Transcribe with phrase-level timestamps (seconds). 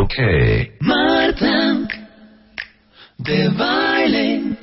[0.00, 0.16] Ok.
[0.80, 1.56] Marta
[3.18, 4.56] de baile.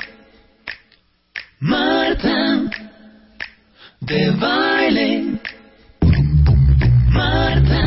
[1.60, 2.40] Marta
[4.02, 5.40] de baile.
[7.12, 7.84] Marta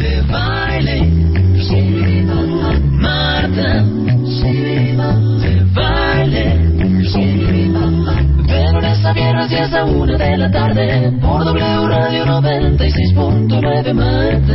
[0.00, 0.69] de baile.
[9.10, 14.52] A viernes 10 a 1 de la tarde por W Radio 96.9 Marta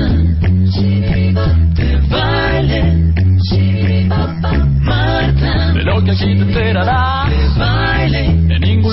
[1.73, 3.13] de baile.
[4.81, 8.44] Marta De lo que aquí te enterarás, de baile.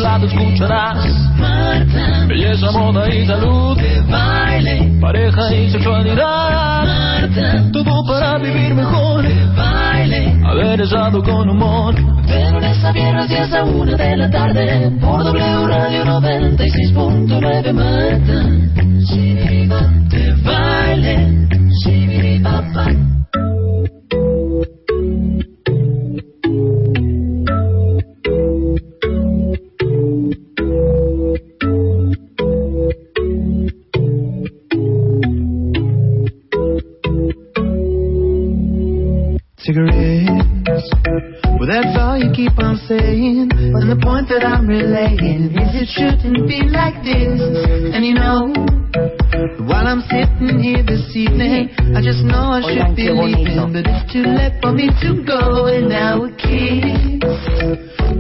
[0.03, 1.05] Lado escucharás.
[1.39, 4.99] Marta Belleza, moda y salud, de baile.
[5.01, 6.85] pareja y sexualidad.
[6.85, 10.41] Marta Todo para vivir mejor, de baile.
[10.45, 11.95] haber estado con humor.
[12.27, 18.63] De lunes a viernes 10 a 1 de la tarde por W Radio 96.9 Marta
[20.09, 21.43] de baile.
[39.73, 40.85] Cigarettes.
[41.57, 43.49] Well, that's all you keep on saying.
[43.53, 47.41] And the point that I'm relaying is it shouldn't be like this.
[47.95, 48.53] And you know,
[49.65, 53.73] while I'm sitting here this evening, I just know I should be leaving.
[53.73, 57.41] But it's too late for me to go, and now a kiss.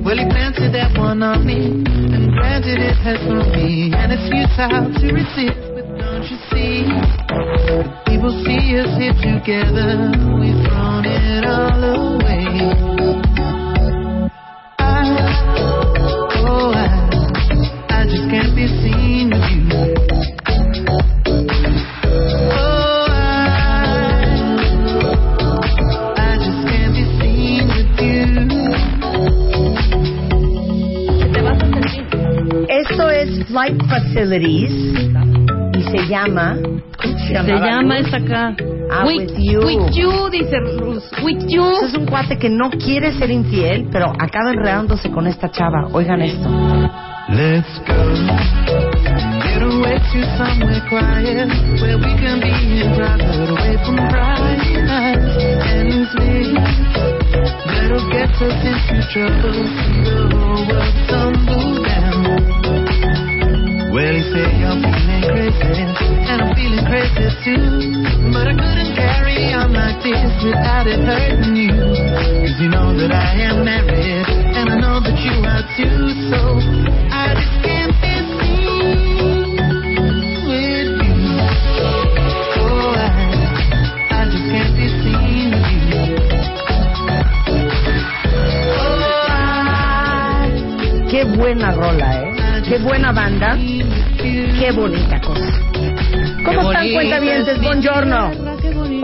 [0.02, 4.24] Well, he planted that one on me, and granted it has thrown me, and it's
[4.30, 5.71] futile to resist.
[6.22, 6.86] Don't you see?
[8.06, 12.46] People see us here together, we've thrown it all away.
[14.78, 15.18] I,
[16.46, 16.86] oh, I,
[17.90, 19.66] I just can't be seen with you.
[22.52, 22.98] Oh.
[32.68, 35.31] Esto es Flight Facilities
[35.92, 36.56] se llama.
[36.62, 38.56] ¿cómo se, llama esta acá.
[38.90, 39.60] Ah, with, with you.
[39.60, 41.04] With you, dice Luz.
[41.22, 41.64] With you.
[41.72, 45.88] Este es un cuate que no quiere ser infiel, pero acaba enredándose con esta chava.
[45.92, 46.48] Oigan esto.
[47.28, 48.14] Let's go.
[49.44, 51.48] Get away to somewhere quiet
[51.80, 56.56] where we can be in private, away from bright lights and mislead.
[57.66, 59.52] That'll get us into trouble.
[61.08, 61.71] The whole.
[63.92, 65.84] Well, you say you're feeling crazy,
[66.24, 68.32] and I'm feeling crazy too.
[68.32, 71.76] But I couldn't carry on like this without it hurting you.
[71.76, 74.24] Cause you know that I am married,
[74.56, 76.08] and I know that you are too.
[76.32, 76.40] So
[77.12, 79.60] I just can't be seen
[80.48, 81.36] with you.
[82.64, 83.12] Oh, I,
[84.08, 86.16] I just can't be seen with you.
[88.80, 90.48] Oh, I,
[91.10, 92.31] Qué buena rola, ¿eh?
[92.72, 93.54] Qué buena banda.
[93.58, 95.44] Qué bonita cosa.
[96.42, 97.60] ¿Cómo están, cuentavientes?
[97.60, 98.30] Buongiorno.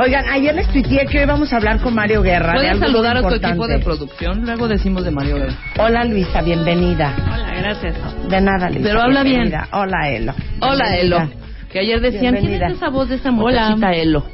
[0.02, 2.54] Oigan, ayer les tuiteé que hoy vamos a hablar con Mario Guerra.
[2.54, 4.46] de ¿Puedes saludar a tu equipo de producción?
[4.46, 5.52] Luego decimos de Mario Guerra.
[5.76, 7.14] Hola Luisa, bienvenida.
[7.30, 7.94] Hola, gracias.
[8.30, 8.84] De nada, Luisa.
[8.88, 9.52] Pero habla bien.
[9.72, 10.32] Hola, Elo.
[10.62, 11.24] Hola, Bienvenida.
[11.24, 11.30] Elo.
[11.70, 12.68] Que ayer decían, ¿quién Bienvenida.
[12.68, 14.24] es esa voz de esa muchachita Elo?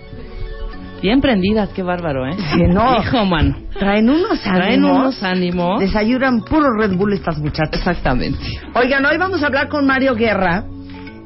[1.05, 2.35] Bien prendidas, qué bárbaro, ¿eh?
[2.55, 2.97] Sí, no.
[3.03, 3.59] Hijo, mano.
[3.79, 4.57] Traen unos ánimos.
[4.57, 5.81] Traen unos ánimos.
[5.81, 7.75] Desayunan puro Red Bull estas muchachas.
[7.75, 8.39] Exactamente.
[8.75, 10.65] Oigan, hoy vamos a hablar con Mario Guerra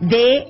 [0.00, 0.48] de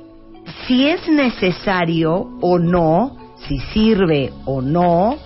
[0.66, 5.18] si es necesario o no, si sirve o no,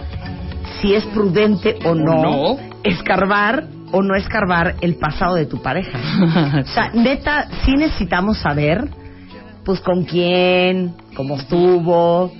[0.80, 2.56] si es prudente o no, no.
[2.82, 5.96] escarbar o no escarbar el pasado de tu pareja.
[6.64, 8.82] O sea, neta, sí necesitamos saber,
[9.64, 12.32] pues, con quién, cómo estuvo,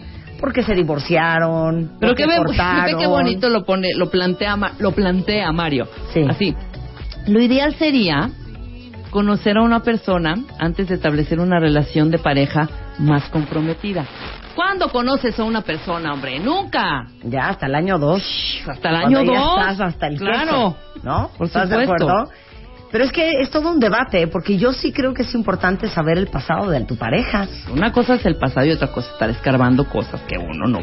[0.42, 2.24] por qué se divorciaron, Pero qué,
[2.98, 5.86] qué bonito lo pone, lo plantea, lo plantea Mario.
[6.12, 6.26] Sí.
[6.28, 6.54] Así.
[7.28, 8.28] Lo ideal sería
[9.10, 12.68] conocer a una persona antes de establecer una relación de pareja
[12.98, 14.04] más comprometida.
[14.56, 16.40] ¿Cuándo conoces a una persona, hombre?
[16.40, 17.06] Nunca.
[17.22, 18.22] Ya, hasta el año 2.
[18.66, 19.58] Hasta el año ya dos.
[19.60, 20.74] estás hasta el Claro.
[20.74, 21.30] queso, ¿no?
[21.38, 22.08] Por ¿Estás de supuesto.
[22.08, 22.30] acuerdo?
[22.92, 26.18] Pero es que es todo un debate, porque yo sí creo que es importante saber
[26.18, 27.48] el pasado de tu pareja.
[27.72, 30.80] Una cosa es el pasado y otra cosa es estar escarbando cosas que uno no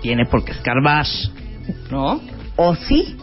[0.00, 1.06] tiene por qué escarbar,
[1.90, 2.20] ¿no?
[2.56, 3.16] ¿O sí?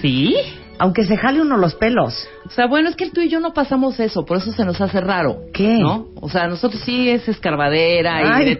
[0.00, 0.34] ¿Sí?
[0.82, 2.26] Aunque se jale uno los pelos.
[2.46, 4.80] O sea, bueno, es que tú y yo no pasamos eso, por eso se nos
[4.80, 5.36] hace raro.
[5.52, 5.78] ¿Qué?
[5.78, 6.06] ¿No?
[6.22, 8.56] O sea, nosotros sí es escarbadera y Ay, detalle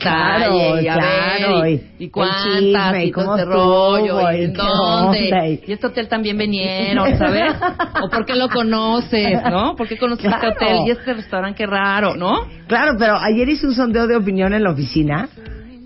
[0.46, 3.44] claro, y a claro, ver, y, y y cuántas chisme, y y todo cómo este
[3.50, 7.55] rollo y y en dónde y- y este hotel también vinieron, ¿sabes?
[8.02, 9.75] o por qué lo conoces, ¿no?
[9.75, 10.49] ¿Por qué conoces Claro.
[10.50, 12.44] este hotel y este restaurante qué raro, ¿no?
[12.69, 15.28] Claro, pero ayer hice un sondeo de opinión en la oficina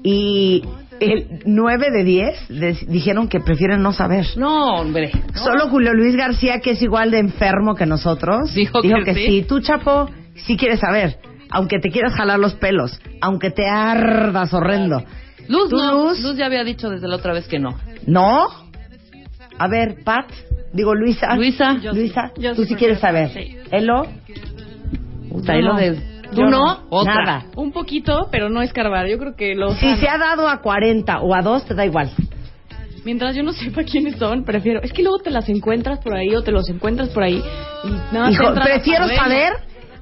[0.03, 0.63] y
[1.01, 4.27] el 9 de 10 des- dijeron que prefieren no saber.
[4.37, 5.11] No, hombre.
[5.35, 5.41] no.
[5.43, 9.45] Solo Julio Luis García, que es igual de enfermo que nosotros, Dijo que sí.
[9.49, 10.09] Tú, Chapo,
[10.47, 11.19] sí quieres saber,
[11.51, 15.03] aunque te quieras jalar los pelos, aunque te ardas horrendo.
[15.49, 16.09] Luz, ¿Tú, no.
[16.09, 16.21] Luz?
[16.23, 17.79] Luz ya había dicho desde la otra vez que no.
[18.07, 18.47] ¿No?
[19.59, 20.27] A ver, Pat,
[20.73, 21.37] digo Luisa.
[21.37, 21.77] Luisa.
[21.81, 22.43] Yo Luisa, sí.
[22.43, 23.31] Yo tú sí sí quieres saber.
[23.31, 23.57] sí.
[23.71, 24.07] ¿Elo?
[25.31, 25.79] Puta, Yo y lo no.
[25.79, 26.14] de...
[26.31, 26.85] ¿Tú Yo no?
[26.91, 27.15] Otra.
[27.25, 27.45] Nada.
[27.57, 29.07] Un poquito, pero no escarbar.
[29.09, 29.97] Yo creo que lo Si sano.
[29.99, 32.11] se ha dado a 40 o a 2, te da igual.
[33.05, 34.81] Mientras yo no sepa quiénes son, prefiero.
[34.83, 37.43] Es que luego te las encuentras por ahí o te los encuentras por ahí
[37.85, 39.19] y nada Hijo, prefiero paranoia.
[39.23, 39.53] saber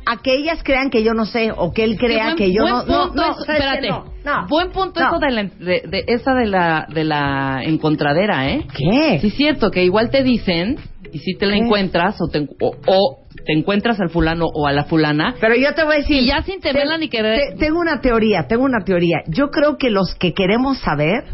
[0.05, 2.63] a que ellas crean que yo no sé o que él crea buen- que yo
[2.63, 2.85] buen no.
[2.87, 3.89] No, punto no, eso- espérate.
[3.89, 4.47] No, no.
[4.49, 8.67] Buen punto eso de la, de, de- esa de la, de la encontradera, ¿eh?
[8.77, 9.19] ¿Qué?
[9.21, 10.77] Sí, es cierto, que igual te dicen,
[11.13, 11.59] y si te la ¿Qué?
[11.61, 15.75] encuentras, o te, o, o te encuentras al fulano o a la fulana, Pero yo
[15.75, 16.23] te voy a decir.
[16.23, 19.19] Y ya sin temerla te- ni querer- te- tengo una teoría, tengo una teoría.
[19.29, 21.25] Yo creo que los que queremos saber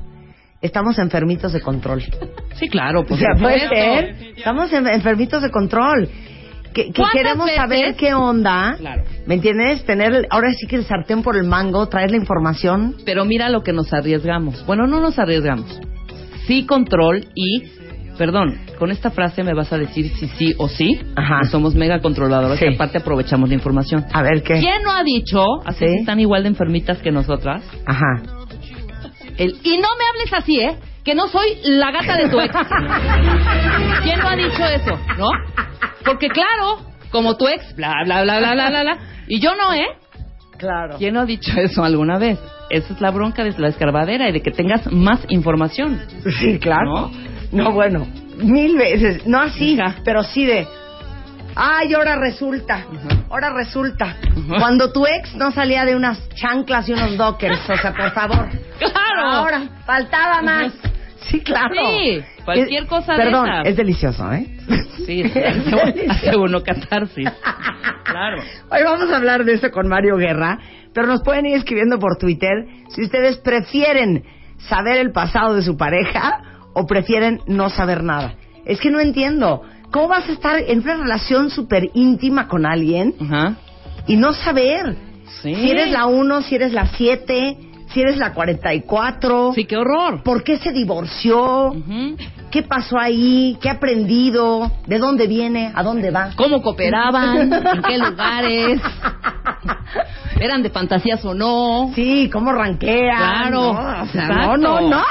[0.61, 2.03] estamos enfermitos de control.
[2.55, 4.17] sí, claro, O por sea, puede ser.
[4.37, 6.09] Estamos en- enfermitos de control.
[6.75, 7.61] Que, que ¿Cuántas queremos veces?
[7.61, 8.77] saber qué onda.
[8.79, 9.03] Claro.
[9.27, 9.85] ¿Me entiendes?
[9.85, 12.95] Tener ahora sí que el sartén por el mango, traer la información.
[13.07, 14.65] Pero mira lo que nos arriesgamos.
[14.67, 15.81] Bueno, no nos arriesgamos.
[16.47, 17.65] Sí control y,
[18.19, 21.01] perdón, con esta frase me vas a decir si sí o sí.
[21.17, 21.45] Ajá.
[21.45, 22.67] Somos mega controladores Sí.
[22.69, 24.05] y aparte aprovechamos la información.
[24.13, 24.59] A ver qué.
[24.59, 25.95] ¿Quién no ha dicho, así Sí.
[26.01, 28.23] están igual de enfermitas que nosotras, Ajá.
[29.39, 30.77] el, y no me hables así, ¿eh?
[31.05, 32.53] Que no soy la gata de tu ex.
[34.03, 35.29] ¿Quién no ha dicho eso, no?
[36.05, 36.81] Porque claro,
[37.11, 38.99] como tu ex, bla, bla, bla, bla, bla, bla, bla.
[39.27, 39.87] Y yo no, ¿eh?
[40.59, 40.97] Claro.
[40.99, 42.39] ¿Quién no ha dicho eso alguna vez?
[42.71, 46.01] Esa es la bronca de la escarbadera y de que tengas más información.
[46.41, 46.85] Sí, claro.
[46.85, 47.11] ¿No?
[47.53, 48.07] No, bueno,
[48.39, 49.27] mil veces.
[49.27, 49.97] No así, Hija.
[50.05, 50.67] pero sí de.
[51.57, 52.85] Ay, ahora resulta.
[53.31, 54.17] Ahora resulta.
[54.59, 58.49] Cuando tu ex no salía de unas chanclas y unos dockers, o sea, por favor.
[58.79, 59.23] ¡Claro!
[59.29, 60.73] Ahora, faltaba más.
[61.29, 61.75] Sí, claro.
[61.75, 64.47] Sí, cualquier Es- cosa de Perdón, es delicioso, ¿eh?
[65.05, 67.29] Sí, hace, hace uno catarsis.
[68.05, 68.43] Claro.
[68.71, 70.59] Hoy vamos a hablar de eso con Mario Guerra,
[70.95, 74.25] pero nos pueden ir escribiendo por Twitter si ustedes prefieren
[74.59, 76.41] saber el pasado de su pareja
[76.79, 78.35] o prefieren no saber nada.
[78.65, 79.63] Es que no entiendo.
[79.91, 83.15] ¿Cómo vas a estar en una relación súper íntima con alguien
[84.07, 84.97] y no saber
[85.43, 85.55] Sí.
[85.55, 87.59] si eres la 1, si eres la 7,
[87.93, 89.53] si eres la 44?
[89.55, 90.23] Sí, qué horror.
[90.23, 91.75] ¿Por qué se divorció?
[92.51, 93.59] ¿Qué pasó ahí?
[93.61, 94.71] ¿Qué ha aprendido?
[94.87, 95.71] ¿De dónde viene?
[95.75, 96.31] ¿A dónde va?
[96.37, 97.53] ¿Cómo cooperaban?
[97.53, 98.81] ¿En qué lugares?
[100.41, 101.91] ¿Eran de fantasías o no?
[101.95, 103.17] Sí, ¿cómo ranquea?
[103.17, 104.57] Claro, No, o sea, exacto.
[104.57, 105.05] no, no, no, no, no.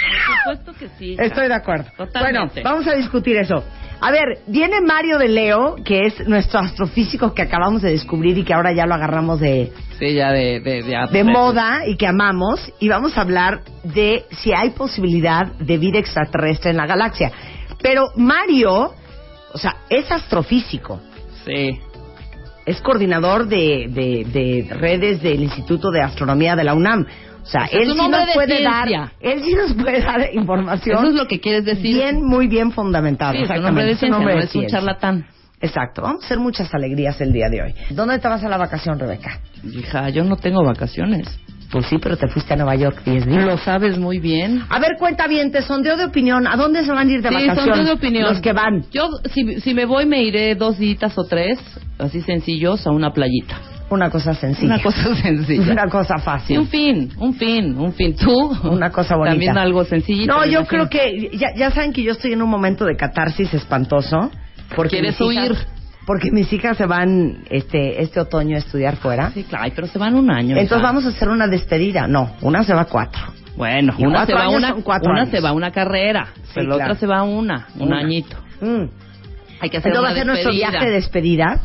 [0.00, 1.16] Por supuesto que sí.
[1.18, 1.90] Estoy de acuerdo.
[1.96, 2.62] Totalmente.
[2.62, 3.64] Bueno, vamos a discutir eso.
[4.00, 8.44] A ver, viene Mario de Leo, que es nuestro astrofísico que acabamos de descubrir y
[8.44, 10.60] que ahora ya lo agarramos de, Sí, ya de...
[10.60, 12.72] De, de, de moda y que amamos.
[12.80, 17.30] Y vamos a hablar de si hay posibilidad de vida extraterrestre en la galaxia.
[17.82, 18.94] Pero Mario,
[19.52, 21.00] o sea, es astrofísico.
[21.44, 21.78] Sí.
[22.66, 27.06] es coordinador de, de, de redes del Instituto de Astronomía de la UNAM.
[27.42, 28.88] O sea, Es él sí nos de puede dar,
[29.20, 31.94] él sí nos puede dar información Eso es lo que quieres decir.
[31.96, 33.32] bien, muy bien fundamentada.
[33.32, 35.26] Sí, Exactamente, hombre de ciencia, hombre no de es un charlatán.
[35.62, 37.74] Exacto, vamos a hacer muchas alegrías el día de hoy.
[37.90, 39.40] ¿Dónde te vas a la vacación, Rebeca?
[39.62, 41.28] Hija, yo no tengo vacaciones.
[41.70, 43.44] Pues sí, pero te fuiste a Nueva York 10 días.
[43.44, 44.62] Lo sabes muy bien.
[44.70, 46.46] A ver, cuenta bien, te sondeo de opinión.
[46.48, 47.76] ¿A dónde se van a ir de Sí, vacación?
[47.76, 48.24] son de opinión.
[48.24, 48.86] Los que van.
[48.90, 51.60] Yo, si, si me voy, me iré dos días o tres,
[51.98, 53.56] así sencillos, a una playita.
[53.90, 54.74] Una cosa sencilla.
[54.74, 55.72] Una cosa sencilla.
[55.72, 56.58] Una cosa Sí, fácil.
[56.60, 58.14] un fin, un fin, un fin.
[58.16, 58.50] Tú.
[58.70, 59.32] Una cosa bonita.
[59.32, 60.32] También algo sencillito.
[60.32, 63.52] No, yo creo que ya, ya saben que yo estoy en un momento de catarsis
[63.52, 64.30] espantoso.
[64.76, 65.54] Porque ¿Quieres huir?
[66.06, 69.30] Porque mis hijas se van este este otoño a estudiar fuera.
[69.32, 70.56] Sí, claro, pero se van un año.
[70.56, 72.06] Entonces vamos a hacer una despedida.
[72.06, 73.20] No, una se va cuatro.
[73.56, 76.92] Bueno, Y una se va una, una se va a una carrera, pero la claro.
[76.92, 77.98] otra se va una, un Una.
[77.98, 78.36] añito.
[78.60, 78.84] Mm.
[79.60, 81.60] Hay que hacer Entonces va una a ser nuestro viaje de despedida.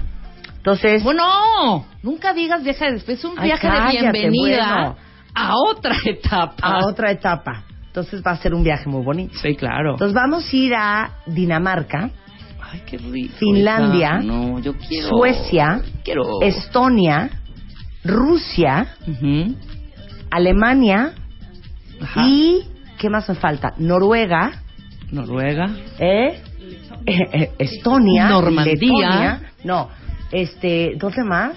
[0.65, 4.95] Entonces, Bueno, nunca digas viaje de despedida, es un Ay, viaje cállate, de bienvenida bueno.
[5.35, 6.55] a otra etapa.
[6.59, 7.63] a otra etapa.
[7.85, 9.37] Entonces va a ser un viaje muy bonito.
[9.37, 9.91] Sí, claro.
[9.91, 12.09] Entonces vamos a ir a Dinamarca,
[12.59, 13.35] Ay, qué rico.
[13.37, 14.17] Finlandia.
[14.23, 15.09] No, yo quiero.
[15.09, 16.41] Suecia, Quiero.
[16.41, 17.29] Estonia,
[18.03, 18.87] Rusia.
[20.31, 21.13] Alemania,
[22.01, 22.25] Ajá.
[22.27, 22.63] Y,
[22.97, 23.73] ¿qué más me falta?
[23.77, 24.63] Noruega,
[25.11, 25.69] Noruega.
[25.99, 26.41] ¿eh?
[27.59, 28.73] Estonia, Normandía.
[28.73, 29.41] Letonia.
[29.63, 29.89] no,
[30.31, 31.53] este, ¿dónde más?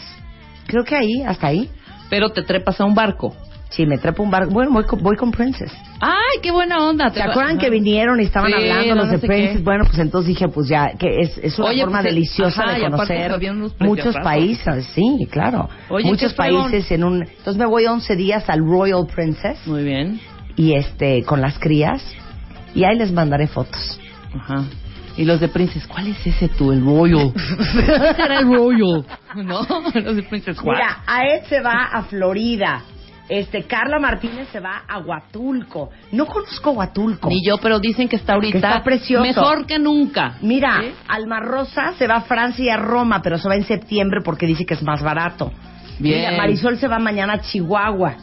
[0.67, 1.71] Creo que ahí, hasta ahí.
[2.11, 3.35] Pero te trepas a un barco.
[3.71, 4.51] Sí, me trepo un barco.
[4.51, 5.71] Bueno, voy con, voy con Princess.
[6.01, 7.11] ¡Ay, qué buena onda!
[7.11, 9.57] ¿Se acuerdan que vinieron y estaban Sí, hablando los no de Princess?
[9.59, 9.63] qué.
[9.63, 12.73] Bueno, pues entonces dije, pues ya, que es, es una Oye, forma pues, deliciosa ajá,
[12.75, 15.69] de conocer unos muchos países, sí, claro.
[15.91, 17.23] Oye, muchos países en un...
[17.23, 20.19] Entonces me voy 11 días al Royal Princess Muy bien.
[20.57, 22.03] y este, con las crías
[22.75, 24.01] y ahí les mandaré fotos.
[24.35, 24.65] Ajá.
[25.19, 26.71] Y los de Princess, ¿cuál es ese tú?
[26.73, 27.33] El Royal.
[27.59, 29.05] Ese era el Royal.
[29.35, 29.61] ¿No?
[29.95, 30.77] Los de Princess, ¿cuál?
[30.77, 32.83] Mira, Aed se va a Florida.
[33.29, 35.91] Este, Carla Martínez se va a Huatulco.
[36.13, 37.29] No conozco Huatulco.
[37.29, 39.23] Ni yo, pero dicen que está ahorita Que está precioso.
[39.23, 40.37] mejor que nunca.
[40.41, 40.93] Mira, ¿Sí?
[41.09, 44.47] Alma Rosa se va a Francia y a Roma, pero se va en septiembre porque
[44.47, 45.53] dice que es más barato.
[45.99, 46.21] Bien.
[46.21, 48.15] Mira, Marisol se va mañana a Chihuahua.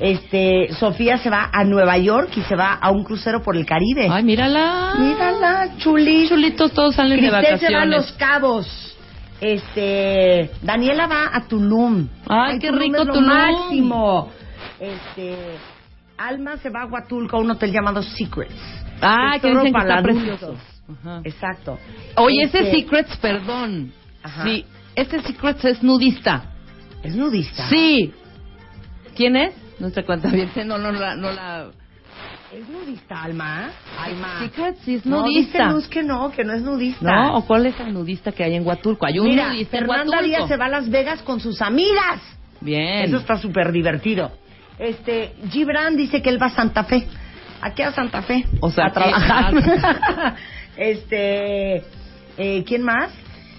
[0.00, 3.66] Este, Sofía se va a Nueva York y se va a un crucero por el
[3.66, 4.08] Caribe.
[4.10, 4.94] Ay, mírala.
[4.98, 6.28] Mírala, chulita.
[6.28, 7.88] Chulitos todos salen de Cristel se va a vacaciones.
[7.96, 8.96] Los Cabos.
[9.40, 12.08] Este, Daniela va a Tulum.
[12.28, 13.28] Ay, qué rico es lo Tulum.
[13.28, 14.28] máximo.
[14.80, 15.36] Este,
[16.16, 18.54] Alma se va a Huatulco a un hotel llamado Secrets.
[19.00, 20.56] Ah, que dicen que está precioso.
[21.00, 21.20] Ajá.
[21.24, 21.78] Exacto.
[22.16, 23.92] Oye, Este, ese Secrets, perdón.
[24.22, 24.44] Ajá.
[24.44, 24.64] Sí,
[24.94, 26.44] este Secrets es nudista.
[27.02, 27.68] Es nudista.
[27.68, 28.12] Sí.
[29.14, 29.54] ¿Quién es?
[29.78, 30.50] No se cuenta bien.
[30.66, 31.70] No, no, la, no la...
[32.52, 33.70] Es nudista, Alma.
[33.98, 34.50] Alma.
[34.84, 35.70] Sí es No, dice nudista.
[35.70, 37.04] Luz que no, que no es nudista.
[37.04, 37.36] ¿No?
[37.36, 39.06] ¿O cuál es el nudista que hay en Huatulco?
[39.06, 40.26] Hay un Mira, nudista en Fernanda Huatulco.
[40.26, 42.20] Díaz se va a Las Vegas con sus amigas.
[42.60, 43.04] Bien.
[43.04, 44.32] Eso está súper divertido.
[44.78, 47.06] Este, Gibran dice que él va a Santa Fe.
[47.60, 48.46] Aquí a Santa Fe.
[48.60, 49.54] O sea, a trabajar.
[50.76, 51.82] este,
[52.38, 53.10] eh, ¿quién más?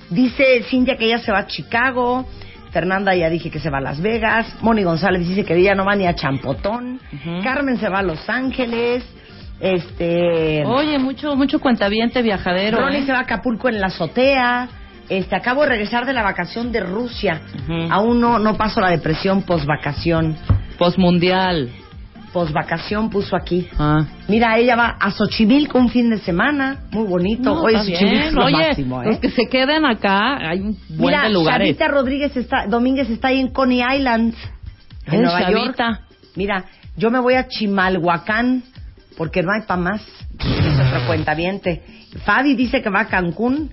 [0.09, 2.25] Dice Cintia que ella se va a Chicago.
[2.71, 4.55] Fernanda ya dije que se va a Las Vegas.
[4.61, 6.99] Moni González dice que ella no va ni a Champotón.
[7.43, 9.03] Carmen se va a Los Ángeles.
[9.59, 12.79] Este, Oye, mucho, mucho cuentaviente viajadero.
[12.79, 13.05] Ronnie ¿eh?
[13.05, 14.69] se va a Acapulco en la azotea.
[15.09, 17.41] Este, acabo de regresar de la vacación de Rusia.
[17.89, 20.37] Aún no, no paso la depresión post-vacación.
[20.77, 21.69] Postmundial.
[22.31, 23.67] Post-vacación puso aquí.
[23.77, 24.05] Ah.
[24.27, 26.79] Mira, ella va a Xochimilco un fin de semana.
[26.91, 27.43] Muy bonito.
[27.43, 28.21] No, Xochimilco bien.
[28.21, 29.05] es lo Oye, máximo, ¿eh?
[29.07, 31.67] los que se queden acá, hay un buen Mira, de lugares.
[31.67, 34.33] Chavita Rodríguez está, Domínguez está ahí en Coney Island,
[35.07, 35.77] en Nueva York.
[36.35, 38.63] Mira, yo me voy a Chimalhuacán
[39.17, 40.01] porque no hay pa' más.
[40.39, 41.83] Es otro cuentaviente.
[42.25, 43.71] Fabi dice que va a Cancún.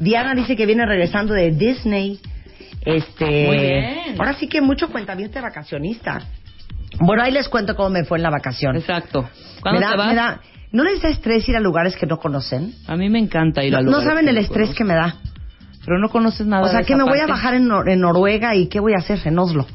[0.00, 2.18] Diana dice que viene regresando de Disney.
[2.84, 3.98] Este, Muy bien.
[4.18, 6.22] Ahora sí que mucho cuentaviente vacacionista.
[7.00, 8.76] Bueno, ahí les cuento cómo me fue en la vacación.
[8.76, 9.22] Exacto.
[9.22, 10.06] Me ¿Cuándo da- te vas?
[10.08, 10.40] me da-
[10.70, 12.74] ¿No les da estrés ir a lugares que no conocen?
[12.86, 14.76] A mí me encanta ir No, a no lugares saben que el no estrés conozco.
[14.78, 15.16] que me da.
[15.84, 17.32] Pero no conoces nada O sea, de que esa me voy a parte.
[17.32, 19.66] bajar en, Nor- en Noruega y ¿qué voy a hacer en Oslo?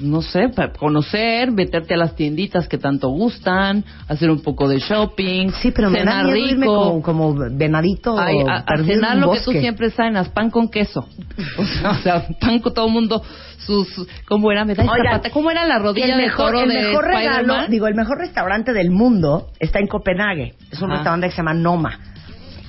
[0.00, 4.78] No sé, para conocer, meterte a las tienditas que tanto gustan, hacer un poco de
[4.78, 6.50] shopping, Sí, pero me da cenar miedo rico.
[6.52, 10.68] irme como, como venadito Ay, a, a cenar lo que tú siempre sabes, pan con
[10.68, 11.06] queso.
[11.58, 13.22] O sea, pan con todo el mundo,
[13.58, 13.88] sus,
[14.26, 14.64] ¿cómo era?
[14.64, 15.30] Me da esta Oigan, pata.
[15.30, 18.18] ¿Cómo era la rodilla el mejor, de toro el de mejor regalo, digo, el mejor
[18.18, 20.54] restaurante del mundo está en Copenhague.
[20.70, 20.94] Es un Ajá.
[20.98, 21.98] restaurante que se llama Noma.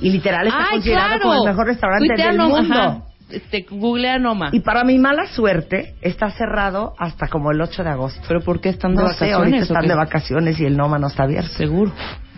[0.02, 1.22] Y literal está Ay, considerado claro.
[1.24, 2.74] como el mejor restaurante del mundo.
[2.76, 3.02] ajá.
[3.30, 4.50] Este, googlea Noma.
[4.52, 8.22] Y para mi mala suerte, está cerrado hasta como el 8 de agosto.
[8.28, 9.62] ¿Pero por qué están de No sé, ahorita vacaciones?
[9.62, 9.88] o están qué?
[9.90, 11.50] de vacaciones y el Noma no está abierto.
[11.50, 11.92] Seguro.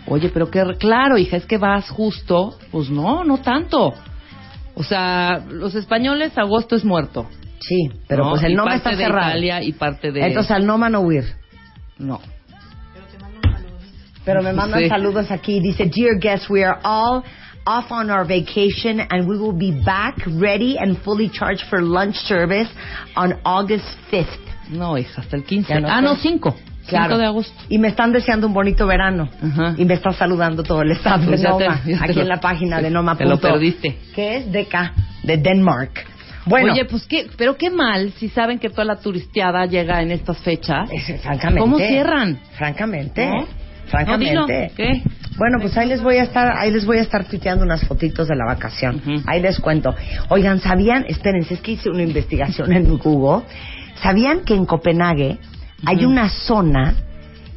[0.06, 2.58] Oye, pero que claro, hija, es que vas justo.
[2.70, 3.94] Pues no, no tanto.
[4.74, 7.26] O sea, los españoles, agosto es muerto.
[7.60, 8.30] Sí, pero ¿no?
[8.30, 9.28] pues el Noma parte está de cerrado.
[9.30, 10.26] Italia y parte de...
[10.26, 11.24] Entonces al Noma no huir.
[11.98, 12.20] No.
[14.24, 14.88] Pero me mandan Sí.
[14.88, 15.60] saludos aquí.
[15.60, 17.22] Dice, Dear guests, we are all
[17.66, 22.16] off on our vacation and we will be back ready and fully charged for lunch
[22.16, 22.68] service
[23.16, 24.38] on August 5th.
[24.70, 25.68] No, hija, hasta el 15.
[25.74, 26.56] Ya no ah, no, 5.
[26.88, 27.52] 5 de agosto.
[27.68, 29.28] Y me están deseando un bonito verano.
[29.42, 29.74] Ajá.
[29.78, 31.80] Y me está saludando todo el staff de Pues te- Noma.
[31.84, 33.16] te aquí lo- en la página de Noma.
[33.18, 33.98] te lo perdiste.
[34.14, 34.92] Que es DK,
[35.24, 36.06] de Denmark.
[36.44, 40.10] Bueno, Oye, pues qué, pero qué mal si saben que toda la turisteada llega en
[40.10, 40.90] estas fechas.
[40.92, 41.60] es- francamente.
[41.60, 42.40] ¿Cómo cierran?
[42.58, 43.26] Francamente.
[43.26, 43.46] ¿No?
[43.86, 44.34] Francamente.
[44.34, 44.70] No, dilo.
[44.76, 45.02] ¿Qué?
[45.38, 48.28] Bueno, pues ahí les voy a estar, ahí les voy a estar tuiteando unas fotitos
[48.28, 49.00] de la vacación.
[49.26, 49.94] Ahí les cuento.
[50.28, 51.04] Oigan, ¿sabían?
[51.08, 53.44] Espérense, es que hice una investigación en Google.
[54.02, 55.38] ¿Sabían que en Copenhague
[55.84, 56.94] hay una zona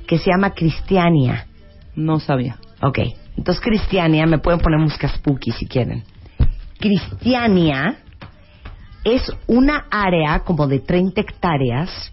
[0.08, 1.48] que se llama Cristiania?
[1.96, 2.58] No sabía.
[2.82, 3.00] Ok.
[3.38, 6.03] Entonces, Cristiania, me pueden poner música spooky si quieren.
[6.79, 7.98] Cristiania
[9.03, 12.12] es una área como de 30 hectáreas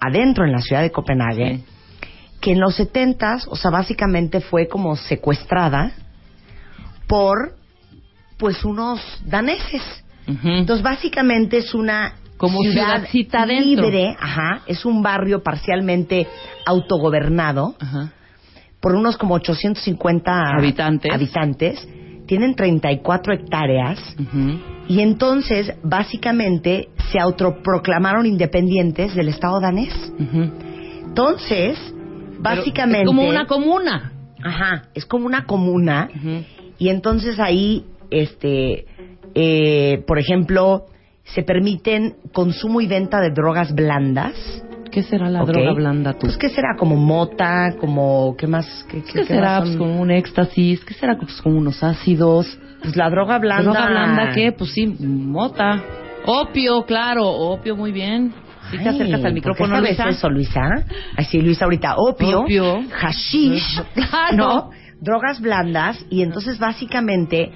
[0.00, 1.64] adentro en la ciudad de Copenhague Sí.
[2.40, 5.92] Que en los setentas, o sea, básicamente fue como secuestrada
[7.06, 7.54] por,
[8.38, 9.82] pues, unos daneses.
[10.26, 13.64] Entonces, básicamente es una Como adentro.
[13.64, 16.26] libre, ajá, es un barrio parcialmente
[16.64, 18.12] autogobernado Ajá.
[18.80, 21.12] por unos como 850 Habitantes.
[21.12, 21.88] habitantes.
[22.26, 24.60] Tienen 34 hectáreas Ujú.
[24.88, 29.92] y entonces básicamente se autoproclamaron independientes del Estado danés.
[31.04, 31.76] Entonces,
[32.40, 34.12] básicamente Es como una comuna.
[34.42, 36.08] Ajá, es como una comuna
[36.78, 38.86] y entonces ahí, este,
[39.34, 40.86] eh, por ejemplo,
[41.24, 44.34] se permiten consumo y venta de drogas blandas.
[44.90, 46.26] ¿Qué será la droga blanda tú?
[46.26, 49.60] Pues qué será como mota, como qué más, qué, ¿Qué, qué será?
[49.60, 50.84] Pues como un éxtasis.
[50.84, 51.16] ¿Qué será?
[51.16, 52.58] Pues como unos ácidos.
[52.82, 53.62] Pues la droga blanda.
[53.62, 54.52] ¿Droga blanda qué?
[54.52, 55.80] Pues sí, mota.
[56.26, 57.28] Opio, claro.
[57.28, 58.32] Opio, muy bien.
[58.70, 60.08] Si te acercas al ¿por micrófono, qué Luisa.
[60.08, 60.60] eso, Luisa?
[61.16, 62.82] Así, Luisa, ahorita, opio, Opio.
[63.00, 64.36] hashish, Claro.
[64.36, 64.70] ¿no?
[65.00, 67.50] Drogas blandas, y entonces básicamente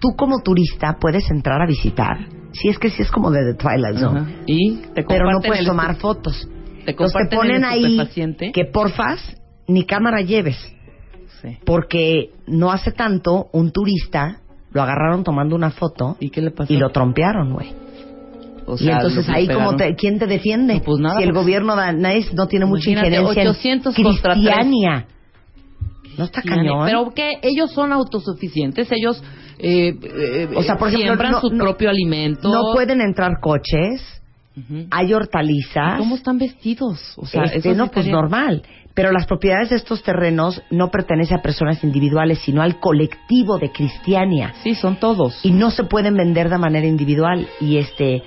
[0.00, 2.18] tú como turista puedes entrar a visitar.
[2.52, 4.36] Si es que sí es como de The Twilight Zone.
[4.46, 6.48] Y te Pero no puedes tomar fotos.
[6.84, 7.98] Te te ponen ahí
[8.52, 9.20] que porfas
[9.66, 10.56] ni cámara lleves,
[11.42, 11.58] Sí.
[11.64, 14.40] porque no hace tanto un turista
[14.72, 16.72] lo agarraron tomando una foto ¿Y qué le pasó?
[16.72, 17.72] y lo trompearon, güey.
[18.68, 20.74] O Y sea, entonces lo ahí como te, quién te defiende?
[20.74, 24.34] No, pues nada, si el porque- gobierno danés no tiene mucha injerencia 800 en contra
[24.34, 24.44] tres.
[24.44, 25.06] cristiania.
[26.16, 26.84] No está cañón.
[26.86, 29.22] Pero que ellos son autosuficientes, ellos
[29.60, 32.48] eh, eh, O sea, por ejemplo, siembran no- su no- propio alimento.
[32.48, 34.02] no pueden entrar coches,
[34.56, 34.86] Ujú.
[34.90, 35.98] hay hortalizas.
[35.98, 37.14] ¿Cómo están vestidos?
[37.16, 38.62] O sea, Este, no, pues estaría- normal.
[38.94, 43.70] Pero las propiedades de estos terrenos no pertenecen a personas individuales, sino al colectivo de
[43.70, 44.54] Cristiania.
[44.64, 45.38] Sí, son todos.
[45.44, 47.46] Y no se pueden vender de manera individual.
[47.60, 48.22] Y este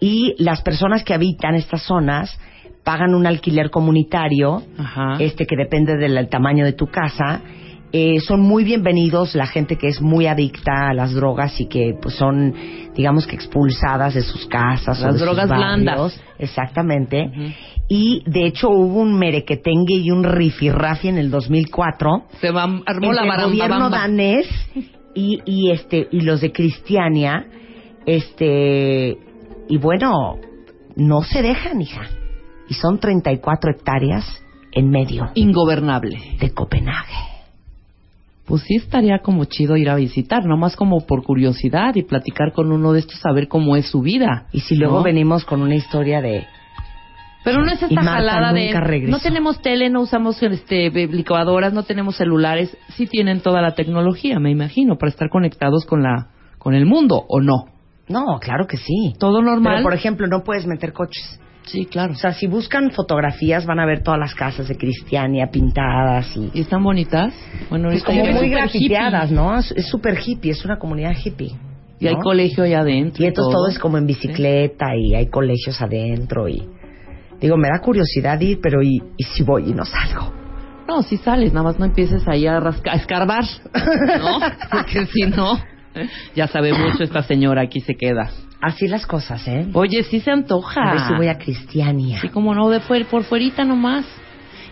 [0.00, 2.38] y las personas que habitan estas zonas
[2.84, 5.16] pagan un alquiler comunitario, Ajá.
[5.18, 7.40] este que depende del tamaño de tu casa.
[7.92, 11.94] Eh, son muy bienvenidos la gente que es muy adicta a las drogas y que
[12.02, 12.52] pues son
[12.96, 16.20] digamos que expulsadas de sus casas o Las de sus drogas blandas.
[16.38, 17.30] exactamente
[17.88, 22.82] y de hecho hubo un merequetengue y un rifirrafi en el 2004 Se va, armó
[22.86, 23.98] entre la el baramba gobierno bamba.
[23.98, 24.46] danés
[25.14, 27.46] y, y este y los de Cristiania
[28.04, 29.16] este
[29.68, 30.38] y bueno
[30.94, 32.02] no se dejan hija
[32.68, 34.24] y son 34 hectáreas
[34.72, 36.36] en medio Ingobernable.
[36.40, 37.14] de Copenhague
[38.44, 42.72] Pues sí estaría como chido ir a visitar, nomás como por curiosidad y platicar con
[42.72, 44.46] uno de estos, saber cómo es su vida.
[44.52, 45.02] y si luego ¿no?
[45.02, 46.46] venimos con una historia de
[47.44, 49.10] Pero no es esta jalada de regresó.
[49.16, 54.38] no tenemos tele, no usamos este licuadoras, no tenemos celulares, sí tienen toda la tecnología,
[54.38, 57.75] me imagino, para estar conectados con la con el mundo o no.
[58.08, 59.74] No claro que sí Todo normal.
[59.76, 62.12] pero por ejemplo no puedes meter coches sí, claro.
[62.12, 66.50] o sea si buscan fotografías van a ver todas las casas de Cristiania pintadas y
[66.54, 67.34] ¿Y están bonitas?
[67.70, 69.30] Bueno, Pues ahorita como muy grafiteadas.
[69.30, 69.58] ¿no?
[69.58, 71.52] Es es súper hippie, es una comunidad hippie.
[71.98, 73.24] Y hay colegio allá adentro.
[73.24, 76.62] Y entonces todo es como en bicicleta y hay colegios adentro y...
[77.40, 80.30] Digo, me da curiosidad ir, pero ¿y, y si voy y no salgo?
[80.86, 83.44] No, si sales, nada más no empieces ahí a, rasca- a escarbar,
[84.18, 84.38] ¿no?
[84.70, 85.58] Porque si no,
[86.34, 88.30] ya sabe mucho esta señora, aquí se queda.
[88.60, 89.66] Así las cosas, ¿eh?
[89.74, 90.80] Oye, sí se antoja.
[90.82, 92.20] A ver si voy a Cristiania.
[92.20, 94.04] Sí, como no, de fuer- por fuerita nomás.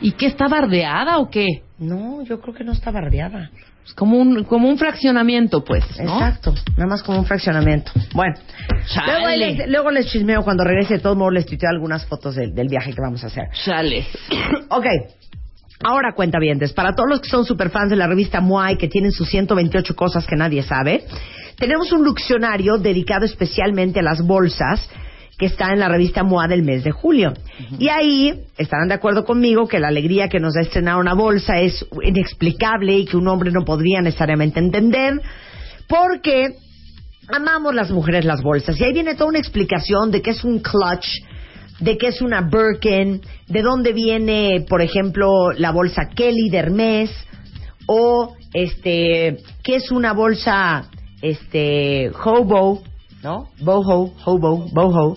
[0.00, 1.46] ¿Y qué está bardeada o qué?
[1.78, 3.50] No, yo creo que no está bardeada.
[3.86, 6.14] Es como un, como un fraccionamiento, pues, ¿no?
[6.14, 7.92] Exacto, nada más como un fraccionamiento.
[8.14, 8.34] Bueno,
[8.86, 9.12] Chale.
[9.12, 10.94] luego, les, luego les chismeo cuando regrese.
[10.94, 13.44] De todos modos, les tuiteo algunas fotos del, del viaje que vamos a hacer.
[13.64, 14.06] Chale.
[14.70, 14.86] Ok.
[15.82, 16.38] Ahora cuenta
[16.74, 20.26] para todos los que son superfans de la revista Muay, que tienen sus 128 cosas
[20.26, 21.04] que nadie sabe,
[21.56, 24.88] tenemos un luccionario dedicado especialmente a las bolsas
[25.38, 27.32] que está en la revista MOA del mes de julio.
[27.78, 31.60] Y ahí estarán de acuerdo conmigo que la alegría que nos da estrenar una bolsa
[31.60, 35.20] es inexplicable y que un hombre no podría necesariamente entender,
[35.88, 36.54] porque
[37.28, 38.78] amamos las mujeres las bolsas.
[38.80, 41.06] Y ahí viene toda una explicación de qué es un clutch,
[41.84, 47.10] de qué es una Birkin, de dónde viene, por ejemplo, la bolsa Kelly de Hermes,
[47.86, 50.88] o este, qué es una bolsa
[51.20, 52.82] este hobo,
[53.22, 53.50] ¿no?
[53.60, 55.16] Boho, hobo, boho.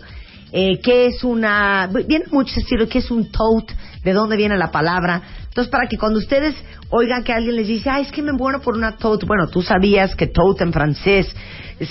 [0.52, 1.90] Eh, ¿Qué es una...?
[2.06, 3.74] Viene mucho estilo, ¿qué es un tote?
[4.04, 5.22] ¿De dónde viene la palabra?
[5.48, 6.56] Entonces, para que cuando ustedes
[6.90, 9.26] oigan que alguien les dice, ah, es que me muero por una tote.
[9.26, 11.34] Bueno, tú sabías que tote en francés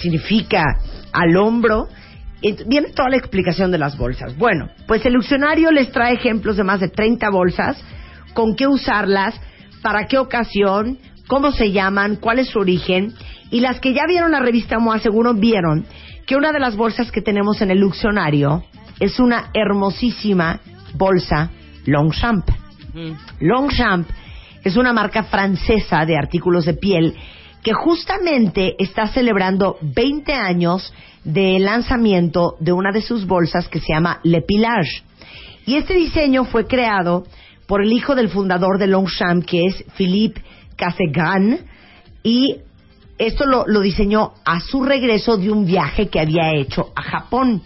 [0.01, 0.63] significa
[1.13, 1.89] al hombro.
[2.43, 4.37] Viene toda la explicación de las bolsas.
[4.37, 7.83] Bueno, pues el diccionario les trae ejemplos de más de 30 bolsas,
[8.35, 9.41] con qué usarlas,
[9.83, 13.15] para qué ocasión, cómo se llaman, cuál es su origen.
[13.51, 15.87] Y las que ya vieron la revista MOA seguro vieron
[16.27, 18.65] que una de las bolsas que tenemos en el diccionario
[19.01, 20.61] es una hermosísima
[20.95, 21.51] bolsa
[21.87, 22.49] Longchamp.
[23.41, 24.09] Longchamp
[24.65, 27.15] es una marca francesa de artículos de piel
[27.63, 30.93] que justamente está celebrando 20 años
[31.27, 35.03] de lanzamiento de una de sus bolsas que se llama Le Pillage.
[35.67, 37.25] Y este diseño fue creado
[37.67, 40.41] por el hijo del fundador de Longchamp, que es Philippe
[40.77, 41.67] Cassegrain,
[42.23, 42.59] y
[43.19, 47.63] esto lo, lo diseñó a su regreso de un viaje que había hecho a Japón.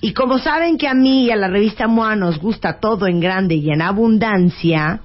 [0.00, 3.20] Y como saben que a mí y a la revista MOA nos gusta todo en
[3.20, 5.00] grande y en abundancia,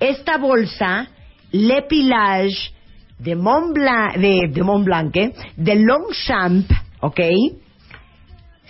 [0.00, 1.08] esta bolsa,
[1.52, 2.72] Le Pillage
[3.20, 5.32] de Mont Blanc, de, de Mont Blanc, ¿eh?
[5.56, 6.68] de Longchamp,
[7.00, 7.20] ¿ok?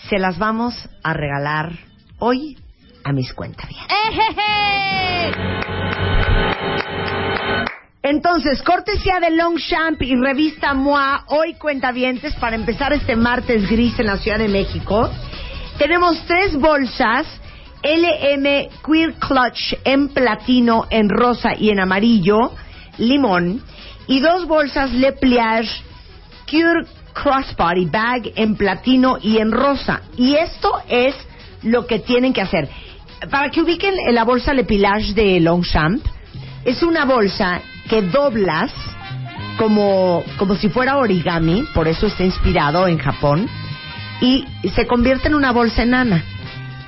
[0.08, 1.72] Se las vamos a regalar
[2.18, 2.56] hoy
[3.04, 3.88] a mis cuentavientes.
[8.02, 14.06] Entonces, cortesía de Longchamp y revista MOA, hoy cuentavientes, para empezar este martes gris en
[14.06, 15.10] la Ciudad de México,
[15.78, 17.26] tenemos tres bolsas
[17.82, 22.52] LM Queer Clutch en platino, en rosa y en amarillo,
[22.98, 23.62] limón,
[24.06, 25.82] y dos bolsas Le Pliage
[26.50, 26.86] Cure
[27.22, 30.02] Crossbody Bag en platino y en rosa.
[30.16, 31.14] Y esto es
[31.62, 32.68] lo que tienen que hacer.
[33.30, 36.04] Para que ubiquen la bolsa Le Pliage de Longchamp,
[36.64, 38.72] es una bolsa que doblas
[39.56, 43.48] como, como si fuera origami, por eso está inspirado en Japón,
[44.20, 46.22] y se convierte en una bolsa enana.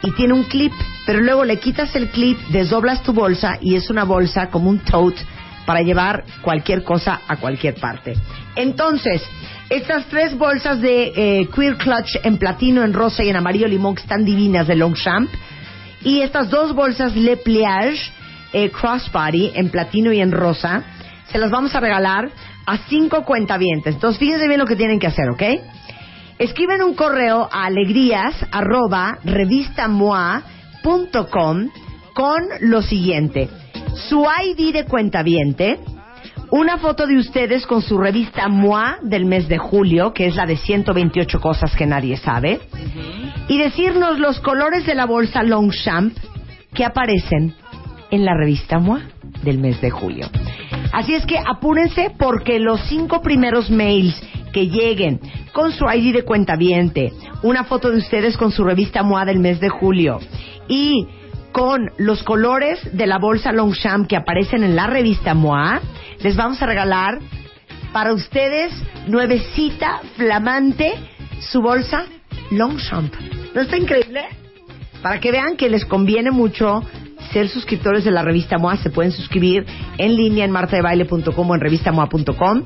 [0.02, 0.72] Y tiene un clip,
[1.06, 4.78] pero luego le quitas el clip, desdoblas tu bolsa y es una bolsa como un
[4.78, 5.20] tote
[5.66, 8.14] para llevar cualquier cosa a cualquier parte.
[8.56, 9.22] Entonces,
[9.70, 13.94] estas tres bolsas de eh, Queer Clutch en platino, en rosa y en amarillo limón
[13.94, 15.30] que están divinas de Longchamp,
[16.02, 18.12] y estas dos bolsas Le Pliage
[18.52, 20.83] eh, Crossbody en platino y en rosa,
[21.30, 22.30] se las vamos a regalar
[22.66, 23.94] a cinco cuentavientes.
[23.94, 25.42] Entonces, fíjense bien lo que tienen que hacer, ¿ok?
[26.38, 29.18] Escriben un correo a alegrías arroba
[32.14, 33.48] con lo siguiente.
[34.09, 35.78] Su ID de cuentaviente,
[36.50, 40.46] una foto de ustedes con su revista MOA del mes de julio, que es la
[40.46, 42.60] de 128 cosas que nadie sabe,
[43.48, 46.16] y decirnos los colores de la bolsa Longchamp
[46.74, 47.54] que aparecen
[48.10, 49.02] en la revista MOA
[49.42, 50.28] del mes de julio.
[50.92, 54.20] Así es que apúrense porque los cinco primeros mails
[54.52, 55.20] que lleguen
[55.52, 59.60] con su ID de cuentaviente, una foto de ustedes con su revista MOA del mes
[59.60, 60.18] de julio
[60.68, 61.06] y
[61.52, 65.80] con los colores de la bolsa Longchamp que aparecen en la revista MOA,
[66.20, 67.18] les vamos a regalar
[67.92, 68.72] para ustedes
[69.06, 70.94] nuevecita, flamante,
[71.40, 72.04] su bolsa
[72.50, 73.14] Longchamp.
[73.54, 74.24] ¿No está increíble?
[75.02, 76.82] Para que vean que les conviene mucho
[77.32, 79.64] ser suscriptores de la revista MOA, se pueden suscribir
[79.98, 82.64] en línea en martadebaile.com o en revistamoa.com.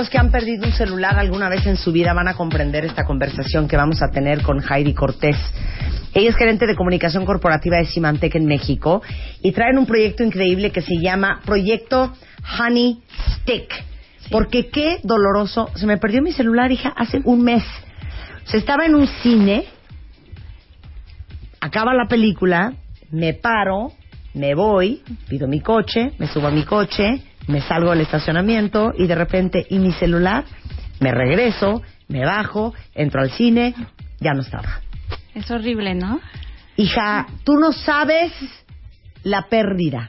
[0.00, 3.04] Los que han perdido un celular alguna vez en su vida van a comprender esta
[3.04, 5.36] conversación que vamos a tener con Heidi Cortés.
[6.14, 9.02] Ella es gerente de comunicación corporativa de Symantec en México
[9.42, 12.14] y traen un proyecto increíble que se llama Proyecto
[12.58, 13.70] Honey Stick.
[14.30, 15.68] Porque qué doloroso.
[15.74, 17.64] Se me perdió mi celular, hija, hace un mes.
[18.44, 19.66] Se estaba en un cine,
[21.60, 22.72] acaba la película,
[23.10, 23.92] me paro,
[24.32, 29.06] me voy, pido mi coche, me subo a mi coche, me salgo del estacionamiento y
[29.06, 30.44] de repente, ¿y mi celular?
[31.00, 33.74] Me regreso, me bajo, entro al cine,
[34.20, 34.80] ya no estaba.
[35.34, 36.20] Es horrible, ¿no?
[36.76, 38.32] Hija, tú no sabes
[39.22, 40.08] la pérdida.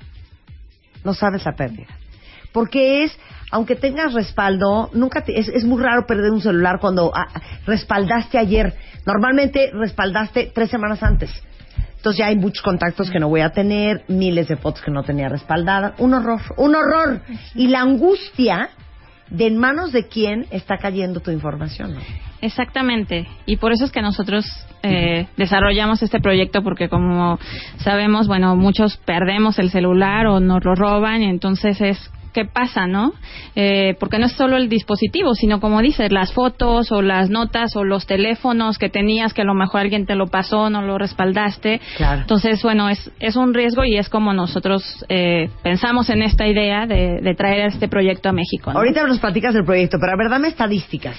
[1.03, 1.87] No sabes la pérdida.
[2.51, 3.17] Porque es,
[3.51, 7.27] aunque tengas respaldo, nunca te- es, es muy raro perder un celular cuando ah,
[7.65, 8.75] respaldaste ayer.
[9.05, 11.31] Normalmente respaldaste tres semanas antes.
[12.01, 15.03] Entonces ya hay muchos contactos que no voy a tener, miles de fotos que no
[15.03, 15.93] tenía respaldadas.
[15.99, 17.21] Un horror, un horror.
[17.53, 18.69] Y la angustia
[19.29, 21.93] de en manos de quién está cayendo tu información.
[22.41, 23.27] Exactamente.
[23.45, 24.47] Y por eso es que nosotros
[24.81, 27.37] eh, desarrollamos este proyecto porque como
[27.77, 32.87] sabemos, bueno, muchos perdemos el celular o nos lo roban y entonces es qué pasa,
[32.87, 33.13] ¿no?
[33.55, 37.75] Eh, porque no es solo el dispositivo, sino como dices, las fotos o las notas
[37.75, 40.97] o los teléfonos que tenías que a lo mejor alguien te lo pasó, no lo
[40.97, 41.81] respaldaste.
[41.97, 42.21] Claro.
[42.21, 46.85] Entonces, bueno, es, es un riesgo y es como nosotros eh, pensamos en esta idea
[46.85, 48.71] de, de traer este proyecto a México.
[48.71, 48.79] ¿no?
[48.79, 51.17] Ahorita nos platicas del proyecto, pero a ver, dame estadísticas.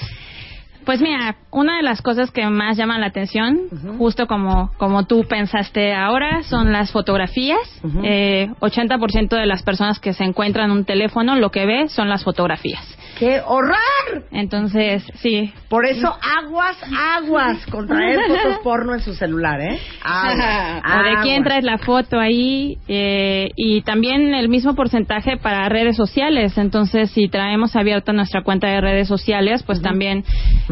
[0.84, 3.60] Pues mira, una de las cosas que más llaman la atención,
[3.98, 7.60] justo como, como tú pensaste ahora, son las fotografías.
[7.84, 8.00] Ujú.
[8.04, 12.08] Eh, 80% de las personas que se encuentran en un teléfono lo que ve son
[12.08, 12.84] las fotografías.
[13.18, 14.24] ¡Qué horror!
[14.30, 15.52] Entonces, sí.
[15.68, 16.76] Por eso, aguas,
[17.16, 19.78] aguas con traer fotos porno en su celular, ¿eh?
[20.02, 21.44] Aguas, O de quién aguas.
[21.44, 22.78] traes la foto ahí.
[22.88, 26.56] eh, y también el mismo porcentaje para redes sociales.
[26.58, 30.24] Entonces, si traemos abierta nuestra cuenta de redes sociales, pues también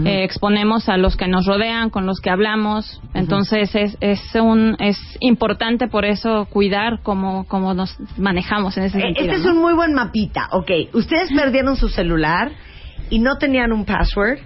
[0.05, 3.01] eh, exponemos a los que nos rodean, con los que hablamos.
[3.15, 8.99] Entonces, es, es, un, es importante por eso cuidar cómo, cómo nos manejamos en ese
[8.99, 9.27] Eh, sentido.
[9.33, 10.49] Este es un muy buen mapita.
[10.53, 12.30] Ok, ustedes perdieron su celular
[13.11, 14.39] y no tenían un password.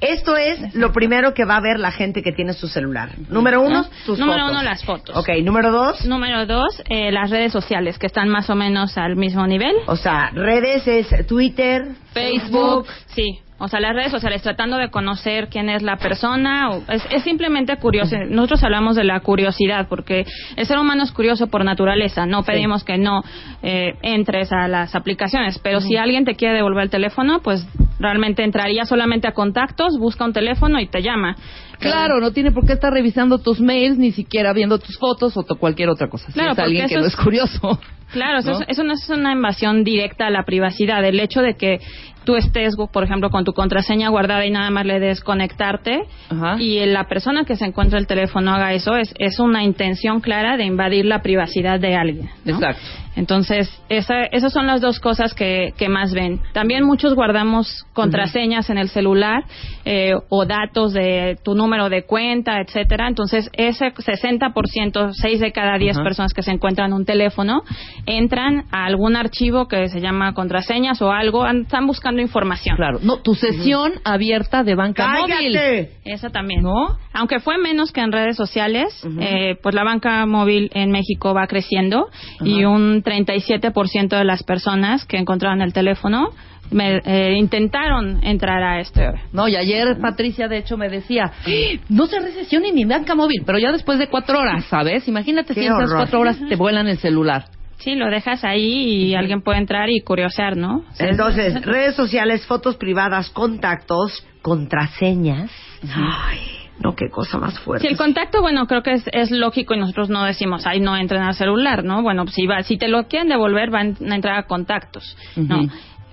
[0.00, 3.10] Esto es lo primero que va a ver la gente que tiene su celular.
[3.28, 4.50] Número uno, Número fotos.
[4.52, 5.16] uno, las fotos.
[5.16, 9.16] Ok, número dos, Número dos, eh, las redes sociales, que están más o menos al
[9.16, 9.74] mismo nivel.
[9.86, 13.40] o sea, redes es Twitter, Facebook, sí.
[13.60, 16.70] O sea, las redes sociales, tratando de conocer quién es la persona.
[16.70, 18.16] o- es, es simplemente curioso.
[18.28, 20.24] Nosotros hablamos de la curiosidad, porque
[20.56, 22.24] el ser humano es curioso por naturaleza.
[22.24, 23.22] No pedimos que no
[23.62, 25.58] eh, entres a las aplicaciones.
[25.58, 27.66] Pero si alguien te quiere devolver el teléfono, pues
[27.98, 31.34] realmente entraría solamente a contactos, busca un teléfono y te llama.
[31.78, 35.44] Claro, no tiene por qué estar revisando tus mails, ni siquiera viendo tus fotos o
[35.44, 36.26] cualquier otra cosa.
[36.26, 37.80] Si Claro, es alguien porque que eso no es- es curioso.
[38.12, 38.60] Claro, eso, ¿No?
[38.60, 41.04] es- eso no es una invasión directa a la privacidad.
[41.04, 41.80] El hecho de que
[42.24, 46.56] tú estés, por ejemplo, con tu contraseña guardada y nada más le des conectarte Ajá.
[46.60, 50.56] y la persona que se encuentra el teléfono haga eso, es, es una intención clara
[50.56, 52.28] de invadir la privacidad de alguien.
[52.44, 52.54] ¿no?
[52.54, 52.82] Exacto.
[53.18, 56.40] Entonces, esa, esas son las dos cosas que, que más ven.
[56.52, 59.42] También muchos guardamos contraseñas en el celular
[59.84, 63.08] eh, o datos de tu número de cuenta, etcétera.
[63.08, 66.04] Entonces, ese 60%, 6 de cada 10 Ajá.
[66.04, 67.62] personas que se encuentran en un teléfono,
[68.06, 72.76] entran a algún archivo que se llama contraseñas o algo, están buscando información.
[72.76, 73.00] Claro.
[73.02, 75.54] No, tu sesión abierta de banca móvil.
[75.54, 75.90] ¡Cállate!
[76.04, 76.62] Esa también.
[76.62, 76.96] ¿No?
[77.12, 81.48] Aunque fue menos que en redes sociales, eh, pues la banca móvil en México va
[81.48, 82.06] creciendo
[82.44, 86.30] y un 37% de las personas que encontraron el teléfono
[86.70, 89.06] me, eh, intentaron entrar a este.
[89.32, 91.50] No, y ayer Patricia, de hecho, me decía, "¡Ah!
[91.88, 95.08] no se recesione ni banca móvil, pero ya después de cuatro horas, ¿sabes?
[95.08, 95.96] Imagínate Qué si en esas horror.
[96.02, 97.44] cuatro horas te vuelan el celular.
[97.78, 100.84] Sí, lo dejas ahí y alguien puede entrar y curiosear, ¿no?
[100.98, 105.50] Entonces, redes sociales, fotos privadas, contactos, contraseñas.
[105.94, 106.40] Ay,
[106.80, 107.86] no, qué cosa más fuerte.
[107.86, 110.96] Si el contacto, bueno, creo que es, es lógico y nosotros no decimos, ay, no
[110.96, 112.02] entren al celular, ¿no?
[112.02, 115.68] Bueno, si, va, si te lo quieren devolver, van a entrar a contactos, ¿no?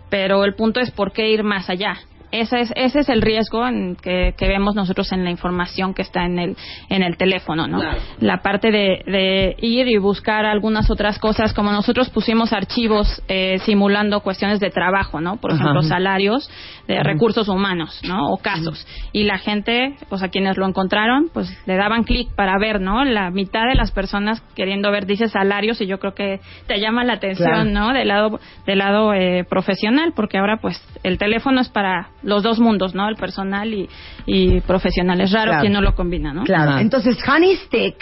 [0.10, 1.98] Pero el punto es por qué ir más allá.
[2.32, 6.02] Ese es, ese es el riesgo en que, que vemos nosotros en la información que
[6.02, 6.58] está en el,
[6.90, 7.80] en el teléfono, ¿no?
[8.20, 13.60] La parte de, de ir y buscar algunas otras cosas, como nosotros pusimos archivos eh,
[13.66, 15.38] simulando cuestiones de trabajo, ¿no?
[15.38, 15.62] Por Ajá.
[15.62, 16.50] ejemplo, salarios
[16.88, 18.30] de recursos humanos, ¿no?
[18.30, 18.86] O casos.
[19.12, 23.04] Y la gente, o sea, quienes lo encontraron, pues le daban clic para ver, ¿no?
[23.06, 27.04] La mitad de las personas queriendo ver dice salarios y yo creo que te llama
[27.04, 27.70] la atención, Claro.
[27.70, 27.94] ¿no?
[27.94, 32.60] Del lado, del lado eh, profesional, porque ahora pues el teléfono es para los dos
[32.60, 33.08] mundos, ¿no?
[33.08, 33.88] El personal y,
[34.26, 35.22] y profesional.
[35.22, 35.62] Es raro Claro.
[35.62, 36.44] quien no lo combina, ¿no?
[36.44, 36.78] Claro.
[36.80, 37.96] Entonces, Honey Stick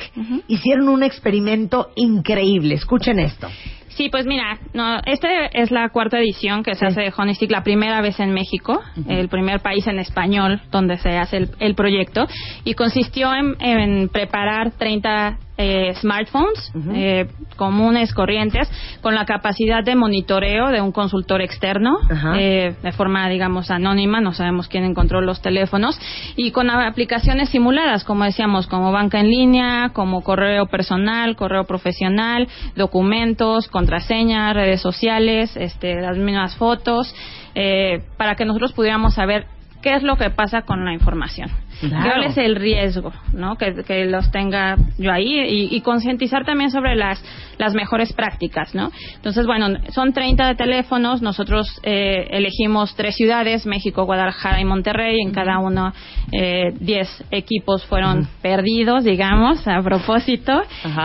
[0.47, 2.75] hicieron un experimento increíble.
[2.75, 3.47] Escuchen esto.
[3.89, 7.62] Sí, pues mira, no, esta es la cuarta edición que se hace de Honestic, la
[7.62, 12.25] primera vez en México, el primer país en español donde se hace el, el proyecto,
[12.63, 18.69] y consistió en, en preparar 30 eh, smartphones eh, comunes, corrientes,
[19.01, 21.97] con la capacidad de monitoreo de un consultor externo,
[22.37, 25.99] eh, de forma, digamos, anónima, no sabemos quién encontró los teléfonos,
[26.35, 32.47] y con aplicaciones simuladas, como decíamos, como banca en línea, como correo personal, correo profesional,
[32.75, 37.13] documentos, contraseñas, redes sociales, este, las mismas fotos,
[37.55, 39.45] eh, para que nosotros pudiéramos saber
[39.83, 41.49] qué es lo que pasa con la información.
[41.79, 42.03] Claro.
[42.03, 43.55] ¿Cuál es el riesgo, no?
[43.55, 47.23] Que, que los tenga yo ahí y, y concientizar también sobre las
[47.57, 48.91] las mejores prácticas, ¿no?
[49.15, 51.21] Entonces, bueno, son 30 de teléfonos.
[51.21, 55.21] Nosotros eh, elegimos tres ciudades: México, Guadalajara y Monterrey.
[55.21, 55.93] En cada uno
[56.31, 60.62] eh, 10 equipos fueron perdidos, digamos, a propósito,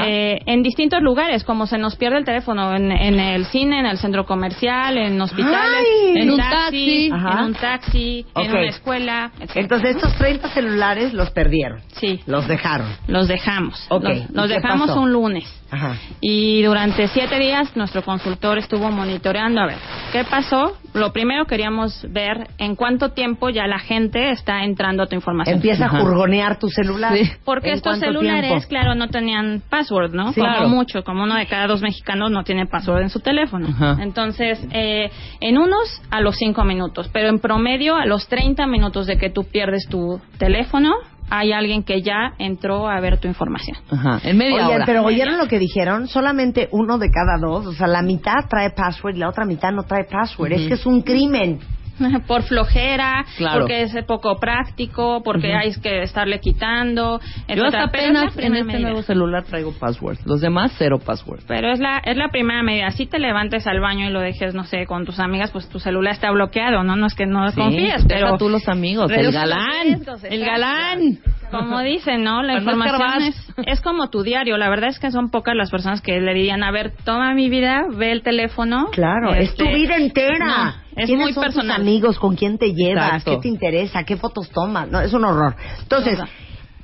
[0.07, 3.87] eh, en distintos lugares, como se nos pierde el teléfono en, en el cine, en
[3.87, 6.23] el centro comercial, en hospitales, ¡Ay!
[6.23, 9.31] En un taxi, en un taxi, en una escuela.
[9.35, 9.61] etcétera.
[9.61, 11.81] Entonces estos 30 celulares los perdieron.
[11.93, 12.21] Sí.
[12.27, 12.89] Los dejaron.
[13.07, 13.87] Los dejamos.
[13.91, 15.01] Ok, Los, ¿y los qué dejamos pasó?
[15.01, 15.45] un lunes.
[15.71, 15.97] Ajá.
[16.21, 19.79] Y durante siete días nuestro consultor estuvo monitoreando a ver
[20.13, 20.73] qué pasó.
[20.95, 25.57] Lo primero queríamos ver en cuánto tiempo ya la gente está entrando a tu información.
[25.57, 27.17] Empieza a jurgonear tu celular.
[27.17, 27.31] Sí.
[27.45, 28.69] Porque ¿En estos celulares, tiempo?
[28.69, 30.33] claro, no tenían password, ¿no?
[30.33, 30.41] Sí.
[30.41, 30.69] como Claro.
[30.71, 33.69] mucho, como uno de cada dos mexicanos no tiene password en su teléfono.
[33.69, 33.97] Ajá.
[34.01, 39.07] Entonces, eh, en unos a los cinco minutos, pero en promedio a los 30 minutos
[39.07, 40.95] de que tú pierdes tu teléfono,
[41.31, 43.77] hay alguien que ya entró a ver tu información.
[43.91, 44.87] Ajá, en media Oye, hora.
[44.87, 48.71] pero oyeron lo que dijeron, solamente uno de cada dos, o sea, la mitad trae
[48.71, 50.53] password y la otra mitad no trae password.
[50.53, 51.61] Es que es un crimen.
[52.27, 53.61] por flojera, Claro.
[53.61, 57.21] porque es poco práctico, porque hay que estarle quitando.
[57.49, 58.81] Yo hasta apenas en este medida.
[58.89, 60.19] nuevo celular traigo password.
[60.25, 61.43] Los demás, cero password.
[61.47, 62.91] Pero es la, es la primera medida.
[62.91, 65.79] Si te levantes al baño y lo dejes, no sé, con tus amigas, pues tu
[65.79, 66.97] celular está bloqueado, ¿no?
[66.97, 68.37] No es que no Sí, confíes, pero...
[68.39, 71.19] tú los amigos, el galán, riesgos, el galán.
[71.51, 72.43] Como dicen, ¿no?
[72.43, 74.57] La información es, es como tu diario.
[74.59, 77.49] La verdad es que son pocas las personas que le dirían, a ver, toma mi
[77.49, 78.87] vida, ve el teléfono.
[78.93, 80.39] Claro, es tu Este, vida entera.
[80.39, 82.19] no, es ¿Quiénes muy son tus amigos?
[82.19, 83.07] ¿Con quién te llevas?
[83.07, 83.31] Exacto.
[83.33, 84.05] ¿Qué te interesa?
[84.05, 84.89] ¿Qué fotos tomas?
[84.89, 85.57] No, es un horror.
[85.83, 86.19] Entonces.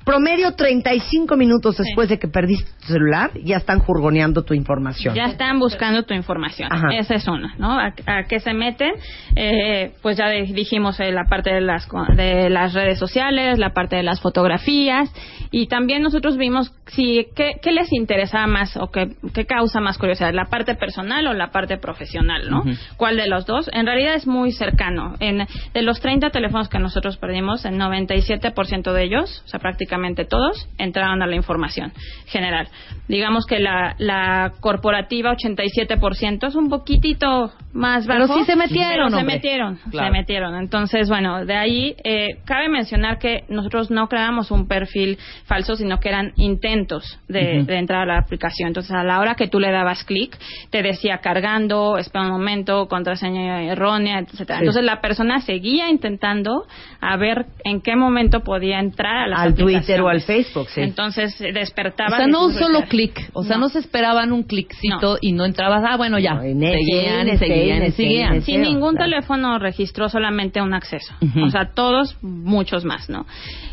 [0.05, 5.15] Promedio 35 minutos después de que perdiste tu celular, ya están jurgoneando tu información.
[5.15, 6.73] Ya están buscando tu información.
[6.73, 6.89] Ajá.
[6.93, 7.79] Esa es una, ¿no?
[7.79, 8.93] ¿A, a qué se meten?
[9.35, 13.97] Eh, pues ya dijimos eh, la parte de las, de las redes sociales, la parte
[13.97, 15.11] de las fotografías
[15.51, 19.99] y también nosotros vimos si qué, qué les interesaba más o qué, qué causa más
[19.99, 22.65] curiosidad, la parte personal o la parte profesional, ¿no?
[22.97, 23.71] ¿Cuál de los dos?
[23.73, 25.15] En realidad es muy cercano.
[25.21, 29.94] En, de los 30 teléfonos que nosotros perdimos, el 97% de ellos, o sea, prácticamente
[30.25, 31.93] todos, entraron a la información
[32.27, 32.69] general.
[33.09, 38.27] Digamos que la, la corporativa, 87%, es un poquitito más bajo.
[38.27, 40.07] Pero sí se metieron, pero se metieron, Claro.
[40.07, 40.55] se metieron.
[40.57, 45.99] Entonces, bueno, de ahí eh, cabe mencionar que nosotros no creamos un perfil falso, sino
[46.01, 48.69] que eran intentos de, de entrar a la aplicación.
[48.69, 50.37] Entonces, a la hora que tú le dabas clic,
[50.71, 54.59] te decía cargando, espera un momento, contraseña errónea, etcétera.
[54.61, 54.65] Sí.
[54.65, 56.65] Entonces, la persona seguía intentando
[57.01, 60.21] a ver en qué momento podía entrar a las Al Twitter o al.
[60.21, 60.81] Facebook, sí.
[60.81, 63.31] Entonces, eh, O sea, no un solo clic.
[63.33, 63.65] O sea, no.
[63.65, 63.69] No.
[63.69, 65.17] se esperaban un cliccito No.
[65.21, 65.83] y no entrabas.
[65.87, 66.35] Ah, bueno, ya.
[66.35, 68.43] No, seguían, y seguían, y seguían.
[68.43, 69.11] Sin ningún claro.
[69.11, 71.15] teléfono registró solamente un acceso.
[71.45, 73.27] O sea, todos, muchos más, ¿no?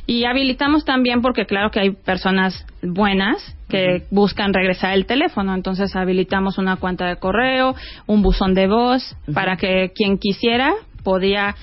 [0.08, 5.54] Y habilitamos también porque claro que hay personas buenas que buscan regresar el teléfono.
[5.56, 7.76] Entonces habilitamos una cuenta de correo,
[8.08, 11.56] un buzón de voz, para que quien quisiera podía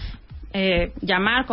[0.52, 1.46] eh, llamar,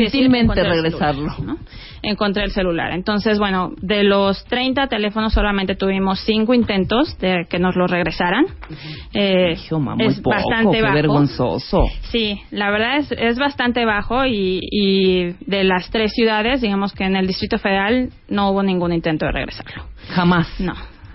[0.00, 1.30] decir, Gentilmente "Encontré el regresarlo".
[1.34, 1.56] celular", ¿no?
[2.02, 2.90] Encontré el celular.
[2.92, 8.46] Entonces, bueno, de los 30 teléfonos solamente tuvimos 5 intentos de que nos lo regresaran.
[9.14, 10.94] Eh, Hijo, es poco, bastante qué bajo.
[10.94, 11.84] vergonzoso.
[12.10, 17.04] Sí, la verdad es, es bastante bajo y, y de las tres ciudades, digamos que
[17.04, 19.84] en el Distrito Federal no hubo ningún intento de regresarlo.
[20.08, 20.48] Jamás.
[20.58, 20.72] No.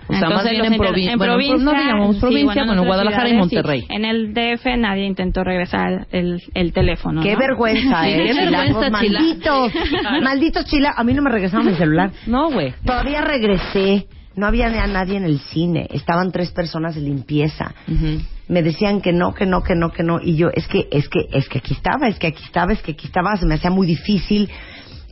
[0.08, 2.82] O sea, más bien en provi- en bueno, provincia, no digamos sí, provincia, en bueno,
[2.82, 3.36] otras Guadalajara y sí.
[3.38, 3.84] Monterrey.
[3.88, 7.22] En el DF nadie intentó regresar el, el teléfono.
[7.22, 7.38] Qué ¿no?
[7.38, 8.22] vergüenza, Sí, ¿eh?
[8.26, 9.20] qué chilangos, vergüenza, chila.
[9.20, 9.72] malditos.
[10.22, 10.94] Malditos chila.
[10.96, 12.10] A mí no me regresaron mi celular.
[12.26, 12.72] No, güey.
[12.84, 14.06] Todavía regresé.
[14.36, 15.88] No había a nadie en el cine.
[15.90, 17.74] Estaban tres personas de limpieza.
[17.88, 18.20] Ujú.
[18.46, 20.20] Me decían que no, que no, que no, que no.
[20.22, 22.80] Y yo, es que, es que, es que aquí estaba, es que aquí estaba, es
[22.80, 23.36] que aquí estaba.
[23.36, 24.48] Se me hacía muy difícil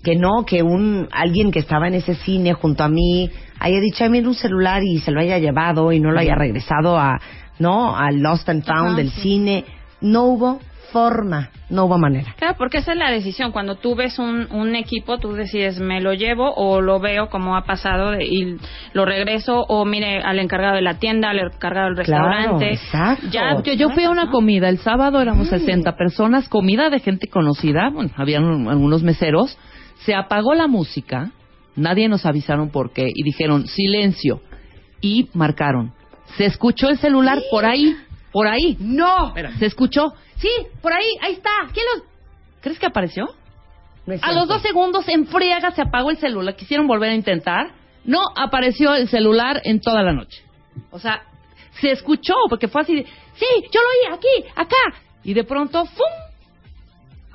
[0.06, 3.28] que no, que un, alguien que estaba en ese cine junto a mí
[3.58, 6.36] haya dicho, ay, mira un celular y se lo haya llevado y no lo haya
[6.36, 7.18] regresado a,
[7.58, 9.20] no, al Lost and Found Ajá, del sí.
[9.22, 9.64] cine.
[10.00, 10.60] No hubo
[10.92, 12.34] forma, no hubo manera.
[12.38, 13.50] Claro, porque esa es la decisión.
[13.50, 17.56] Cuando tú ves un, un equipo, tú decides, me lo llevo o lo veo como
[17.56, 18.56] ha pasado de- y
[18.92, 22.72] lo regreso o mire al encargado de la tienda, al encargado del Claro, restaurante.
[22.74, 23.26] exacto.
[23.32, 27.26] Ya, Yo, yo fui a una comida el sábado, éramos 60 personas, comida de gente
[27.28, 29.58] conocida, bueno, habían algunos meseros,
[30.06, 31.32] se apagó la música,
[31.74, 34.40] nadie nos avisaron por qué, y dijeron silencio,
[35.00, 35.92] y marcaron.
[36.38, 37.96] Se escuchó el celular por ahí,
[38.32, 38.76] por ahí.
[38.78, 39.34] ¡No!
[39.58, 40.48] Se escuchó, sí,
[40.80, 41.50] por ahí, ahí está.
[41.74, 42.04] ¿Quién los...
[42.60, 43.26] ¿Crees que apareció?
[44.06, 46.54] No A los dos segundos en friega se apagó el celular.
[46.54, 47.72] Quisieron volver a intentar.
[48.04, 50.44] No apareció el celular en toda la noche.
[50.90, 51.22] O sea,
[51.80, 52.94] se escuchó porque fue así.
[52.94, 55.00] de, sí, yo lo oí aquí, acá.
[55.24, 56.25] Y de pronto, ¡fum!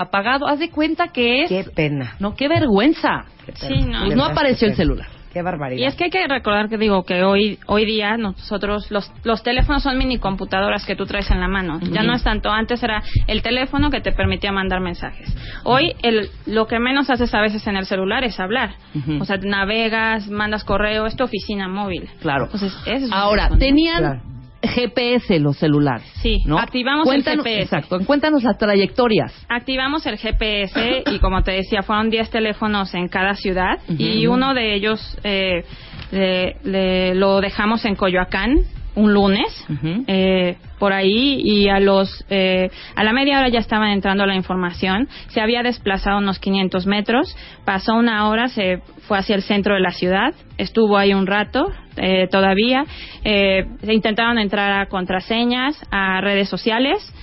[0.02, 0.47] Apagado.
[0.47, 1.49] Haz de cuenta que es.
[1.49, 2.16] Qué pena.
[2.20, 3.26] No, qué vergüenza.
[3.45, 3.76] qué pena.
[3.76, 4.06] Sí, no.
[4.06, 5.08] Pues no apareció el celular.
[5.32, 5.82] Qué barbaridad.
[5.82, 9.43] Y es que hay que recordar que digo que hoy hoy día nosotros los los
[9.43, 11.80] teléfonos son mini computadoras que tú traes en la mano.
[11.80, 15.34] Ya no es tanto antes era el teléfono que te permitía mandar mensajes.
[15.64, 18.76] Hoy el lo que menos haces a veces en el celular es hablar.
[19.22, 22.10] O sea, navegas, mandas correo, es tu oficina móvil.
[22.20, 22.45] Claro.
[22.45, 24.31] Entonces, es Ahora, tenían Claro.
[24.64, 26.07] GPS los celulares.
[26.22, 26.57] Sí, ¿no?
[26.59, 27.62] activamos el Cuéntanos- GPS.
[27.64, 27.99] Exacto.
[28.05, 29.34] Cuéntanos las trayectorias.
[29.49, 34.53] Activamos el GPS y como te decía, fueron 10 teléfonos en cada ciudad y uno
[34.53, 35.64] de ellos eh,
[36.12, 38.59] le- le- lo dejamos en Coyoacán
[38.96, 39.66] un lunes
[40.08, 44.36] eh, por ahí y a los eh, a la media hora ya estaban entrando la
[44.36, 49.76] información se había desplazado unos 500 metros pasó una hora se fue hacia el centro
[49.76, 52.86] de la ciudad estuvo ahí un rato eh, todavía
[53.24, 57.14] eh, se intentaron entrar a contraseñas a redes sociales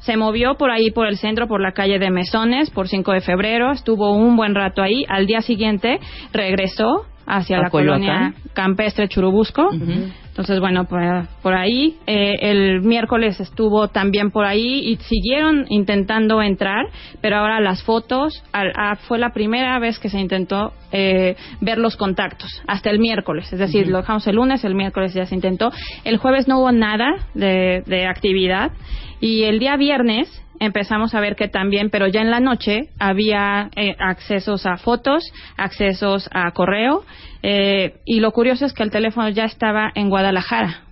[0.00, 3.20] se movió por ahí, por el centro, por la calle de Mesones, por 5 de
[3.22, 5.04] febrero, estuvo un buen rato ahí.
[5.08, 5.98] Al día siguiente
[6.32, 8.02] regresó hacia ¿A la Coyoacán?
[8.02, 9.68] colonia campestre Churubusco.
[10.36, 11.00] Entonces, bueno, por,
[11.42, 11.96] por ahí.
[12.06, 16.84] eh, el miércoles estuvo también por ahí y siguieron intentando entrar,
[17.22, 21.78] pero ahora las fotos, al- ah, fue la primera vez que se intentó eh, ver
[21.78, 23.50] los contactos, hasta el miércoles.
[23.50, 25.72] Es decir, lo dejamos el lunes, el miércoles ya se intentó.
[26.04, 28.72] El jueves no hubo nada de, de actividad
[29.20, 30.28] y el día viernes
[30.60, 35.24] empezamos a ver que también, pero ya en la noche había eh, accesos a fotos,
[35.56, 37.04] accesos a correo,
[37.42, 40.82] eh, y lo curioso es que el teléfono ya estaba en Guadalajara.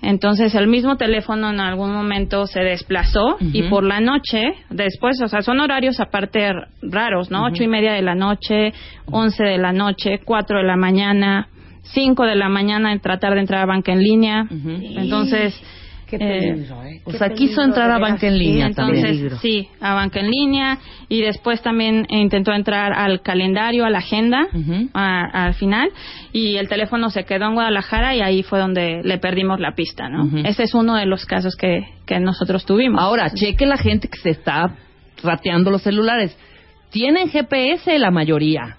[0.00, 5.28] Entonces el mismo teléfono en algún momento se desplazó y por la noche, después, o
[5.28, 6.52] sea, son horarios aparte
[6.82, 7.44] raros, ¿no?
[7.46, 8.72] Ocho y media de la noche,
[9.06, 11.48] once de la noche, cuatro de la mañana,
[11.82, 14.46] cinco de la mañana en tratar de entrar a banca en línea.
[14.50, 15.60] Entonces,
[16.08, 16.18] Qué eh,
[16.54, 17.00] peligro, ¿eh?
[17.04, 19.04] o sea, quiso entrar a banca en línea también.
[19.06, 20.78] entonces, sí, a banca en línea
[21.08, 24.46] y después también intentó entrar al calendario, a la agenda,
[24.94, 25.90] a- al final
[26.32, 30.08] y el teléfono se quedó en Guadalajara y ahí fue donde le perdimos la pista,
[30.08, 30.38] ¿no?
[30.46, 33.00] Ese es uno de los casos que, que nosotros tuvimos.
[33.02, 34.74] Ahora, cheque la gente que se está
[35.22, 36.36] rateando los celulares.
[36.90, 38.76] Tienen GPS la mayoría.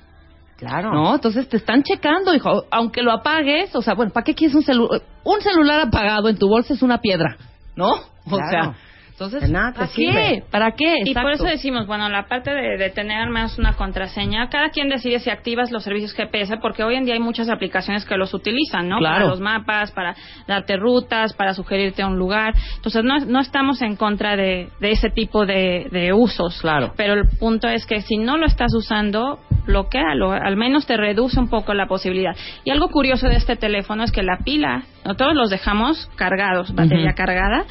[0.57, 0.91] Claro.
[0.93, 1.15] ¿No?
[1.15, 2.65] Entonces te están checando, hijo.
[2.71, 5.01] Aunque lo apagues, o sea, bueno, ¿para qué quieres un celular?
[5.23, 7.37] Un celular apagado en tu bolsa es una piedra,
[7.75, 7.91] ¿no?
[8.25, 8.49] O Claro.
[8.49, 8.75] sea,
[9.19, 10.13] entonces, De nada te ¿para sirve.
[10.13, 10.43] qué?
[10.49, 10.95] ¿Para qué?
[11.03, 14.69] Y por eso decimos, bueno, la parte de, de tener al menos una contraseña, cada
[14.69, 18.15] quien decide si activas los servicios GPS, porque hoy en día hay muchas aplicaciones que
[18.15, 18.99] los utilizan, ¿no?
[18.99, 19.15] Claro.
[19.15, 20.15] Para los mapas, para
[20.47, 22.53] darte rutas, para sugerirte un lugar.
[22.77, 26.61] Entonces, no, no estamos en contra de, de ese tipo de, de usos.
[26.61, 26.93] Claro.
[26.95, 31.37] Pero el punto es que si no lo estás usando, bloquealo, al menos te reduce
[31.39, 32.35] un poco la posibilidad.
[32.63, 37.13] Y algo curioso de este teléfono es que la pila, nosotros los dejamos cargados, batería
[37.13, 37.65] cargada,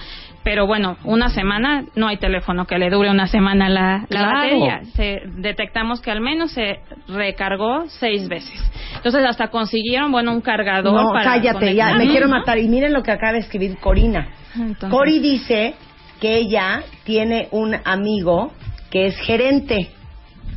[0.45, 4.35] pero bueno, una semana no hay teléfono que le dure una semana la, la Claro.
[4.39, 4.81] batería.
[4.95, 8.59] Se, detectamos que al menos se recargó seis veces.
[8.97, 12.59] Entonces hasta consiguieron, bueno, un cargador No, para cállate, ya, me quiero matar.
[12.59, 14.29] Y miren lo que acaba de escribir Corina.
[14.55, 15.75] Entonces- Cori dice
[16.21, 18.53] que ella tiene un amigo
[18.91, 19.91] que es gerente,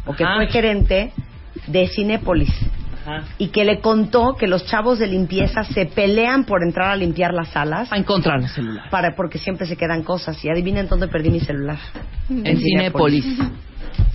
[0.05, 0.35] o que Ajá.
[0.35, 1.11] fue gerente
[1.67, 2.49] de Cinépolis,
[3.05, 3.23] Ajá.
[3.37, 7.33] y que le contó que los chavos de limpieza se pelean por entrar a limpiar
[7.33, 8.89] las salas A encontrar el celular.
[8.89, 10.43] para porque siempre se quedan cosas.
[10.45, 11.77] Y adivinen dónde perdí mi celular.
[12.29, 13.25] En Cinépolis.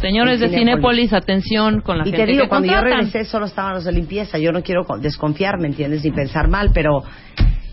[0.01, 1.12] Señores de En Cinépolis.
[1.12, 3.93] Atención con la Y gente te digo, que cuando yo regresé solo estaban los de
[3.93, 4.39] limpieza.
[4.39, 6.05] Yo no quiero con- desconfiar, ¿me entiendes?
[6.05, 7.03] Ni pensar mal, pero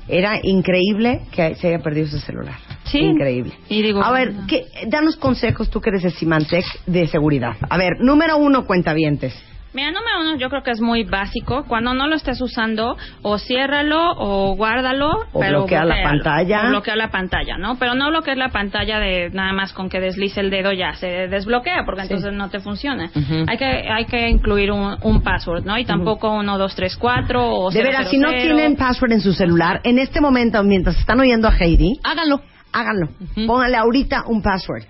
[0.07, 2.55] era increíble que se haya perdido ese celular.
[2.86, 2.99] Sí.
[2.99, 3.53] Increíble.
[3.70, 7.55] Y digo, A ver, ¿qué, danos consejos, tú que eres de Symantec, de seguridad.
[7.70, 9.34] A ver, número uno, cuentavientes.
[9.74, 11.65] Mira, número uno, yo creo que es muy básico.
[11.67, 15.09] Cuando no lo estés usando, o ciérralo o guárdalo.
[15.32, 16.65] O pero bloquea la pantalla.
[16.65, 17.78] O bloquea la pantalla, ¿no?
[17.80, 21.28] Pero no bloquees la pantalla de nada más con que deslice el dedo ya se
[21.28, 23.09] desbloquea, porque entonces no te funciona.
[23.47, 25.78] Hay que hay que incluir un, un password, ¿no?
[25.78, 29.34] Y tampoco uno, dos, tres, cuatro o De veras, si no tienen password en su
[29.34, 32.41] celular, en este momento, mientras están oyendo a Heidi, Háganlo.
[32.71, 33.09] háganlo.
[33.47, 34.84] Pónganle ahorita un password.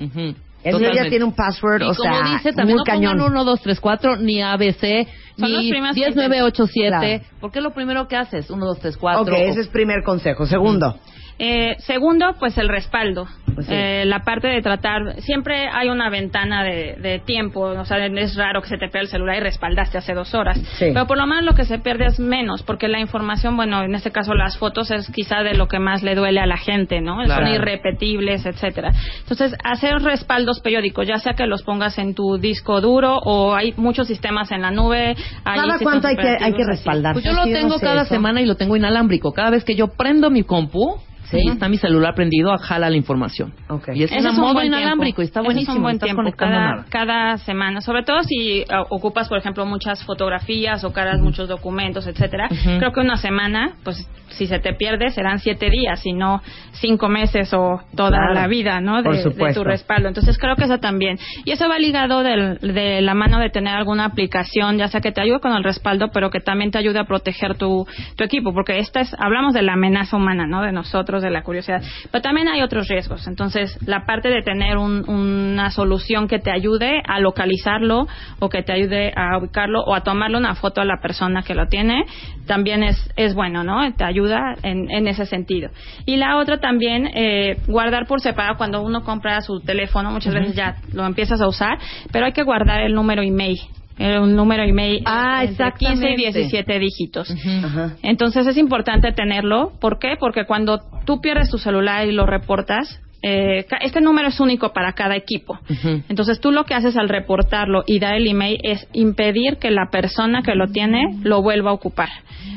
[0.00, 0.34] Ujú.
[0.66, 1.10] El mío ya Totalmente.
[1.10, 3.12] tiene un password, Y o como sea, dice, también muy no cañón.
[3.18, 5.06] pongan 1, 2, 3, 4, ni ABC,
[5.38, 6.88] Son ni primeros 10987.
[6.88, 7.24] Claro.
[7.40, 8.50] ¿Por qué lo primero que haces?
[8.50, 9.22] 1, 2, 3, 4.
[9.22, 10.44] Ok, ese es primer consejo.
[10.46, 10.98] Segundo,
[11.38, 13.26] Eh, segundo, pues el respaldo.
[13.54, 13.72] Pues sí.
[13.74, 18.36] Eh, la parte de tratar, siempre hay una ventana de, de tiempo, o sea, es
[18.36, 20.58] raro que se te pierda el celular y respaldaste hace dos horas.
[20.78, 20.86] Sí.
[20.92, 23.94] Pero por lo menos lo que se pierde es menos, porque la información, bueno, en
[23.94, 27.00] este caso las fotos es quizá de lo que más le duele a la gente,
[27.00, 27.16] ¿no?
[27.24, 27.46] Claro.
[27.46, 28.92] Son irrepetibles, etcétera.
[29.20, 33.72] Entonces, hacer respaldos periódicos, ya sea que los pongas en tu disco duro o hay
[33.78, 35.16] muchos sistemas en la nube.
[35.44, 37.14] hay ¿cada cuánto hay que, hay que respaldar?
[37.14, 38.14] Pues yo lo tengo sé cada eso.
[38.14, 39.32] semana y lo tengo inalámbrico.
[39.32, 40.98] Cada vez que yo prendo mi compu,
[41.30, 41.38] Sí.
[41.48, 43.52] está mi celular prendido, jala la información.
[43.68, 43.88] Ok.
[43.94, 45.76] Y es un modo inalámbrico y está Ese es buenísimo.
[45.76, 50.84] un buen tiempo cada, cada semana, sobre todo si eh, ocupas, por ejemplo, muchas fotografías
[50.84, 52.48] o cargas muchos documentos, etcétera.
[52.78, 57.08] Creo que una semana, pues si se te pierde serán siete días y no cinco
[57.08, 58.34] meses o toda Claro.
[58.34, 59.02] la vida, ¿no?
[59.02, 59.22] De,
[59.54, 60.08] tu respaldo.
[60.08, 61.18] Entonces creo que eso también.
[61.44, 65.12] Y eso va ligado del- de la mano de tener alguna aplicación, ya sea que
[65.12, 68.52] te ayude con el respaldo, pero que también te ayude a proteger tu, tu equipo,
[68.52, 70.62] porque esta es, hablamos de la amenaza humana, ¿no?
[70.62, 71.82] De nosotros, de la curiosidad.
[72.10, 73.26] Pero también hay otros riesgos.
[73.26, 78.06] Entonces, la parte de tener un- una solución que te ayude a localizarlo
[78.38, 81.54] o que te ayude a ubicarlo o a tomarle una foto a la persona que
[81.54, 82.04] lo tiene,
[82.46, 83.92] también es, es bueno, ¿no?
[83.94, 85.70] Te ayuda en, en ese sentido.
[86.04, 90.54] Y la otra también, eh, guardar por separado cuando uno compra su teléfono, muchas veces
[90.54, 91.78] ya lo empiezas a usar,
[92.12, 93.58] pero hay que guardar el número email.
[93.98, 96.16] Eh, Un número email Ah, entre 15 y exactamente.
[96.16, 97.34] 17 dígitos.
[98.02, 99.72] Entonces es importante tenerlo.
[99.80, 100.16] ¿Por qué?
[100.18, 104.72] Porque cuando tú pierdes tu celular y lo reportas, eh, ca- este número es único
[104.72, 105.58] para cada equipo.
[106.08, 109.88] Entonces tú lo que haces al reportarlo y dar el email es impedir que la
[109.90, 112.08] persona que lo tiene lo vuelva a ocupar.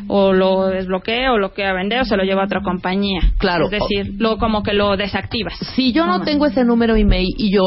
[0.07, 3.21] O lo desbloquee o lo quiera vender o se lo lleva a otra compañía.
[3.37, 3.65] Claro.
[3.65, 5.53] Es decir, lo, como que lo desactivas.
[5.75, 7.61] Si yo no tengo ese número email y yo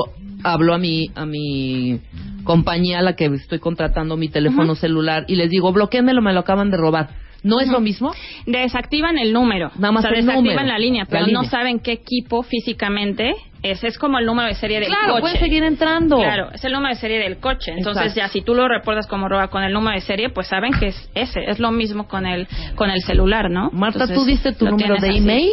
[0.45, 2.01] hablo a mi a mi
[2.45, 6.41] compañía a la que estoy contratando mi teléfono celular y les digo, bloquéenmelo, me lo
[6.41, 7.09] acaban de robar.
[7.45, 8.13] ¿No es lo mismo?
[8.47, 9.73] Desactivan el número.
[9.77, 12.45] Nada más o sea, el desactivan número, la línea, la pero no saben qué equipo
[12.45, 13.33] físicamente
[13.65, 13.83] es.
[13.83, 15.21] Es como el número de serie del Claro, coche.
[15.23, 16.19] pueden seguir entrando.
[16.19, 17.73] Claro, es el número de serie del coche.
[17.77, 18.21] Entonces, Exacto.
[18.21, 20.87] ya si tú lo reportas como roba con el número de serie, pues saben que
[20.89, 21.41] es ese.
[21.49, 23.71] Es lo mismo con el con el celular, ¿no?
[23.73, 25.19] Marta, Entonces, ¿tú diste tu número de así.
[25.19, 25.51] email?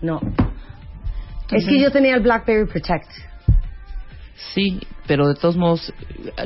[0.00, 0.20] No.
[1.50, 3.10] Es que yo tenía el BlackBerry Protect.
[4.54, 5.92] Sí, pero de todos modos,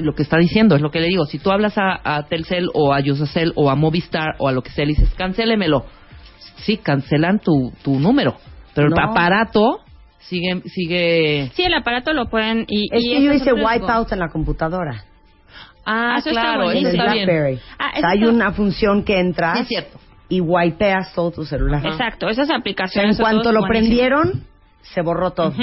[0.01, 1.25] lo que está diciendo es lo que le digo.
[1.27, 4.63] Si tú hablas a, a Telcel o a Yusacel o a Movistar o a lo
[4.63, 5.87] que sea, le dices, cancélemelo.
[6.59, 8.37] Sí, cancelan tu, tu número.
[8.75, 8.97] Pero No.
[8.97, 9.81] el aparato
[10.21, 10.63] sigue...
[10.67, 11.51] sigue...
[11.55, 12.65] Sí, el aparato lo pueden...
[12.69, 15.05] Y, Es y que yo hice wipeout en la computadora.
[15.85, 16.91] Ah, eso está claro, buenísimo.
[16.91, 17.61] En eso el está bien.
[17.79, 19.99] Ah, O sea, eso hay está- una función que entras Sí, es cierto.
[20.29, 21.87] y wipeas todo tu celular.
[21.87, 23.19] Exacto, esas En aplicaciones...
[23.19, 23.87] cuanto eso es lo buenísimo.
[23.97, 24.45] prendieron,
[24.83, 25.55] se borró todo.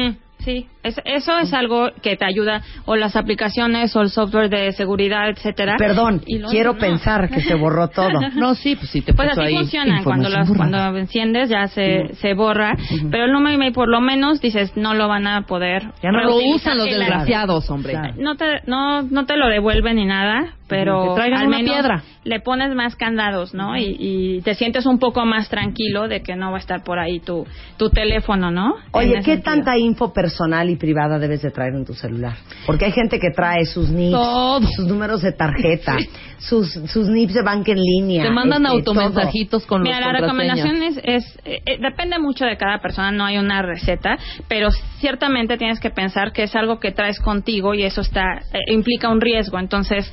[0.44, 4.72] Sí, es- eso es algo que te ayuda, o las aplicaciones, o el software de
[4.74, 5.76] seguridad, etcétera.
[5.78, 6.80] Perdón, quiero no.
[6.80, 8.20] pensar que se borró todo.
[8.36, 11.68] No, sí, pues sí te Pues puso así ahí funcionan, cuando, las, cuando enciendes ya
[11.68, 12.76] se, se borra,
[13.10, 16.22] pero el número email por lo menos dices no lo van a poder Ya no
[16.24, 17.94] lo usan los desgraciados, hombre.
[17.94, 18.14] Claro.
[18.18, 22.03] No te, no, no te lo devuelven ni nada, pero Que al una menos piedra.
[22.24, 23.78] le pones más candados, ¿no?
[23.78, 26.99] y, y te sientes un poco más tranquilo de que no va a estar por
[26.99, 27.45] ahí tu,
[27.78, 28.76] tu teléfono, ¿no?
[28.91, 29.43] Oye, ¿qué sentido.
[29.43, 32.36] tanta info personal y privada debes de traer en tu celular?
[32.65, 34.67] Porque hay gente que trae sus NIPs, Todo.
[34.76, 35.97] sus números de tarjeta,
[36.39, 38.24] sus, sus NIPs de banca en línea.
[38.24, 40.57] Te mandan este, automensajitos con Mira, los la contraseñas.
[40.65, 44.17] recomendación es, es eh, eh, depende mucho de cada persona, no hay una receta,
[44.47, 44.69] pero
[44.99, 49.09] ciertamente tienes que pensar que es algo que traes contigo y eso está eh, implica
[49.09, 49.59] un riesgo.
[49.59, 50.11] Entonces,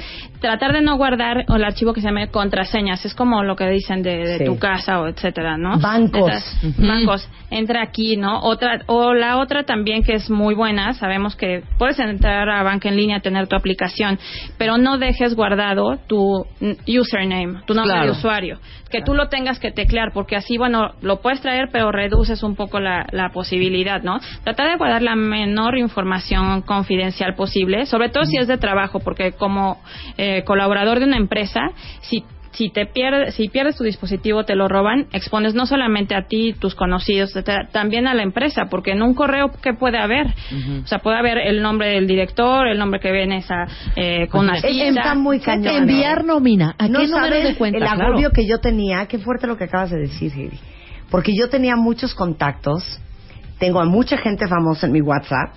[0.51, 4.03] tratar de no guardar el archivo que se llame contraseñas, es como lo que dicen
[4.03, 4.45] de, de Sí.
[4.45, 5.79] tu casa o etcétera, ¿no?
[5.79, 6.57] Bancos.
[6.77, 8.41] Bancos, entra aquí, ¿no?
[8.41, 12.89] Otra o la otra también que es muy buena, sabemos que puedes entrar a banca
[12.89, 14.19] en línea, tener tu aplicación,
[14.59, 16.45] pero no dejes guardado tu
[16.87, 18.07] username, tu nombre Claro.
[18.07, 18.59] de usuario,
[18.91, 22.57] que tú lo tengas que teclear, porque así, bueno, lo puedes traer, pero reduces un
[22.57, 24.19] poco la, la posibilidad, ¿no?
[24.45, 29.33] Tratar de guardar la menor información confidencial posible, sobre todo si es de trabajo, porque
[29.33, 29.81] como
[30.17, 31.61] eh, colaborador de una empresa,
[32.01, 36.27] si si te pierdes, si pierdes tu dispositivo, te lo roban, expones no solamente a
[36.27, 37.33] ti, tus conocidos,
[37.73, 40.27] también a la empresa, porque en un correo ¿qué puede haber?
[40.83, 44.47] O sea, puede haber el nombre del director, el nombre que viene esa eh, con
[44.47, 44.89] una cita.
[44.89, 45.75] está muy cañón.
[45.75, 46.75] Enviar nómina.
[46.77, 47.79] ¿A no qué número sabes de cuenta?
[47.79, 48.09] el Claro.
[48.09, 49.07] agobio que yo tenía.
[49.07, 50.59] Qué fuerte lo que acabas de decir, Heidi.
[51.11, 52.83] Porque yo tenía muchos contactos.
[53.59, 55.57] Tengo a mucha gente famosa en mi WhatsApp.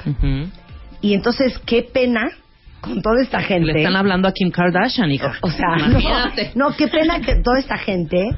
[1.01, 2.29] Y entonces, qué pena
[2.83, 3.71] con toda esta gente.
[3.71, 5.27] Le están hablando a Kim Kardashian, hijo.
[5.41, 6.51] O sea, Imagínate.
[6.53, 8.29] no, no, qué pena que toda esta gente,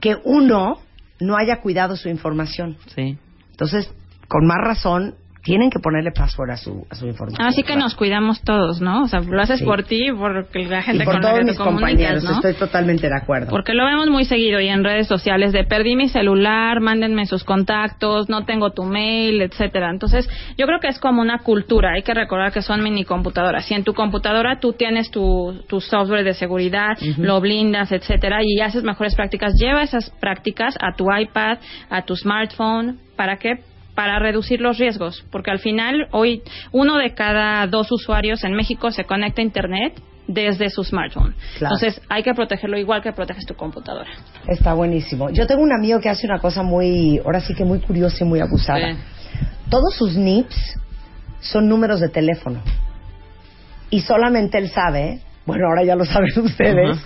[0.00, 0.80] que uno
[1.20, 2.76] no haya cuidado su información.
[2.94, 3.16] Sí.
[3.50, 3.90] Entonces,
[4.28, 5.14] con más razón,
[5.44, 7.46] tienen que ponerle password a su, a su información.
[7.46, 9.02] Así que nos cuidamos todos, ¿no?
[9.02, 9.64] O sea, lo haces Sí.
[9.64, 12.30] por ti por la gente y por con la todos que te mis compañeros, ¿no?
[12.32, 13.50] estoy totalmente de acuerdo.
[13.50, 17.44] Porque lo vemos muy seguido y en redes sociales de perdí mi celular, mándenme sus
[17.44, 19.90] contactos, no tengo tu mail, etcétera.
[19.90, 21.92] Entonces, yo creo que es como una cultura.
[21.94, 23.66] Hay que recordar que son mini computadoras.
[23.66, 28.60] Si en tu computadora tú tienes tu, tu software de seguridad, lo blindas, etcétera, y
[28.60, 31.58] haces mejores prácticas, lleva esas prácticas a tu iPad,
[31.90, 33.58] a tu smartphone, ¿para qué?
[33.94, 36.42] Para reducir los riesgos, porque al final hoy
[36.72, 41.34] uno de cada dos usuarios en México se conecta a Internet desde su smartphone.
[41.58, 41.74] Claro.
[41.74, 44.10] Entonces hay que protegerlo igual que proteges tu computadora.
[44.48, 45.30] Está buenísimo.
[45.30, 48.26] Yo tengo un amigo que hace una cosa muy, ahora sí que muy curiosa y
[48.26, 48.94] muy abusada.
[48.94, 48.98] Sí.
[49.70, 50.78] Todos sus NIPs
[51.40, 52.60] son números de teléfono.
[53.90, 56.98] Y solamente él sabe, bueno, ahora ya lo saben ustedes,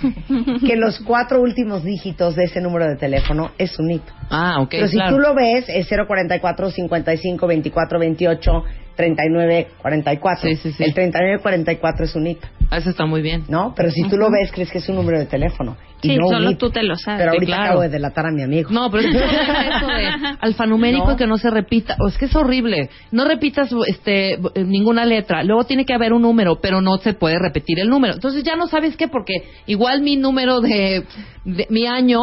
[0.67, 4.03] que los cuatro últimos dígitos de ese número de teléfono es su NIP.
[4.31, 5.17] Ah, ok, Pero si claro.
[5.17, 8.65] tú lo ves, es 044 55 24 28
[8.97, 10.49] 39 44.
[10.49, 10.85] Sí, sí, sí.
[10.85, 12.39] El 39 44 es un NIP,
[12.71, 13.45] Ah, Eso está muy bien.
[13.49, 13.73] ¿no?
[13.77, 15.77] Pero si tú lo ves, crees que es un número de teléfono.
[16.01, 17.21] Sí, no solo tú te lo sabes.
[17.21, 17.65] Pero ahorita claro.
[17.65, 18.71] acabo de delatar a mi amigo.
[18.71, 21.17] No, pero es que eso de alfanumérico No.
[21.17, 22.91] que no se repita, o es que es horrible.
[23.11, 27.39] No repitas este ninguna letra, luego tiene que haber un número, pero no se puede
[27.39, 28.15] repetir el número.
[28.15, 29.35] Entonces ya no sabes qué, porque
[29.67, 31.05] igual mi número de,
[31.45, 32.21] de- mi año,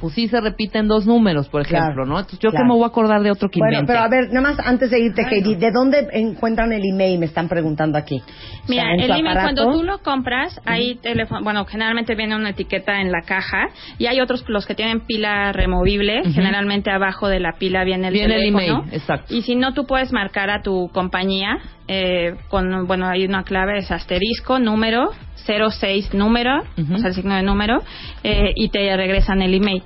[0.00, 2.18] pues sí se repiten dos números, por ejemplo, Claro, ¿no?
[2.18, 2.64] Entonces yo claro.
[2.64, 3.92] que me voy a acordar de otro que Bueno, invente.
[3.92, 7.18] pero a ver, nada más antes de irte, Katie, ¿de dónde encuentran el email?
[7.20, 8.16] Me están preguntando aquí.
[8.20, 9.62] O Mira, sea, el email aparato.
[9.62, 13.66] cuando tú lo compras, hay teléfono, bueno, generalmente viene una etiqueta en la caja
[13.98, 18.14] y hay otros los que tienen pila removible, generalmente abajo de la pila viene el
[18.14, 19.32] Viene el email, exacto.
[19.32, 21.58] Y si no, tú puedes marcar a tu compañía
[21.88, 25.10] eh, con, bueno, hay una clave, es asterisco, número,
[25.46, 27.82] 06 número, o sea, el signo de número,
[28.22, 29.82] eh, y te regresan el email.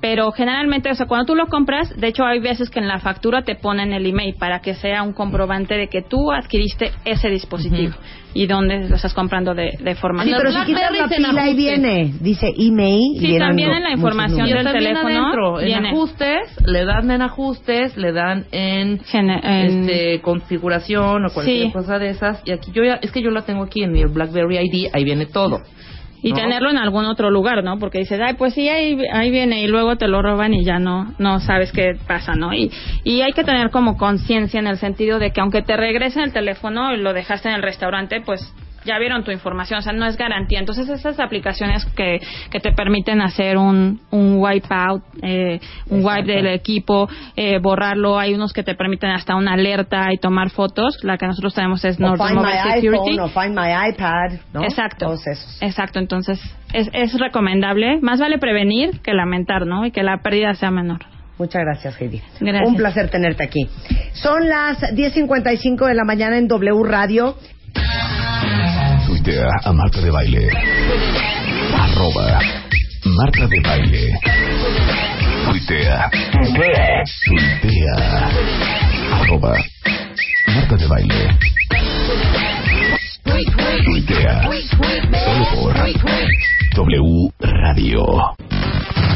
[0.00, 2.98] Pero generalmente, o sea, cuando tú lo compras, de hecho hay veces que en la
[2.98, 7.30] factura te ponen el email para que sea un comprobante de que tú adquiriste ese
[7.30, 7.94] dispositivo
[8.34, 11.54] y dónde lo estás comprando de, de forma Sí, pero si quitas la pila ahí
[11.54, 13.18] viene, dice email.
[13.20, 18.12] Sí, también en la información del teléfono adentro, en ajustes, le dan en ajustes, le
[18.12, 21.72] dan en, Gene- en- este, configuración o cualquier Sí.
[21.72, 22.42] cosa de esas.
[22.44, 25.04] Y aquí yo ya, es que yo la tengo aquí en mi BlackBerry ID, ahí
[25.04, 25.60] viene todo.
[26.24, 26.36] Y ¿no?
[26.36, 27.78] tenerlo en algún otro lugar, ¿no?
[27.78, 30.78] Porque dices, ay, pues sí, ahí, ahí viene y luego te lo roban y ya
[30.78, 32.54] no no sabes qué pasa, ¿no?
[32.54, 32.70] Y,
[33.04, 36.32] y hay que tener como conciencia en el sentido de que aunque te regresen el
[36.32, 38.54] teléfono y lo dejaste en el restaurante, pues
[38.84, 40.58] ya vieron tu información, o sea, no es garantía.
[40.60, 42.20] Entonces, esas aplicaciones que,
[42.50, 48.34] que te permiten hacer un, un wipeout, eh, un wipe del equipo, eh, borrarlo, hay
[48.34, 50.98] unos que te permiten hasta una alerta y tomar fotos.
[51.02, 53.10] La que nosotros tenemos es O Norton Find My Security.
[53.10, 54.62] iPhone o Find My iPad, ¿no?
[54.64, 55.06] Exacto.
[55.06, 55.62] Todos esos.
[55.62, 56.40] Exacto, entonces
[56.72, 58.00] es, es recomendable.
[58.00, 59.86] Más vale prevenir que lamentar, ¿no?
[59.86, 61.00] Y que la pérdida sea menor.
[61.38, 62.22] Muchas gracias, Heidi.
[62.40, 62.68] Gracias.
[62.68, 63.68] Un placer tenerte aquí.
[64.12, 67.36] Son las 10.55 de la mañana en W Radio.
[69.06, 70.48] Tuitea a Marta de Baile.
[71.78, 72.38] Arroba
[73.04, 74.20] Marta de Baile.
[75.44, 76.10] Tuitea.
[76.52, 77.96] Tuitea.
[79.20, 79.54] Arroba
[80.54, 81.38] Marta de Baile.
[83.84, 84.42] Tuitea.
[85.24, 85.74] Solo por
[86.74, 88.04] W Radio.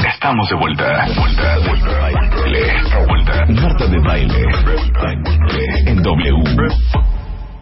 [0.07, 1.07] Estamos de vuelta.
[1.17, 2.73] Vuelta, vuelta, baile.
[3.07, 3.47] Vuelta.
[3.63, 4.43] Marta de Baile.
[5.87, 6.43] En W.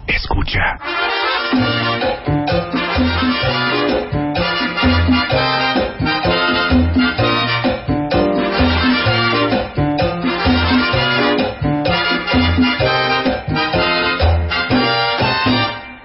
[0.06, 0.78] Escucha.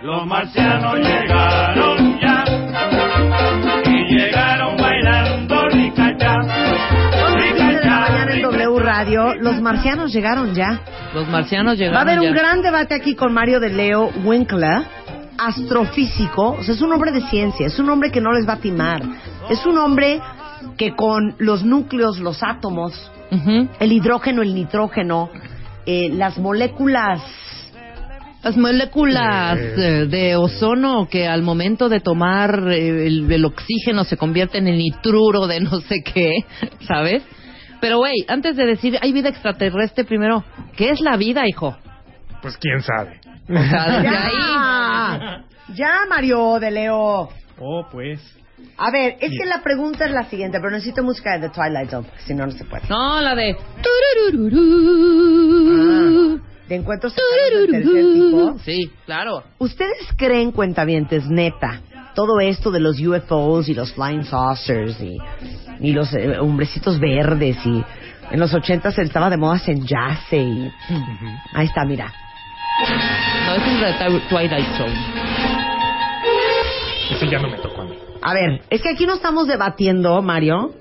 [0.02, 1.00] Los marcianos
[9.52, 10.80] Los marcianos llegaron ya.
[11.14, 14.84] Los marcianos llegaron Va a haber un gran debate aquí con Mario de Leo Winkler,
[15.38, 16.52] astrofísico.
[16.54, 18.60] O sea, es un hombre de ciencia, es un hombre que no les va a
[18.60, 19.02] timar.
[19.50, 20.22] Es un hombre
[20.78, 23.12] que con los núcleos, los átomos,
[23.80, 25.30] el hidrógeno, el nitrógeno,
[25.86, 27.22] eh, las moléculas
[28.44, 34.16] Las moléculas eh, de ozono que al momento de tomar eh, el, el oxígeno se
[34.16, 36.46] convierten en nitruro de no sé qué,
[36.88, 37.24] ¿sabes?
[37.82, 40.44] Pero, güey, antes de decir hay vida extraterrestre, primero,
[40.78, 41.76] ¿qué es la vida, hijo?
[42.42, 43.20] Pues quién sabe.
[43.50, 44.34] O sea, desde ahí.
[44.38, 45.44] ¡Ya!
[45.74, 47.30] ¡Ya, Mario de Leo!
[47.60, 48.22] Oh, pues.
[48.78, 51.90] A ver, es que la pregunta es la siguiente, pero necesito música de The Twilight
[51.90, 52.88] Zone, porque si no, no se puede.
[52.90, 53.56] No, la de.
[55.74, 58.60] Ah, de encuentros cercanos del tercer tipo.
[58.60, 59.44] Sí, claro.
[59.58, 61.82] ¿Ustedes creen, cuentavientes, neta,
[62.16, 65.18] todo esto de los UFOs y los flying saucers y,
[65.80, 67.84] y los eh, hombrecitos verdes y
[68.32, 70.72] En los 80 estaba de moda en jazz y...
[71.54, 72.12] Ahí está, mira.
[73.48, 74.96] No, es la Twi- Twilight Zone.
[77.12, 77.96] Ese ya no me tocó a mí.
[78.22, 80.72] A ver, es que aquí no estamos debatiendo, Mario,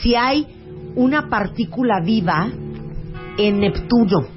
[0.00, 0.46] si hay
[0.94, 2.48] una partícula viva
[3.38, 4.28] en Neptuno.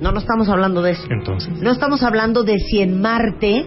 [0.00, 1.02] No, no estamos hablando de eso.
[1.10, 1.50] Entonces.
[1.60, 3.66] No estamos hablando de si en Marte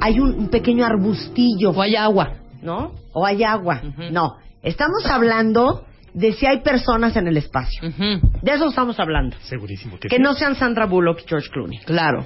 [0.00, 2.34] hay un, un pequeño arbustillo, O hay agua.
[2.62, 2.92] ¿no?
[3.12, 3.80] O hay agua.
[4.10, 5.84] No, estamos hablando
[6.14, 7.80] de si hay personas en el espacio.
[8.42, 9.36] De eso estamos hablando.
[9.42, 10.22] Segurísimo que, Que sí.
[10.22, 11.78] no sean Sandra Bullock y George Clooney.
[11.80, 12.24] Claro.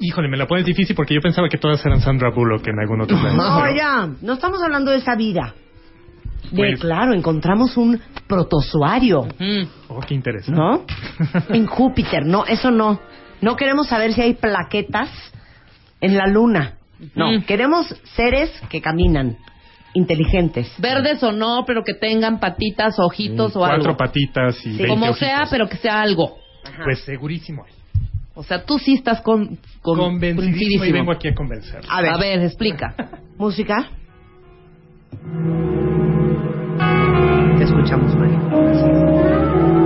[0.00, 3.00] Híjole, me la pones difícil porque yo pensaba que todas eran Sandra Bullock en algún
[3.00, 3.42] otro planeta.
[3.56, 5.54] No, Pero- ya, no estamos hablando de esa vida.
[6.52, 9.26] De, Pues- claro, encontramos un protozoario.
[9.88, 10.60] Oh, qué interesante.
[10.60, 10.84] ¿no?
[11.54, 13.00] en Júpiter, no, eso no.
[13.40, 15.10] No queremos saber si hay plaquetas
[16.00, 16.74] en la luna.
[17.14, 17.44] No, Ujú.
[17.46, 17.86] queremos
[18.16, 19.36] seres que caminan,
[19.94, 20.70] inteligentes.
[20.78, 23.96] Verdes o no, pero que tengan patitas, ojitos o Cuatro algo.
[23.96, 24.78] patitas y Sí.
[24.78, 25.18] 20 Como ojitos.
[25.20, 26.38] sea, pero que sea algo.
[26.84, 27.64] Pues segurísimo.
[28.34, 31.80] O sea, tú sí estás con, con Convencidísimo y vengo aquí a convencer.
[31.88, 32.94] A ver, A ver, explica.
[33.38, 33.88] música.
[37.58, 38.38] Te escuchamos, Mario.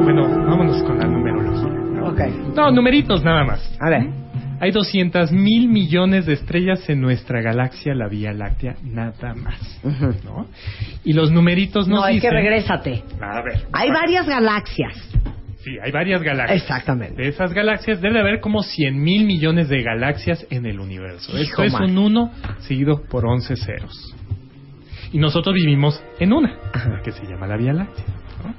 [0.05, 1.69] Bueno, vámonos con la numerología.
[1.69, 2.09] ¿no?
[2.09, 2.21] Ok.
[2.55, 3.77] No, numeritos nada más.
[3.81, 4.22] A ver.
[4.63, 9.59] Hay 200 mil millones de estrellas en nuestra galaxia, la Vía Láctea, nada más.
[10.25, 10.47] ¿no?
[11.03, 12.31] Y los numeritos nos No, es que dicen...
[12.31, 13.03] regrésate.
[13.21, 13.67] A ver.
[13.73, 14.95] Hay varias galaxias.
[15.65, 16.63] Sí, hay varias galaxias.
[16.63, 17.23] Exactamente.
[17.23, 21.33] De esas galaxias debe haber como 100 mil millones de galaxias en el universo.
[21.37, 24.15] Hijo Esto es un 1 seguido por 11 ceros.
[25.13, 26.57] Y nosotros vivimos en una,
[27.03, 28.05] que se llama la Vía Láctea.
[28.45, 28.55] ¿no?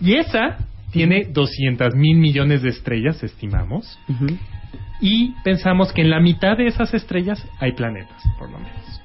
[0.00, 0.58] Y esa
[0.92, 3.98] tiene 200 mil millones de estrellas, estimamos.
[4.08, 4.38] Ujú.
[5.00, 9.00] Y pensamos que en la mitad de esas estrellas hay planetas, por lo menos.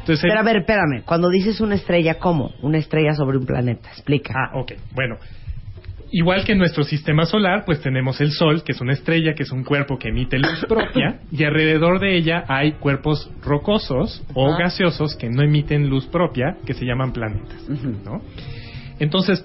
[0.00, 1.02] Entonces, Pero a ver, espérame.
[1.04, 2.52] Cuando dices una estrella, ¿cómo?
[2.62, 3.88] Una estrella sobre un planeta.
[3.90, 4.34] Explica.
[4.34, 4.72] Ah, ok.
[4.94, 5.16] Bueno,
[6.10, 9.42] igual que en nuestro sistema solar, pues tenemos el Sol, que es una estrella, que
[9.42, 14.56] es un cuerpo que emite luz propia, y alrededor de ella hay cuerpos rocosos o
[14.56, 17.68] gaseosos que no emiten luz propia, que se llaman planetas.
[17.68, 18.22] ¿no?
[18.98, 19.44] Entonces,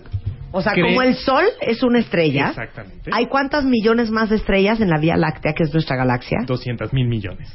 [0.51, 3.09] O sea, como el Sol es una estrella, Exactamente.
[3.11, 6.37] ¿hay cuántas millones más de estrellas en la Vía Láctea, que es nuestra galaxia?
[6.45, 7.51] 200 mil millones.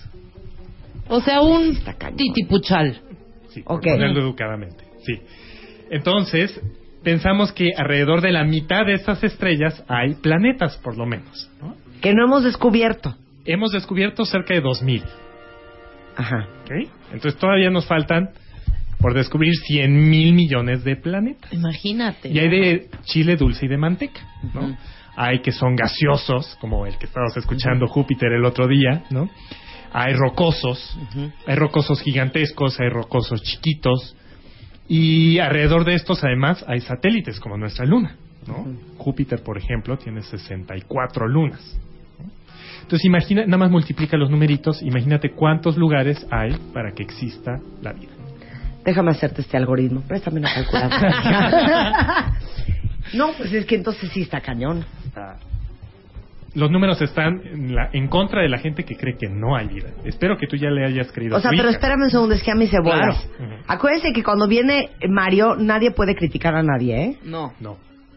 [1.09, 1.77] O sea, un
[2.17, 3.01] titipuchal.
[3.49, 3.85] Sí, por Ok.
[3.85, 4.85] ponerlo educadamente.
[5.05, 5.15] Sí.
[5.91, 6.61] Entonces,
[7.03, 11.75] pensamos que alrededor de la mitad de estas estrellas hay planetas, por lo menos, ¿no?
[12.01, 13.17] Que no hemos descubierto.
[13.45, 15.03] Hemos descubierto cerca de 2000.
[16.17, 16.49] Ajá.
[16.65, 16.89] ¿ok?
[17.13, 18.31] Entonces todavía nos faltan
[19.01, 21.53] por descubrir 100 mil millones de planetas.
[21.53, 22.29] Imagínate.
[22.29, 24.21] Y hay de chile dulce y de manteca,
[24.55, 24.77] ¿no?
[25.17, 29.29] Hay que son gaseosos, como el que estabas escuchando Júpiter el otro día, ¿no?
[29.93, 30.97] Hay rocosos,
[31.47, 34.17] hay rocosos gigantescos, hay rocosos chiquitos,
[34.89, 38.67] y alrededor de estos además hay satélites como nuestra luna, ¿no?
[38.99, 41.79] Júpiter, por ejemplo, tiene 64 lunas.
[42.83, 47.93] Entonces imagina, nada más multiplica los numeritos, imagínate cuántos lugares hay para que exista la
[47.93, 48.20] vida.
[48.85, 50.01] Déjame hacerte este algoritmo.
[50.03, 52.33] Préstame una calculadora.
[53.15, 54.85] no, pues es que entonces sí está cañón.
[56.55, 59.69] Los números están en, la- en contra de la gente que cree que no hay
[59.69, 59.89] vida.
[60.05, 61.37] Espero que tú ya le hayas creído.
[61.37, 61.73] O a sea, pero hija.
[61.77, 62.77] espérame un segundo, es que a mí se.
[62.79, 63.15] Claro.
[63.69, 67.17] Acuérdense que cuando viene Mario, nadie puede criticar a nadie, ¿eh?
[67.23, 67.53] No.
[67.61, 67.77] No,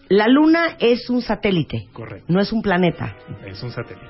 [0.09, 2.25] La Luna es un satélite, correcto.
[2.27, 3.15] no es un planeta.
[3.45, 4.07] Es un satélite.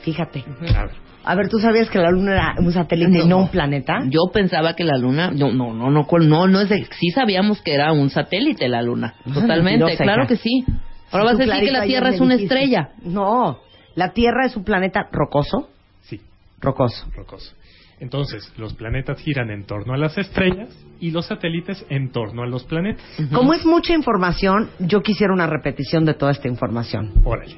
[0.00, 0.42] Fíjate.
[0.74, 0.90] A ver.
[1.28, 3.98] A ver, ¿tú sabías que la Luna era un satélite y no un planeta?
[4.08, 7.60] Yo pensaba que la luna, no, no, no, no, no, no es de, sí sabíamos
[7.62, 10.64] que era un satélite la luna, totalmente, mentirosa, claro que sí.
[11.10, 12.90] Ahora Sí, vas a decir que la Tierra es una estrella.
[13.02, 13.58] No,
[13.96, 15.68] la Tierra es un planeta rocoso.
[16.02, 16.20] Sí,
[16.60, 17.06] Rocoso.
[17.16, 17.54] rocoso.
[17.98, 20.68] Entonces, los planetas giran en torno a las estrellas
[21.00, 23.02] y los satélites en torno a los planetas.
[23.32, 27.12] Como es mucha información, yo quisiera una repetición de toda esta información.
[27.24, 27.56] Órale.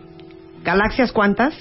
[0.65, 1.55] ¿Galaxias cuántas?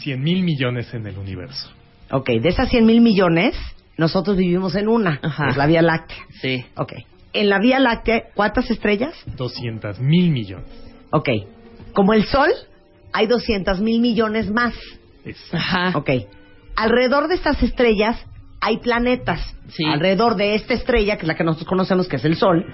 [0.00, 1.70] 100 mil millones en el universo.
[2.10, 3.54] Ok, de esas 100 mil millones,
[3.96, 5.44] nosotros vivimos en una, Ajá.
[5.44, 6.18] que es la Vía Láctea.
[6.40, 6.64] Sí.
[6.76, 6.92] Ok.
[7.32, 9.14] En la Vía Láctea, ¿cuántas estrellas?
[9.36, 10.66] 200 mil millones.
[11.10, 11.28] Ok.
[11.92, 12.50] Como el Sol,
[13.12, 14.74] hay 200 mil millones más.
[15.24, 15.92] Es- Ajá.
[15.96, 16.10] Ok.
[16.76, 18.16] Alrededor de estas estrellas
[18.60, 19.40] hay planetas.
[19.68, 19.84] Sí.
[19.84, 22.64] Alrededor de esta estrella, que es la que nosotros conocemos, que es el Sol,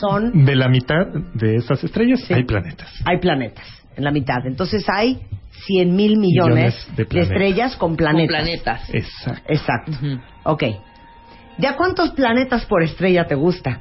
[0.00, 2.34] son De la mitad de estas estrellas Sí.
[2.34, 2.88] hay planetas.
[3.04, 4.44] hay planetas en la mitad.
[4.46, 5.20] Entonces hay
[5.64, 8.88] 100 mil millones, Millones de estrellas con Con planetas.
[8.92, 9.42] Exacto.
[9.48, 9.92] Exacto.
[10.44, 10.62] Ok.
[11.58, 13.80] ¿Ya cuántos planetas por estrella te gusta?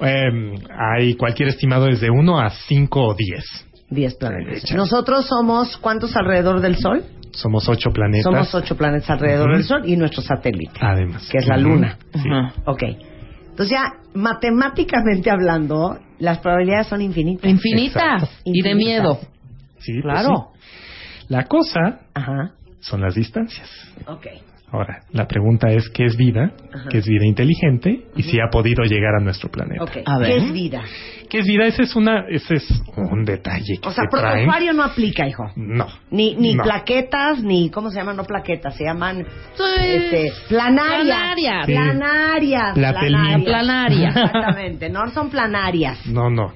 [0.00, 3.44] Em, hay cualquier estimado desde 1 a 5 o 10.
[3.88, 4.72] 10 planetas.
[4.72, 7.04] Nosotros somos, ¿cuántos alrededor del Sol?
[7.30, 8.24] Somos 8 planetas.
[8.24, 11.28] Somos ocho planetas alrededor del Sol y nuestro satélite, Además.
[11.30, 11.56] que es la.
[11.56, 11.98] Luna.
[12.14, 12.28] Sí.
[12.64, 12.82] Ok.
[13.50, 17.50] Entonces ya, matemáticamente hablando, las probabilidades son infinitas.
[17.50, 18.30] Infinitas.
[18.44, 19.18] Y de miedo.
[19.78, 20.52] Sí, pues Claro.
[20.54, 20.66] sí.
[21.28, 23.68] La cosa Ajá, son las distancias.
[24.06, 24.26] ok.
[24.72, 26.88] Ahora, la pregunta es qué es vida, Ajá.
[26.90, 29.84] qué es vida inteligente y si ha podido llegar a nuestro planeta.
[29.84, 30.28] Ok, A ver.
[30.28, 30.82] ¿qué es vida?
[31.30, 31.66] ¿Qué es vida?
[31.66, 35.44] Ese es una, ese es un detalle que O sea, se protozoario no aplica, hijo.
[35.54, 35.86] No.
[36.10, 36.64] Ni, ni No.
[36.64, 38.16] plaquetas, ni, ¿cómo se llaman?
[38.16, 39.24] No plaquetas, se llaman
[39.84, 41.04] este, planarias.
[41.06, 41.66] Planarias.
[41.66, 41.72] Sí.
[41.72, 42.74] Planarias.
[42.74, 43.44] Platelmintas.
[43.44, 44.16] Planarias.
[44.16, 46.04] Exactamente, no son planarias.
[46.06, 46.52] No, no.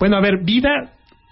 [0.00, 0.90] Bueno, a ver, vida,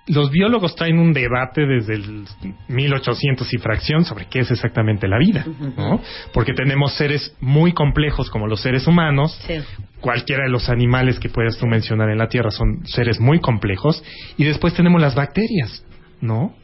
[0.09, 2.25] los biólogos traen un debate desde el
[2.69, 5.45] 1800 y fracción sobre qué es exactamente la vida,
[5.77, 6.01] ¿no?
[6.33, 9.55] Porque tenemos seres muy complejos como los seres humanos, Sí.
[10.01, 14.03] cualquiera de los animales que puedas tú mencionar en la Tierra son seres muy complejos,
[14.37, 15.85] y después tenemos las bacterias,
[16.21, 16.55] ¿no?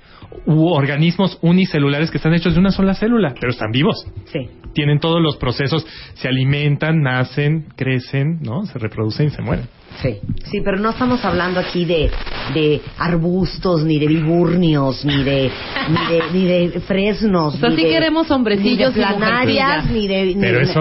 [0.44, 4.04] U organismos unicelulares que están hechos de una sola célula, pero están vivos.
[4.32, 4.50] Sí.
[4.74, 8.66] Tienen todos los procesos, se alimentan, nacen, crecen, ¿no?
[8.66, 9.66] Se reproducen y se mueren.
[10.02, 12.08] Sí, sí, pero no estamos hablando aquí de,
[12.54, 15.50] de arbustos, ni de viburnios, ni de,
[15.88, 17.54] ni de, ni de fresnos.
[17.54, 20.26] O sea, ni sí de- queremos hombrecillos ni de planarias, ni de...
[20.26, 20.80] ni Pero de- eso,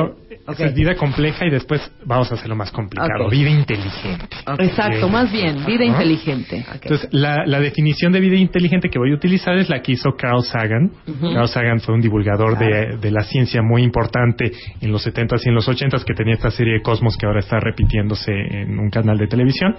[0.50, 0.54] Ok.
[0.54, 3.26] eso es vida compleja y después vamos a hacerlo más complicado.
[3.26, 3.32] Ok.
[3.32, 4.26] Vida inteligente.
[4.46, 4.60] Ok.
[4.62, 6.04] Exacto, más bien, vida Ajá.
[6.04, 6.66] inteligente.
[6.74, 10.12] Entonces, la, la definición de vida inteligente que voy a utilizar es la que hizo
[10.18, 10.92] Carl Sagan.
[11.34, 15.50] Carl Sagan fue un divulgador de, de la ciencia muy importante en los 70s y
[15.50, 18.90] en los 80s que tenía esta serie de Cosmos que ahora está repitiéndose en un
[19.02, 19.76] canal de televisión.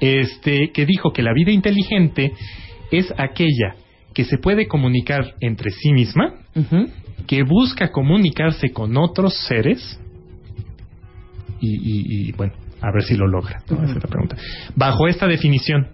[0.00, 2.32] Este, que dijo que la vida inteligente
[2.90, 3.74] es aquella
[4.14, 6.34] que se puede comunicar entre sí misma,
[7.26, 10.00] que busca comunicarse con otros seres
[11.60, 13.62] y, y- y, bueno, a ver si lo logra.
[13.70, 13.82] ¿no?
[13.82, 14.36] Esa es la pregunta.
[14.76, 15.88] Bajo esta definición,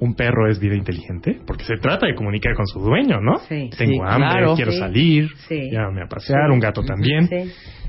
[0.00, 3.38] un perro es vida inteligente porque se trata de comunicar con su dueño, ¿no?
[3.48, 3.68] Sí.
[3.76, 4.54] Tengo Sí, hambre, claro.
[4.56, 4.78] quiero Sí.
[4.78, 5.60] salir, Sí.
[5.70, 7.28] llévame a pasear, un gato también.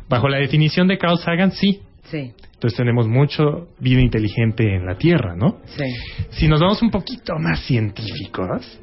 [0.09, 1.79] Bajo la definición de Carl Sagan, sí.
[2.09, 5.57] Sí, Entonces tenemos mucho vida inteligente en la Tierra, ¿no?
[5.65, 5.83] sí.
[6.31, 8.79] Si nos vamos un poquito más científicos,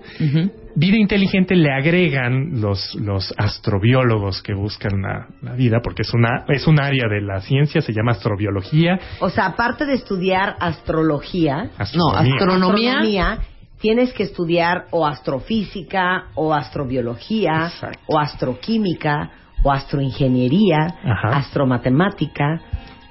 [0.77, 6.45] vida inteligente le agregan los, los astrobiólogos que buscan la, la vida, porque es una
[6.49, 8.99] es un área de la ciencia, se llama astrobiología.
[9.21, 12.33] O sea, aparte de estudiar astrología, No, astronomía.
[12.35, 12.93] astronomía.
[12.93, 13.39] astronomía,
[13.81, 17.99] tienes que estudiar o astrofísica, o astrobiología, Exacto.
[18.07, 19.31] o astroquímica,
[19.63, 21.37] o astroingeniería, Ajá.
[21.39, 22.61] astromatemática,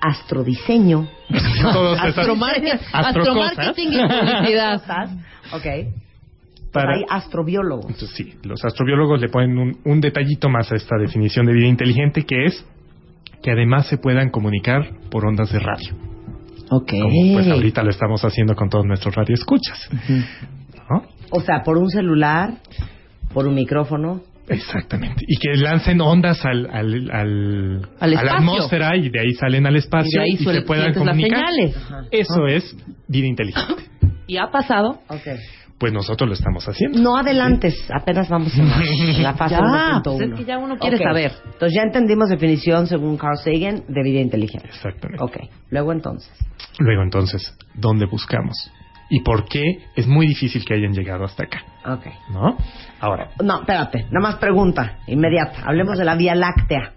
[0.02, 1.08] astrodiseño.
[1.62, 3.58] Todas esas Astromar- astrocosas.
[3.58, 4.80] Astromarketing y publicidad.
[4.82, 5.10] Cosas.
[5.54, 5.66] Ok.
[6.72, 7.86] Para- Hay astrobiólogos.
[7.90, 11.68] Entonces, sí, los astrobiólogos le ponen un, un detallito más a esta definición de vida
[11.68, 12.66] inteligente, que es
[13.42, 15.96] que además se puedan comunicar por ondas de radio.
[16.72, 16.92] Ok.
[16.92, 19.90] Como pues ahorita lo estamos haciendo con todos nuestros radioescuchas.
[20.90, 21.04] ¿no?
[21.32, 22.54] O sea, por un celular,
[23.34, 24.22] por un micrófono.
[24.50, 25.24] Exactamente.
[25.28, 28.38] Y que lancen ondas al, al, al- Al a la espacio.
[28.38, 31.46] atmósfera y de ahí salen al espacio Y y, se puedan comunicar.
[31.76, 32.06] Ajá.
[32.12, 32.76] Eso es
[33.08, 33.84] vida inteligente.
[34.28, 35.02] ¿Y ha pasado?
[35.08, 35.28] Ok.
[35.78, 37.00] Pues nosotros lo estamos haciendo.
[37.00, 38.68] No adelantes, apenas vamos en
[39.24, 40.02] la, fase Ya, 1.1.
[40.04, 41.04] pues es que ya uno quiere Ok.
[41.04, 41.32] saber.
[41.46, 44.68] Entonces ya entendimos definición según Carl Sagan de vida inteligente.
[44.68, 45.24] Exactamente.
[45.24, 45.38] Ok.
[45.70, 46.30] Luego entonces.
[46.80, 48.56] Luego entonces, ¿dónde buscamos?
[49.10, 51.64] ¿Y por qué es muy difícil que hayan llegado hasta acá?
[51.86, 52.06] Ok.
[52.32, 52.58] ¿No?
[53.00, 55.64] Ahora, No, espérate, nada más pregunta, inmediata.
[55.66, 56.94] Hablemos de la Vía Láctea.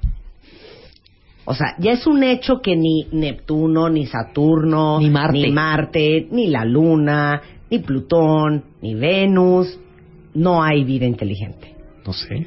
[1.45, 5.39] O sea, ya es un hecho que ni Neptuno, ni Saturno, Ni Marte.
[5.39, 7.41] ni, Marte, ni la Luna,
[7.71, 9.79] ni Plutón, ni Venus,
[10.35, 11.75] no hay vida inteligente.
[12.07, 12.47] no sé.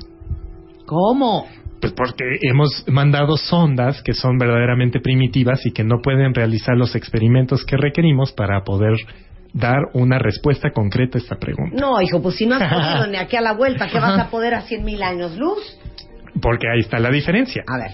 [0.86, 1.45] ¿Cómo?
[1.82, 6.95] Pues porque hemos mandado sondas que son verdaderamente primitivas y que no pueden realizar los
[6.95, 8.93] experimentos que requerimos para poder
[9.58, 11.78] dar una respuesta concreta a esta pregunta.
[11.80, 14.30] No, hijo, pues si no has podido ni aquí a la vuelta, ¿qué vas a
[14.30, 15.60] poder a 100 mil años luz?
[16.41, 17.64] Porque ahí está la diferencia.
[17.66, 17.91] A ver,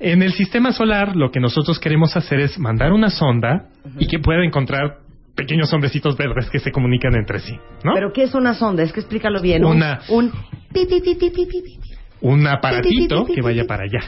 [0.00, 3.68] En el sistema solar lo que nosotros queremos hacer es mandar una sonda
[4.00, 4.98] y que pueda encontrar
[5.36, 7.54] pequeños hombrecitos verdes que se comunican entre sí,
[7.84, 7.94] ¿no?
[7.94, 8.82] ¿pero qué es una sonda?
[8.82, 9.64] Es que explícalo bien.
[9.64, 10.30] Un- Una- Un,
[10.72, 11.78] pi, pi, pi, pi, pi, pi, pi,
[12.20, 14.00] Un aparatito que vaya para allá.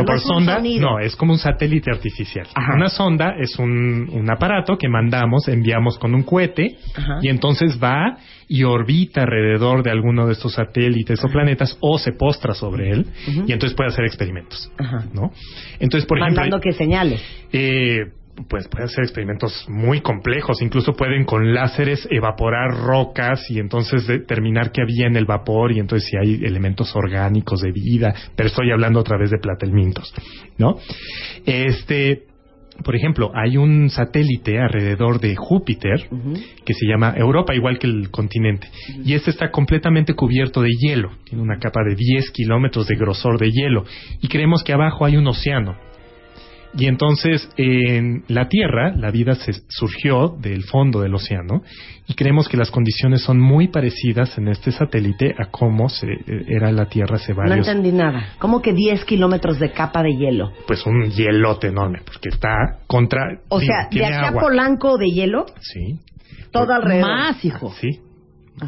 [0.00, 0.90] No por sonda, sonido.
[0.90, 2.46] no, es como un satélite artificial.
[2.54, 2.74] Ajá.
[2.74, 7.18] Una sonda es un, un aparato que mandamos, enviamos con un cohete Ajá.
[7.22, 8.16] y entonces va
[8.48, 13.06] y orbita alrededor de alguno de estos satélites o planetas o se postra sobre él
[13.46, 15.04] y entonces puede hacer experimentos, Ajá.
[15.12, 15.30] ¿no?
[15.80, 17.22] Entonces, por Mandando ejemplo, que señales.
[17.52, 18.00] eh,
[18.48, 24.72] pues puede hacer experimentos muy complejos, incluso pueden con láseres evaporar rocas y entonces determinar
[24.72, 28.70] qué había en el vapor y entonces si hay elementos orgánicos de vida, pero estoy
[28.70, 30.14] hablando otra vez de platelmintos,
[30.56, 30.78] ¿no?
[31.44, 32.22] Este,
[32.82, 36.08] por ejemplo, hay un satélite alrededor de Júpiter
[36.64, 38.68] que se llama Europa, igual que el continente,
[39.04, 43.38] y este está completamente cubierto de hielo, tiene una capa de 10 kilómetros de grosor
[43.38, 43.84] de hielo,
[44.20, 45.76] y creemos que abajo hay un océano.
[46.74, 51.62] Y entonces en la Tierra la vida se surgió del fondo del océano
[52.08, 56.44] y creemos que las condiciones son muy parecidas en este satélite a cómo se, eh,
[56.48, 58.34] era la Tierra hace No varios entendí nada.
[58.38, 60.52] ¿Cómo que 10 kilómetros de capa de hielo?
[60.66, 64.40] pues un hielote enorme porque está contra O sea, de aquí a agua.
[64.42, 65.98] Polanco de hielo, Sí.
[66.50, 67.08] todo alrededor.
[67.10, 67.72] Más, hijo.
[67.80, 68.00] Sí.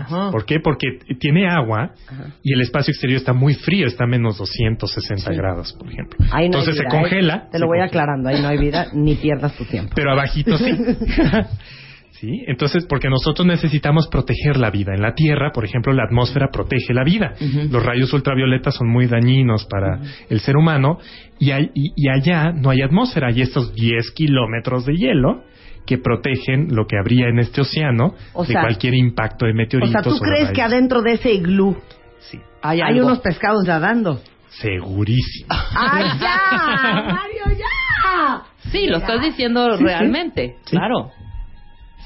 [0.00, 0.30] Ajá.
[0.30, 0.60] ¿Por qué?
[0.60, 0.86] Porque
[1.18, 2.26] tiene agua Ajá.
[2.42, 5.36] y el espacio exterior está muy frío, está a menos 260 Sí.
[5.36, 6.16] grados, por ejemplo.
[6.20, 7.00] Ahí no hay Entonces vida, se ¿eh?
[7.00, 7.48] congela.
[7.50, 7.84] Te lo voy congela.
[7.86, 9.92] aclarando, ahí no hay vida, ni pierdas tu tiempo.
[9.94, 10.72] Pero abajito sí.
[12.20, 14.94] sí, entonces porque nosotros necesitamos proteger la vida.
[14.94, 17.34] En la Tierra, por ejemplo, la atmósfera protege la vida.
[17.70, 20.98] Los rayos ultravioletas son muy dañinos para el ser humano
[21.38, 23.28] y, hay- y- y allá no hay atmósfera.
[23.28, 25.42] Hay estos 10 kilómetros de hielo
[25.86, 29.54] que protegen lo que habría en este océano O de sea- cualquier impacto de O
[29.54, 29.92] meteoritos.
[29.92, 31.76] sea, ¿tú o crees que adentro de ese iglú
[32.20, 34.20] Sí, Hay, unos pescados nadando?
[34.48, 35.48] segurísimo.
[35.50, 37.02] ¡Ay, ya!
[37.12, 38.42] ¡Mario, ya!
[38.70, 40.56] Sí, lo estás diciendo realmente.
[40.64, 40.70] Sí.
[40.76, 41.10] Claro.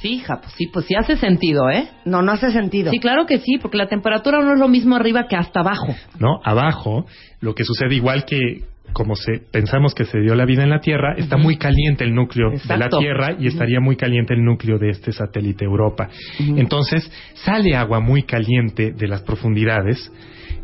[0.01, 1.89] Sí, hija, pues sí, pues sí hace sentido, ¿eh?
[2.05, 2.91] No, no hace sentido.
[2.93, 5.89] Sí, claro que sí, porque la temperatura no es lo mismo arriba que hasta abajo.
[6.21, 6.41] ¿no?
[6.45, 7.05] Abajo,
[7.41, 8.63] lo que sucede igual que
[8.93, 12.15] como se pensamos que se dio la vida en la Tierra, está muy caliente el
[12.15, 12.89] núcleo de la.
[12.89, 16.09] Tierra y estaría muy caliente el núcleo de este satélite Europa.
[16.39, 20.11] Entonces, sale agua muy caliente de las profundidades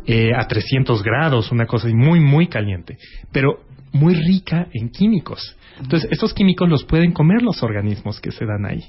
[0.07, 2.97] eh, a 300 grados, una cosa muy, muy caliente,
[3.31, 3.59] pero
[3.93, 5.55] muy rica en químicos.
[5.79, 8.83] Entonces, estos químicos los pueden comer los organismos que se dan ahí.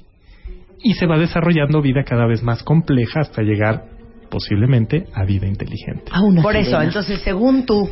[0.83, 3.85] Y se va desarrollando vida cada vez más compleja hasta llegar
[4.29, 6.11] posiblemente a vida inteligente.
[6.11, 7.89] A una Por eso, entonces, según tú,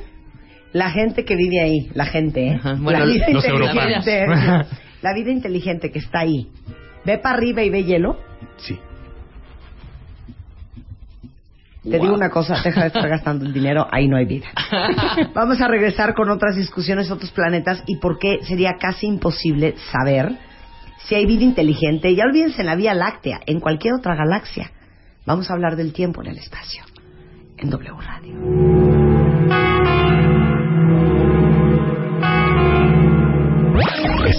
[0.75, 2.55] la gente que vive ahí, la gente, ¿eh?
[2.55, 4.67] Ajá, bueno, la vida los inteligente, europeos.
[5.01, 6.49] la vida inteligente que está ahí,
[7.05, 8.19] ¿ve para arriba y ve hielo?
[8.57, 8.77] Sí.
[11.81, 14.47] Te digo una cosa, deja de estar gastando el dinero, ahí no hay vida.
[15.33, 20.35] Vamos a regresar con otras discusiones, otros planetas y por qué sería casi imposible saber
[21.05, 22.13] si hay vida inteligente.
[22.13, 24.71] Ya olvídense en la Vía Láctea, en cualquier otra galaxia.
[25.25, 26.83] Vamos a hablar del tiempo en el espacio,
[27.59, 28.94] en W Radio.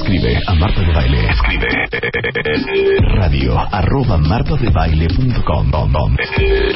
[0.07, 1.30] Escribe a Marta de Baile.
[1.30, 1.66] Escribe
[3.16, 5.72] radio arroba martadebaile.com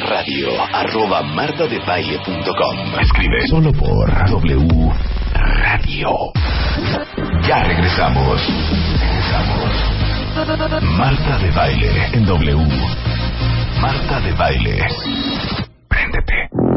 [0.09, 4.93] radio arroba martadebaile.com Escribe solo por W
[5.33, 6.11] Radio.
[7.47, 8.43] Ya regresamos.
[8.99, 9.71] Regresamos.
[10.99, 12.67] Marta de Baile en W.
[13.81, 14.89] Marta de Baile.
[15.87, 16.70] Préndete.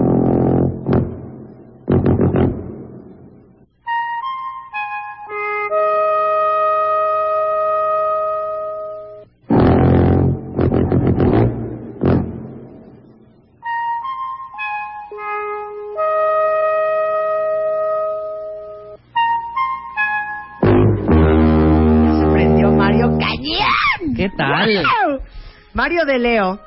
[25.73, 26.59] Mario de Leo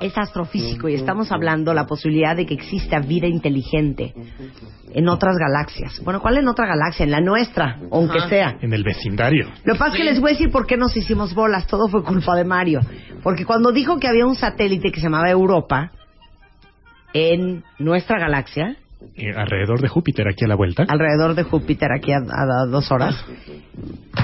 [0.00, 4.14] es astrofísico y estamos hablando la posibilidad de que exista vida inteligente
[4.92, 6.00] en otras galaxias.
[6.04, 7.04] Bueno, ¿cuál en otra galaxia?
[7.04, 8.28] En la nuestra, aunque Ajá.
[8.28, 8.58] sea.
[8.60, 9.46] En el vecindario.
[9.64, 11.66] Lo que pasa es que les voy a decir por qué nos hicimos bolas.
[11.66, 12.80] Todo fue culpa de Mario.
[13.22, 15.92] Porque cuando dijo que había un satélite que se llamaba Europa
[17.12, 18.76] en nuestra galaxia,
[19.14, 20.84] Eh, alrededor de Júpiter, aquí a la vuelta.
[20.88, 23.14] alrededor de Júpiter, aquí a, a dos horas,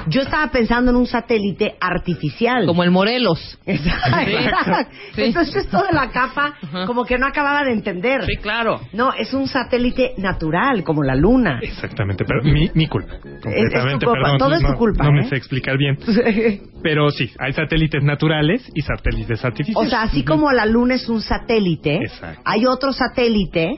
[0.08, 2.64] yo estaba pensando en un satélite artificial.
[2.66, 3.58] Como el Morelos.
[3.66, 4.90] Exacto.
[5.14, 5.22] Sí.
[5.24, 6.54] Entonces esto de la capa,
[6.86, 8.24] como que no acababa de entender.
[8.24, 8.80] Sí, claro.
[8.94, 11.58] No, es un satélite natural, como la luna.
[11.62, 13.18] Exactamente, pero mi, mi culpa.
[13.42, 14.38] Completamente, culpa, perdón.
[14.38, 15.22] todo es tu no- culpa, No ¿eh?
[15.22, 15.98] me sé explicar bien.
[16.82, 19.90] Pero sí, hay satélites naturales y satélites O artificiales.
[19.90, 22.40] sea, así como la luna es un satélite, Exacto.
[22.44, 23.76] hay otro satélite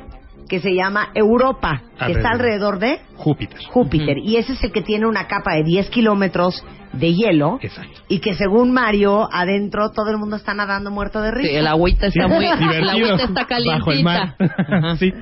[0.48, 3.58] que se llama Europa, que está alrededor de Júpiter.
[3.70, 4.18] Júpiter.
[4.18, 7.58] Y ese es el que tiene una capa de 10 kilómetros de hielo.
[7.62, 8.00] Exacto.
[8.08, 11.48] Y que según Mario, adentro todo el mundo está nadando muerto de risa.
[11.50, 12.44] Sí, el agüita está Sí, muy...
[12.46, 12.90] La divertido.
[12.90, 14.34] agüita está Bajo el mar.
[14.38, 14.96] calientita.
[14.98, 15.12] sí.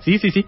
[0.00, 0.46] sí, sí, sí.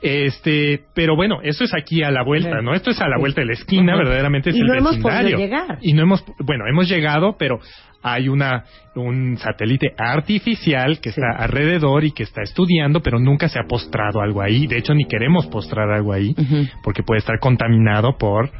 [0.00, 2.74] Este, pero bueno, eso es aquí a la vuelta, ¿no?
[2.74, 5.38] Esto es a la vuelta de la esquina, verdaderamente es Y el no hemos podido
[5.38, 5.78] llegar.
[5.80, 7.60] Y no hemos, bueno, hemos llegado, pero
[8.02, 13.58] hay una un satélite artificial que está alrededor y que está estudiando, pero nunca se
[13.58, 14.66] ha postrado algo ahí.
[14.66, 16.34] De hecho, ni queremos postrar algo ahí,
[16.82, 18.50] porque puede estar contaminado por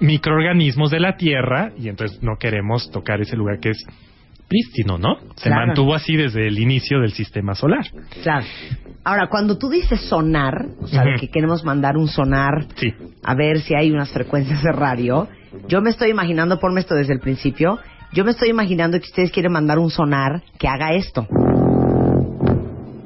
[0.00, 3.84] microorganismos de la Tierra y entonces no queremos tocar ese lugar que es
[4.48, 5.16] prístino, ¿no?
[5.36, 5.66] Se Claro.
[5.66, 7.84] mantuvo así desde el inicio del sistema solar.
[8.22, 8.46] Claro.
[9.04, 12.94] Ahora, cuando tú dices sonar, o sea, que queremos mandar un sonar Sí.
[13.24, 15.28] a ver si hay unas frecuencias de radio,
[15.68, 17.78] yo me estoy imaginando, ponme esto desde el principio,
[18.12, 21.26] yo me estoy imaginando que ustedes quieren mandar un sonar que haga esto.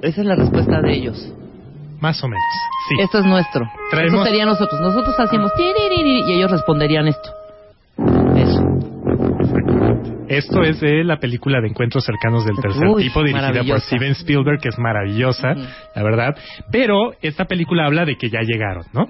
[0.03, 1.33] Esa es la respuesta de ellos.
[2.01, 2.43] más o menos.
[2.89, 2.97] Sí.
[3.03, 3.65] Esto es nuestro.
[3.93, 4.81] Traemos- Eso sería nosotros.
[4.81, 7.31] Nosotros hacíamos tiririri y ellos responderían esto.
[8.37, 8.61] Eso.
[10.27, 13.81] Esto es de la película de Encuentros cercanos del tercer Uy, tipo, dirigida por.
[13.81, 15.55] Steven Spielberg, que es maravillosa,
[15.95, 16.35] la verdad.
[16.73, 19.07] Pero esta película habla de que ya llegaron, ¿no?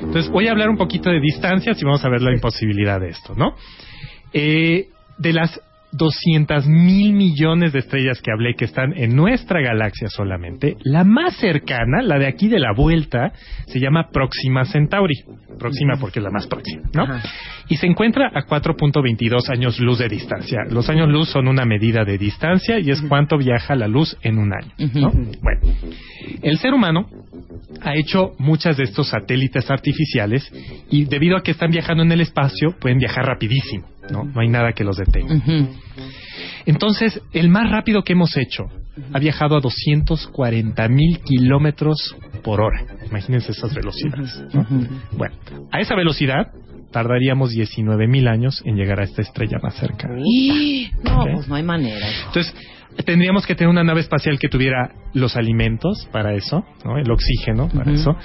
[0.00, 3.08] Entonces voy a hablar un poquito de distancias y vamos a ver la imposibilidad de
[3.08, 3.54] esto, ¿no?
[4.32, 4.88] Eh,
[5.18, 5.60] de las
[5.92, 11.36] 200 mil millones de estrellas que hablé que están en nuestra galaxia solamente, la más
[11.36, 13.32] cercana, la de aquí de la vuelta,
[13.66, 15.14] se llama Próxima Centauri.
[15.58, 17.04] Próxima porque es la más próxima, ¿no?
[17.04, 17.22] Ajá.
[17.68, 20.60] Y se encuentra a 4.22 años luz de distancia.
[20.70, 24.38] Los años luz son una medida de distancia y es cuánto viaja la luz en
[24.38, 25.10] un año, ¿no?
[25.10, 25.74] Bueno,
[26.42, 27.08] el ser humano
[27.82, 30.50] ha hecho muchas de estos satélites artificiales
[30.90, 34.24] y debido a que están viajando en el espacio pueden viajar rapidísimo, ¿no?
[34.24, 35.34] No hay nada que los detenga.
[36.66, 38.64] Entonces, el más rápido que hemos hecho
[39.12, 42.84] ha viajado a 240 mil kilómetros por hora.
[43.08, 44.42] Imagínense esas velocidades.
[44.52, 44.66] ¿no?
[45.12, 45.36] Bueno,
[45.70, 46.52] a esa velocidad
[46.90, 50.16] tardaríamos 19 mil años en llegar a esta estrella más cercana.
[50.24, 50.90] ¡Y!
[51.04, 52.06] No, pues no hay manera.
[52.26, 52.54] Entonces,
[53.04, 56.96] tendríamos que tener una nave espacial que tuviera los alimentos para eso, ¿no?
[56.96, 58.16] el oxígeno para eso,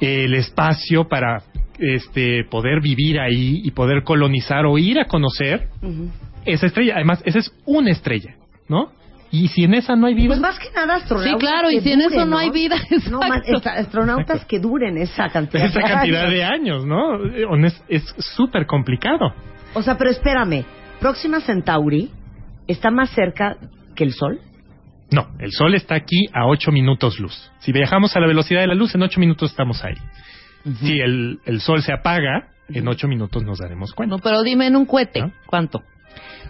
[0.00, 1.42] el espacio para
[1.78, 5.68] este poder vivir ahí y poder colonizar o ir a conocer
[6.44, 6.94] esa estrella.
[6.96, 8.34] Además, esa es una estrella,
[8.68, 8.92] ¿no?
[9.30, 11.32] Y si en esa no hay vida, Pues más que nada astronautas.
[11.40, 12.76] Sí, claro, y que si en eso duren, no hay vida,
[13.10, 13.56] No, más, exacto.
[13.56, 16.32] esta- astronautas que duren esa cantidad esa de cantidad años.
[16.32, 17.24] de años, ¿no?
[17.26, 18.04] Eh, Es
[18.36, 19.34] súper complicado.
[19.74, 20.64] O sea, pero espérame.
[21.00, 22.10] Próxima Centauri
[22.68, 23.56] está más cerca
[23.94, 24.40] que el Sol.
[25.10, 27.50] No, el Sol está aquí a 8 minutos luz.
[27.58, 29.94] Si viajamos a la velocidad de la luz, en 8 minutos estamos ahí.
[30.80, 34.16] Si el, el Sol se apaga, en 8 minutos nos daremos cuenta.
[34.16, 35.32] No, pero dime en un cohete, ¿No?
[35.46, 35.82] ¿cuánto?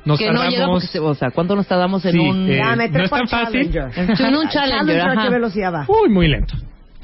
[0.05, 2.49] Nos que no llega tardamos- porque se, o sea, ¿cuánto nos tardamos en Sí, un
[2.51, 3.71] eh, Ya, me no es tan fácil.
[3.77, 5.85] En un Challenger, ¿a qué velocidad va?
[5.89, 6.55] Uy, muy lento.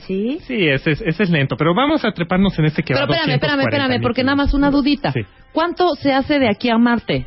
[0.07, 0.39] ¿Sí?
[0.47, 1.57] Sí, ese es, ese es lento.
[1.57, 4.21] Pero vamos a treparnos en este que Pero va a espérame, espérame, 240 espérame, porque
[4.23, 5.13] mil nada más una dudita.
[5.13, 5.21] Sí.
[5.53, 7.27] ¿Cuánto se hace de aquí a Marte?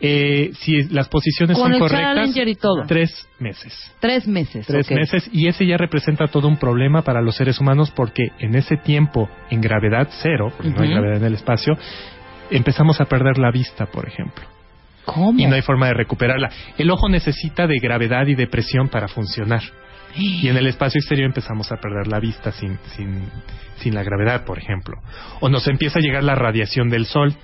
[0.00, 2.84] Eh, si las posiciones Con son el correctas, Challenger y todo.
[2.86, 3.92] tres meses.
[4.00, 4.66] Tres meses.
[4.66, 8.54] Tres meses y ese ya representa todo un problema para los seres humanos porque en
[8.54, 11.76] ese tiempo, en gravedad cero, porque no hay gravedad en el espacio,
[12.50, 14.44] empezamos a perder la vista, por ejemplo.
[15.04, 15.40] ¿Cómo?
[15.40, 16.50] Y no hay forma de recuperarla.
[16.76, 19.62] El ojo necesita de gravedad y de presión para funcionar.
[20.14, 23.22] Y en el espacio exterior empezamos a perder la vista sin, sin,
[23.76, 24.96] sin la gravedad, por ejemplo.
[25.40, 27.34] O nos empieza a llegar la radiación del sol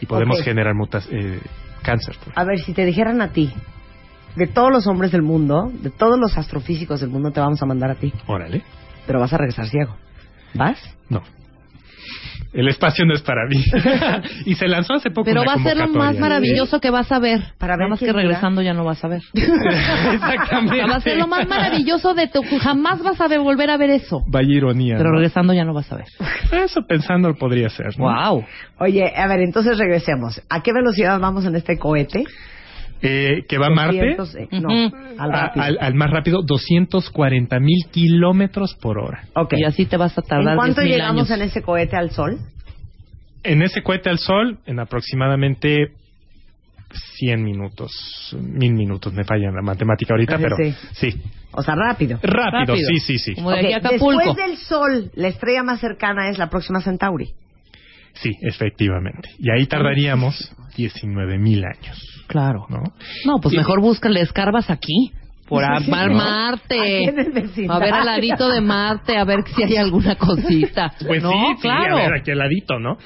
[0.00, 1.40] y podemos generar mutas, eh,
[1.80, 2.16] cáncer.
[2.22, 3.52] por A ver, si te dijeran a ti,
[4.36, 7.66] de todos los hombres del mundo, de todos los astrofísicos del mundo, te vamos a
[7.66, 8.12] mandar a ti.
[8.26, 8.62] Órale.
[9.06, 9.96] Pero vas a regresar ciego.
[10.54, 10.78] ¿Vas?
[11.08, 11.22] No.
[12.52, 13.62] El espacio no es para mí.
[14.46, 17.10] y se lanzó hace poco Pero una va a ser lo más maravilloso que vas
[17.12, 17.40] a ver.
[17.58, 19.22] Para ver Nada más que regresando ya no vas a ver.
[19.34, 20.84] Exactamente.
[20.84, 22.42] va a ser lo más maravilloso de tu...
[22.42, 24.22] Jamás vas a ver- volver a ver eso.
[24.26, 24.96] Vaya ironía.
[24.96, 25.16] Pero ¿no?
[25.16, 26.06] regresando ya no vas a ver.
[26.52, 27.98] Eso pensando podría ser.
[27.98, 28.04] ¿no?
[28.04, 28.44] Wow.
[28.78, 30.42] Oye, a ver, entonces regresemos.
[30.48, 32.24] ¿A qué velocidad vamos en este cohete?
[33.02, 34.96] Eh, que va a Marte 200, eh, No, Ujú.
[35.18, 35.64] al a- rápido.
[35.64, 39.24] al, al más rápido 240 mil kilómetros por hora.
[39.34, 39.54] Ok.
[39.56, 41.40] Y así te vas a tardar ¿En cuánto 10.000 llegamos años.
[41.42, 42.38] en ese cohete al Sol?
[43.42, 45.92] En ese cohete al Sol, en aproximadamente
[47.18, 50.74] 100 minutos, mil minutos, me falla la matemática ahorita, pero sí.
[50.92, 51.22] sí.
[51.52, 52.18] O sea, rápido.
[52.22, 52.88] Rápido, Rápido.
[52.88, 53.34] sí, sí, sí.
[53.34, 53.78] Como de.
[53.82, 57.30] Después del Sol, la estrella más cercana es la próxima Centauri.
[58.14, 59.30] Sí, efectivamente.
[59.38, 62.66] Y ahí tardaríamos 19 mil años, Claro.
[62.70, 62.82] ¿no?
[63.26, 65.10] No, pues Y- mejor búscale escarbas aquí.
[65.48, 66.14] Por Sí, sí, a- sí.
[66.14, 67.66] Marte.
[67.68, 70.92] A ver al ladito de Marte, a ver si hay alguna cosita.
[71.06, 71.96] Pues no, sí, sí, claro.
[71.96, 72.96] a ver, aquí al ladito, ¿no?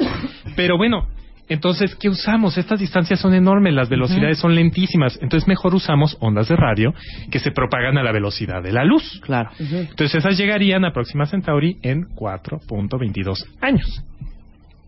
[0.54, 1.08] Pero bueno,
[1.48, 2.58] entonces, ¿qué usamos?
[2.58, 6.92] Estas distancias son enormes, las velocidades son lentísimas, entonces mejor usamos ondas de radio
[7.30, 9.20] que se propagan a la velocidad de la luz.
[9.22, 9.48] Claro.
[9.58, 14.02] Entonces esas llegarían a Próxima Centauri en 4.22 años.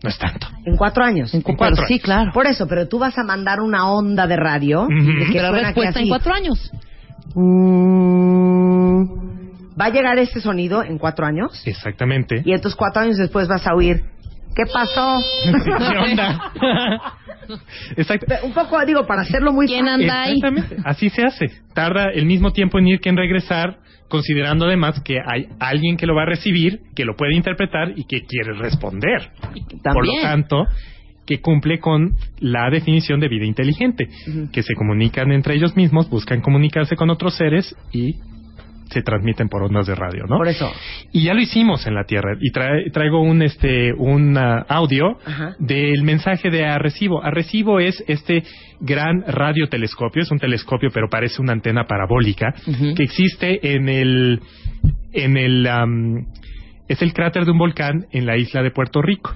[0.03, 0.47] No es tanto.
[0.65, 1.33] En cuatro años.
[1.33, 2.03] En cuatro cuatro, sí, años.
[2.03, 2.31] claro.
[2.33, 4.93] Por eso, pero tú vas a mandar una onda de radio Ujú.
[4.93, 6.71] de que Pero suena aquí respuesta en cuatro años.
[7.33, 9.03] Mm,
[9.79, 11.61] ¿Va a llegar ese sonido en cuatro años?
[11.65, 12.41] Exactamente.
[12.45, 14.03] Y entonces cuatro años después vas a oír.
[14.55, 15.19] ¿Qué pasó?
[15.43, 16.51] ¿Qué onda?
[17.95, 18.33] Exacto.
[18.43, 20.33] Un poco, digo, para hacerlo muy ¿Quién anda ahí?
[20.35, 20.77] Exactamente.
[20.83, 21.47] Así se hace.
[21.73, 23.77] Tarda el mismo tiempo en ir que en regresar,
[24.07, 28.05] considerando además que hay alguien que lo va a recibir, que lo puede interpretar y
[28.05, 29.31] que quiere responder.
[29.83, 30.65] Por lo tanto,
[31.25, 34.07] que cumple con la definición de vida inteligente,
[34.51, 38.15] que se comunican entre ellos mismos, buscan comunicarse con otros seres y
[38.91, 40.37] se transmiten por ondas de radio, ¿no?
[40.37, 40.71] Por eso.
[41.11, 42.35] Y ya lo hicimos en la Tierra.
[42.39, 45.55] Y trae- traigo un este un ah, audio Ajá.
[45.59, 47.23] del mensaje de Arecibo.
[47.23, 48.43] Arecibo es este
[48.79, 52.53] gran radiotelescopio, es un telescopio pero parece una antena parabólica
[52.95, 54.39] que existe en el
[55.13, 56.25] en el am,
[56.87, 59.35] es el cráter de un volcán en la isla de Puerto Rico.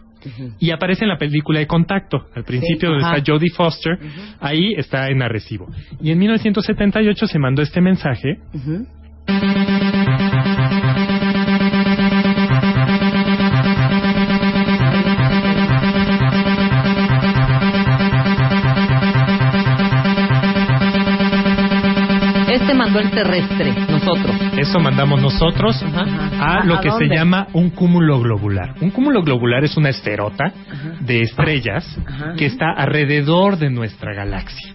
[0.59, 3.17] Y aparece en la película de Contacto, al principio donde ajá.
[3.17, 3.97] está Jodie Foster,
[4.39, 5.67] ahí está en Arrecibo.
[5.99, 8.37] Y en 1978 se mandó este mensaje
[22.47, 24.35] Este mandó el terrestre, nosotros.
[24.57, 28.73] Eso mandamos nosotros a ¿A- lo a que se llama un cúmulo globular.
[28.81, 30.51] Un cúmulo globular es una esferota
[30.99, 31.85] de estrellas
[32.37, 34.73] que está alrededor de nuestra galaxia.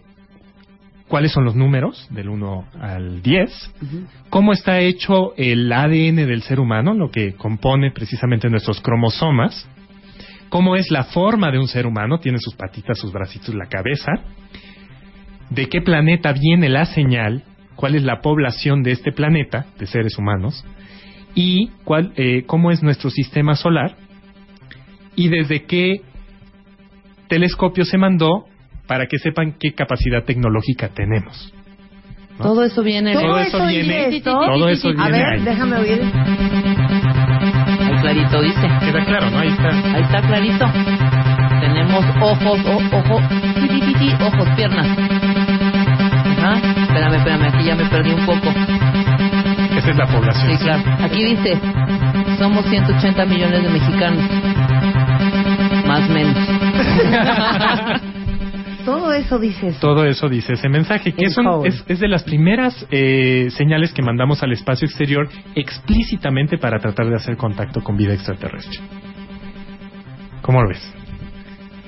[1.08, 3.74] cuáles son los números del 1 al 10,
[4.30, 9.68] cómo está hecho el ADN del ser humano, lo que compone precisamente nuestros cromosomas,
[10.50, 14.12] cómo es la forma de un ser humano, tiene sus patitas, sus bracitos, la cabeza,
[15.50, 17.42] de qué planeta viene la señal,
[17.74, 20.64] cuál es la población de este planeta, de seres humanos,
[21.34, 23.96] y cuál, eh, cómo es nuestro sistema solar,
[25.16, 26.02] y desde qué
[27.28, 28.46] telescopio se mandó
[28.88, 31.52] para que sepan qué capacidad tecnológica tenemos.
[32.38, 32.44] ¿no?
[32.44, 33.12] Todo eso viene...
[33.12, 35.40] Todo eso y viene- esto- todo eso A viene ver, ahí.
[35.44, 36.02] déjame oír.
[37.80, 38.68] Ahí clarito dice.
[38.80, 39.38] Queda claro, ¿no?
[39.40, 39.68] Ahí está.
[39.68, 40.66] Ahí está clarito.
[41.60, 43.20] Tenemos ojos, o- ojo,
[43.60, 44.86] ti, ti, ti, ti, ojos, piernas.
[46.38, 46.54] Ajá.
[46.82, 48.48] Espérame, espérame, aquí ya me perdí un poco.
[49.76, 50.50] Esa es la población.
[50.56, 50.82] Sí, claro.
[51.04, 51.58] Aquí dice,
[52.38, 54.24] somos 180 millones de mexicanos.
[55.86, 56.36] Más menos.
[58.90, 59.78] Todo eso dices.
[59.80, 63.92] Todo eso dice ese mensaje, que es, un- es, es de las primeras eh, señales
[63.92, 68.78] que mandamos al espacio exterior explícitamente para tratar de hacer contacto con vida extraterrestre.
[70.42, 70.94] ¿Cómo lo ves?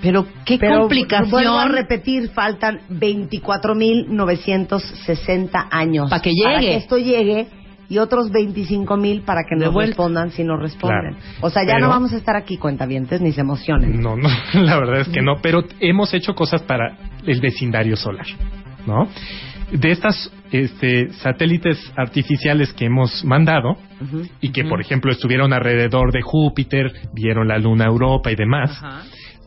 [0.03, 1.31] Pero qué Pero complicación.
[1.31, 6.09] vuelvo a repetir, faltan 24.960 años.
[6.11, 6.73] Pa' que Para llegue.
[6.73, 7.47] que esto llegue
[7.91, 11.15] y otros 25.000 para que nos respondan si nos responden.
[11.15, 11.39] Claro.
[11.43, 14.01] O sea, ya Pero- no vamos a estar aquí cuentavientes ni se emocionen.
[14.01, 16.97] No, no, la verdad es que no, pero hemos hecho cosas para
[17.27, 18.27] el vecindario solar,
[18.87, 19.09] ¿no?
[19.73, 23.77] De estas este, satélites artificiales que hemos mandado
[24.41, 28.81] y que, por ejemplo, estuvieron alrededor de Júpiter, vieron la Luna Europa y demás,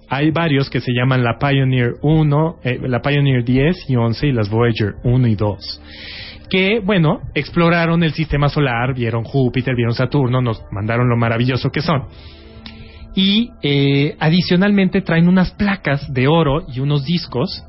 [0.09, 4.31] hay varios que se llaman la Pioneer 1, eh, la Pioneer 10 y 11 y
[4.31, 5.81] las Voyager 1 y 2
[6.53, 11.81] que, bueno, exploraron el sistema solar, vieron Júpiter, vieron Saturno, nos mandaron lo maravilloso que
[11.81, 12.03] son.
[13.15, 17.63] Y eh, adicionalmente traen unas placas de oro y unos discos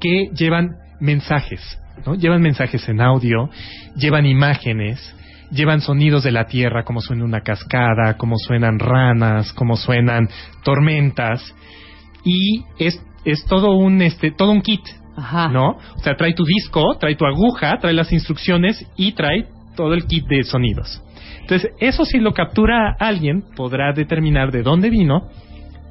[0.00, 1.60] que llevan mensajes,
[2.06, 2.14] ¿no?
[2.14, 3.50] Llevan mensajes en audio,
[3.96, 5.12] llevan imágenes,
[5.50, 10.28] llevan sonidos de la tierra, como suena una cascada, como suenan ranas, como suenan
[10.62, 11.52] tormentas,
[12.24, 14.82] y es, es todo un este, todo un kit,
[15.20, 15.48] Ajá.
[15.48, 15.70] ¿no?
[15.70, 20.06] O sea, trae tu disco, trae tu aguja, trae las instrucciones y trae todo el
[20.06, 21.02] kit de sonidos.
[21.40, 25.28] Entonces, eso si lo captura alguien, podrá determinar de dónde vino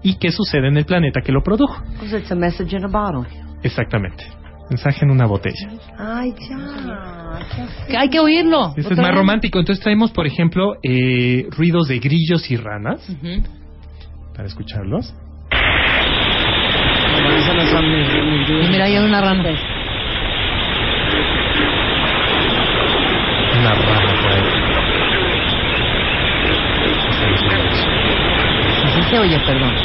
[0.04, 1.84] y qué sucede en el planeta que lo produjo.
[1.98, 3.30] Pues it's a message in a bottle.
[3.64, 4.24] Exactamente.
[4.70, 5.68] Mensaje en una botella.
[5.98, 6.34] Ay,
[7.98, 8.74] hay que oírlo.
[8.78, 9.60] Eso es más romántico.
[9.60, 13.02] Entonces traemos, por ejemplo, eh, ruidos de grillos y ranas
[14.36, 15.14] para escucharlos.
[17.30, 19.44] Y mira, ahí hay una rana.
[23.60, 24.42] Una rana por ahí.
[28.84, 29.76] Así se oye, perdón.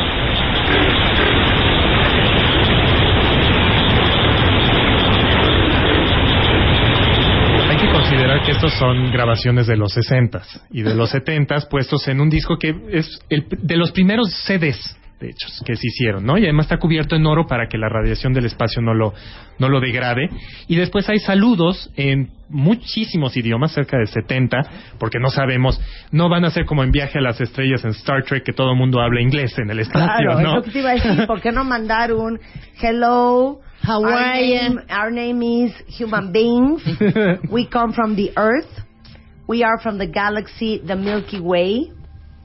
[7.68, 12.08] Hay que considerar que estos son grabaciones de los 60s y de los 70s puestos
[12.08, 16.26] en un disco que es el, de los primeros CDs de hecho, que se hicieron,
[16.26, 16.36] ¿no?
[16.36, 19.14] Y además está cubierto en oro para que la radiación del espacio no lo,
[19.58, 20.28] no lo degrade.
[20.66, 24.58] Y después hay saludos en muchísimos idiomas, cerca de 70,
[24.98, 25.80] porque no sabemos,
[26.10, 28.72] no van a ser como en Viaje a las Estrellas en Star Trek, que todo
[28.72, 30.56] el mundo habla inglés en el espacio, Claro, es ¿no?
[30.56, 31.26] lo que te iba a decir.
[31.26, 32.38] ¿Por qué no mandar un
[32.82, 33.60] hello?
[33.82, 34.78] Hawaiian.
[34.78, 36.82] Our name, our name is human beings.
[37.50, 38.68] We come from the earth.
[39.46, 41.92] We are from the galaxy, the Milky Way.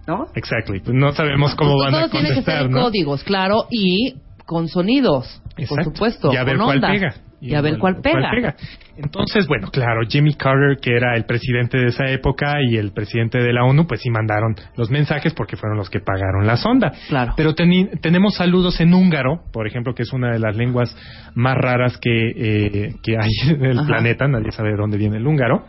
[0.10, 0.26] ¿No?
[0.34, 0.80] Exactly.
[0.80, 4.15] Pues no sabemos cómo van a Todo tiene que ser contestar, códigos, claro, y
[4.48, 5.84] con sonidos, por Exacto.
[5.91, 6.34] supuesto.
[6.34, 6.91] Y a ver con cuál ondas.
[6.91, 7.14] pega.
[7.41, 8.56] Y a ver cuál pega.
[8.98, 13.38] Entonces, bueno, claro, Jimmy Carter, que era el presidente de esa época, y el presidente
[13.38, 16.91] de la ONU, pues sí mandaron los mensajes porque fueron los que pagaron la sonda.
[17.07, 17.34] Claro.
[17.38, 20.94] Pero tenemos saludos en húngaro, por ejemplo, que es una de las lenguas
[21.36, 23.88] más raras que, eh, que hay en el Ajá.
[23.88, 24.27] planeta.
[24.27, 25.65] Nadie sabe de dónde viene el húngaro.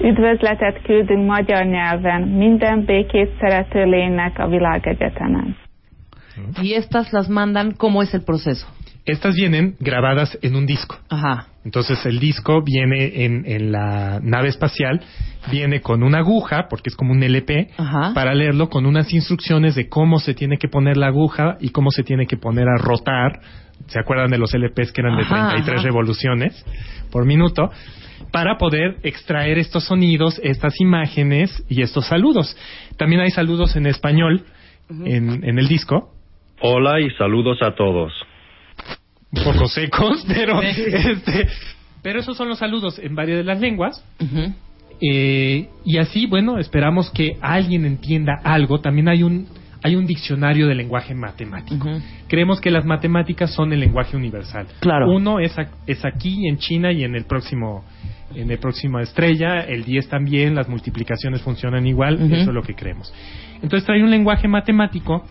[0.00, 5.56] Üdvözletet küldünk magyar nyelven minden békét szerető lénynek a világegyetemen.
[6.62, 8.66] Y estas las mandan, ¿cómo es el proceso?
[9.04, 10.96] Estas vienen grabadas en un disco.
[11.08, 11.46] Ajá.
[11.64, 15.00] Entonces el disco viene en, en la nave espacial,
[15.50, 18.12] viene con una aguja, porque es como un LP, Ajá.
[18.14, 21.90] para leerlo con unas instrucciones de cómo se tiene que poner la aguja y cómo
[21.90, 23.40] se tiene que poner a rotar.
[23.86, 25.84] ¿Se acuerdan de los LPs que eran de Ajá, 33 ajá.
[25.84, 26.64] revoluciones
[27.10, 27.70] por minuto?
[28.34, 32.56] Para poder extraer estos sonidos, estas imágenes y estos saludos.
[32.96, 34.44] También hay saludos en español
[34.90, 36.12] en, en el disco.
[36.60, 38.12] Hola y saludos a todos.
[39.30, 41.46] un poco secos, pero este,
[42.02, 44.04] pero esos son los saludos en varias de las lenguas.
[45.00, 48.80] Eh, y así, bueno, esperamos que alguien entienda algo.
[48.80, 49.46] También hay un
[49.80, 51.86] hay un diccionario de lenguaje matemático.
[52.26, 54.66] Creemos que las matemáticas son el lenguaje universal.
[54.80, 55.08] Claro.
[55.08, 55.54] Uno es,
[55.86, 57.84] es aquí en China y en el próximo
[58.34, 62.74] en el próximo estrella, el 10 también, las multiplicaciones funcionan igual, eso es lo que
[62.74, 63.12] creemos.
[63.62, 65.24] Entonces trae un lenguaje matemático,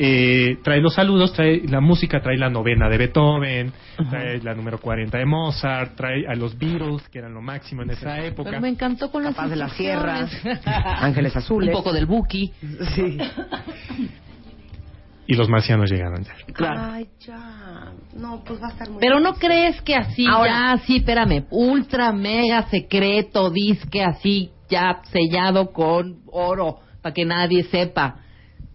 [0.00, 3.72] eh, trae los saludos, trae la música, trae la novena de Beethoven,
[4.08, 7.90] trae la número 40 de Mozart, trae a los Beatles, que eran lo máximo en
[7.90, 8.50] esa época.
[8.50, 10.30] Pero me encantó con las Capaz de las sierras,
[10.64, 11.74] Ángeles Azules.
[11.74, 12.52] Un poco del Buki.
[12.94, 13.18] Sí.
[15.30, 16.34] Y los marcianos llegaron ya.
[16.54, 16.80] Claro.
[16.90, 17.92] Ay, ya.
[18.16, 21.44] No, pues va a estar muy Pero no crees que así, Ahora- ya así, espérame,
[21.50, 28.20] ultra mega secreto, disque así, ya sellado con oro, para que nadie sepa.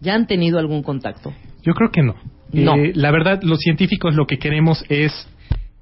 [0.00, 1.32] ¿Ya han tenido algún contacto?
[1.62, 2.14] Yo creo que no.
[2.52, 2.76] No.
[2.76, 5.12] Eh, la verdad, los científicos lo que queremos es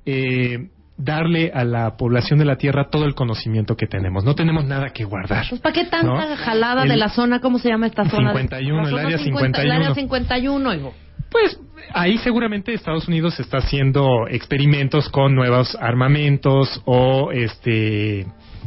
[0.06, 4.24] eh, darle a la población de la Tierra todo el conocimiento que tenemos.
[4.24, 5.46] No tenemos nada que guardar.
[5.48, 6.36] Pues ¿para qué tanta ¿No?
[6.36, 7.40] jalada El- de la zona?
[7.40, 8.32] ¿Cómo se llama esta zona?
[8.32, 9.94] 51, La el área 50, El área 51.
[9.94, 10.94] 51, hijo.
[11.30, 11.58] Pues
[11.94, 18.26] ahí seguramente Estados Unidos está haciendo experimentos con nuevos armamentos o este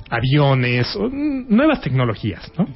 [0.10, 2.68] aviones o nuevas tecnologías, ¿no?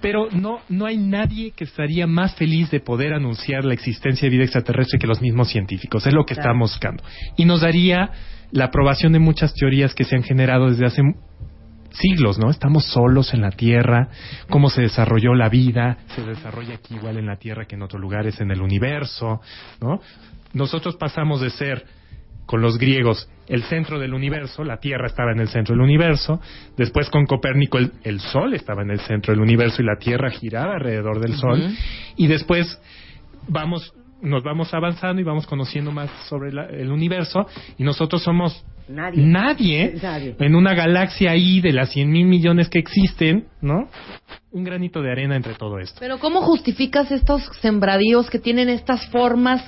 [0.00, 4.30] Pero no no hay nadie que estaría más feliz de poder anunciar la existencia de
[4.34, 6.06] vida extraterrestre que los mismos científicos.
[6.06, 6.50] Es lo que Claro.
[6.50, 7.02] estamos buscando.
[7.36, 8.10] Y nos daría
[8.50, 11.02] la aprobación de muchas teorías que se han generado desde hace
[11.92, 12.50] siglos, ¿no?
[12.50, 14.08] Estamos solos en la Tierra,
[14.48, 18.00] cómo se desarrolló la vida, se desarrolla aquí igual en la Tierra que en otros
[18.00, 19.40] lugares en el universo,
[19.80, 20.00] ¿no?
[20.52, 21.84] Nosotros pasamos de ser
[22.46, 26.40] con los griegos el centro del universo, la Tierra estaba en el centro del universo,
[26.76, 30.30] después con Copérnico el, el Sol estaba en el centro del universo y la Tierra
[30.30, 31.62] giraba alrededor del Sol,
[32.16, 32.80] y después
[33.48, 33.92] vamos
[34.22, 37.46] nos vamos avanzando y vamos conociendo más sobre la- el universo
[37.76, 39.22] y nosotros somos Nadie.
[39.26, 40.34] nadie Nadie.
[40.38, 43.86] en una galaxia ahí de las 100 mil millones que existen, ¿no?
[44.50, 45.98] Un granito de arena entre todo esto.
[46.00, 49.62] Pero ¿cómo justificas estos sembradíos que tienen estas formas,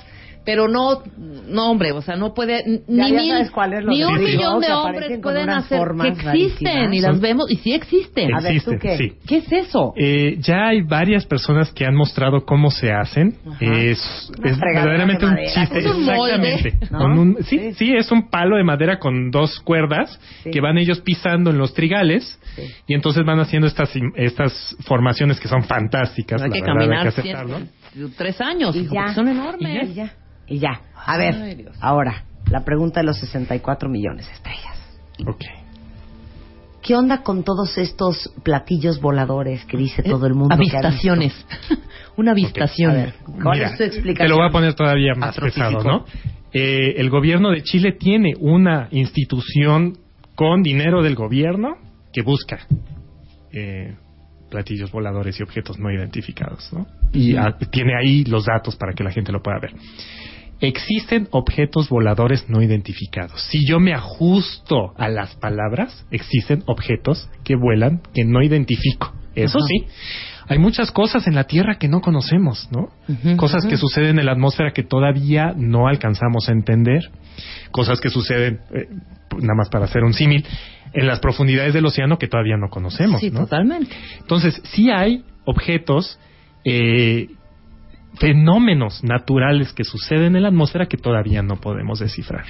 [0.47, 1.03] pero no,
[1.49, 4.17] no hombre, o sea, no puede, ni ya mil, sabes cuál es lo ni un
[4.17, 6.93] digo, millón de hombres pueden hacer, formas que existen rarísimas.
[6.95, 8.33] y las Son- vemos, y sí existen.
[8.33, 8.97] A ver, ¿tú Existen, qué?
[8.97, 9.13] sí.
[9.27, 9.93] ¿Qué es eso?
[9.97, 13.35] Eh, ya hay varias personas que han mostrado cómo se hacen.
[13.45, 13.57] Ajá.
[13.61, 15.79] Es, verdaderamente de un chiste.
[15.79, 16.87] Es un molde, Exactamente.
[16.91, 16.97] ¿no?
[16.99, 17.73] Con un- sí, Sí.
[17.73, 20.51] sí, es un palo de madera con dos cuerdas Sí.
[20.51, 22.63] que van ellos pisando en los trigales Sí.
[22.87, 26.41] y entonces van haciendo estas estas formaciones que son fantásticas.
[26.41, 27.67] hay la que verdad, hay caminar que cien- aceptarlo.
[28.15, 29.01] tres años, Y hijo, ya.
[29.01, 29.83] porque son enormes.
[29.83, 29.91] Y ya.
[29.91, 30.13] Y ya.
[30.95, 31.77] A Ay, ver, Dios.
[31.81, 34.99] ahora, la pregunta de los 64 millones de estrellas.
[35.27, 35.43] Ok.
[36.81, 40.55] ¿Qué onda con todos estos platillos voladores que dice todo el mundo?
[40.55, 41.33] Avistaciones.
[42.17, 42.91] Una avistación.
[42.91, 43.13] A ver,
[43.43, 44.25] ¿cuál Mira, es tu explicación?
[44.25, 46.05] Te lo voy a poner todavía más pesado, ¿no?
[46.53, 49.97] Eh, el gobierno de Chile tiene una institución
[50.35, 51.75] con dinero del gobierno
[52.13, 52.59] que busca
[53.51, 53.95] eh,
[54.49, 56.87] platillos voladores y objetos no identificados, ¿no?
[57.11, 57.35] Y
[57.69, 59.73] tiene ahí los datos para que la gente lo pueda ver.
[60.59, 63.41] Existen objetos voladores no identificados.
[63.49, 69.13] Si yo me ajusto a las palabras, existen objetos que vuelan que no identifico.
[69.35, 69.67] Eso Ajá.
[69.67, 69.85] sí.
[70.49, 72.89] Hay muchas cosas en la Tierra que no conocemos, ¿no?
[73.35, 77.11] cosas que suceden en la atmósfera que todavía no alcanzamos a entender.
[77.71, 78.87] Cosas que suceden, eh,
[79.39, 80.45] nada más para hacer un símil,
[80.93, 83.41] en las profundidades del océano que todavía no conocemos, Sí, ¿no?
[83.41, 83.93] totalmente.
[84.21, 86.17] Entonces, sí hay objetos,
[86.63, 87.27] eh,
[88.15, 92.45] fenómenos naturales que suceden en la atmósfera que todavía no podemos descifrar.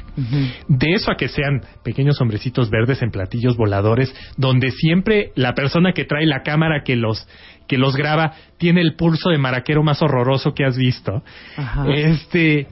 [0.68, 5.94] De eso a que sean pequeños hombrecitos verdes en platillos voladores, donde siempre la persona
[5.94, 7.28] que trae la cámara que los
[7.68, 11.22] que los graba tiene el pulso de maraquero más horroroso que has visto.
[11.58, 11.86] Ajá.
[11.90, 12.68] Este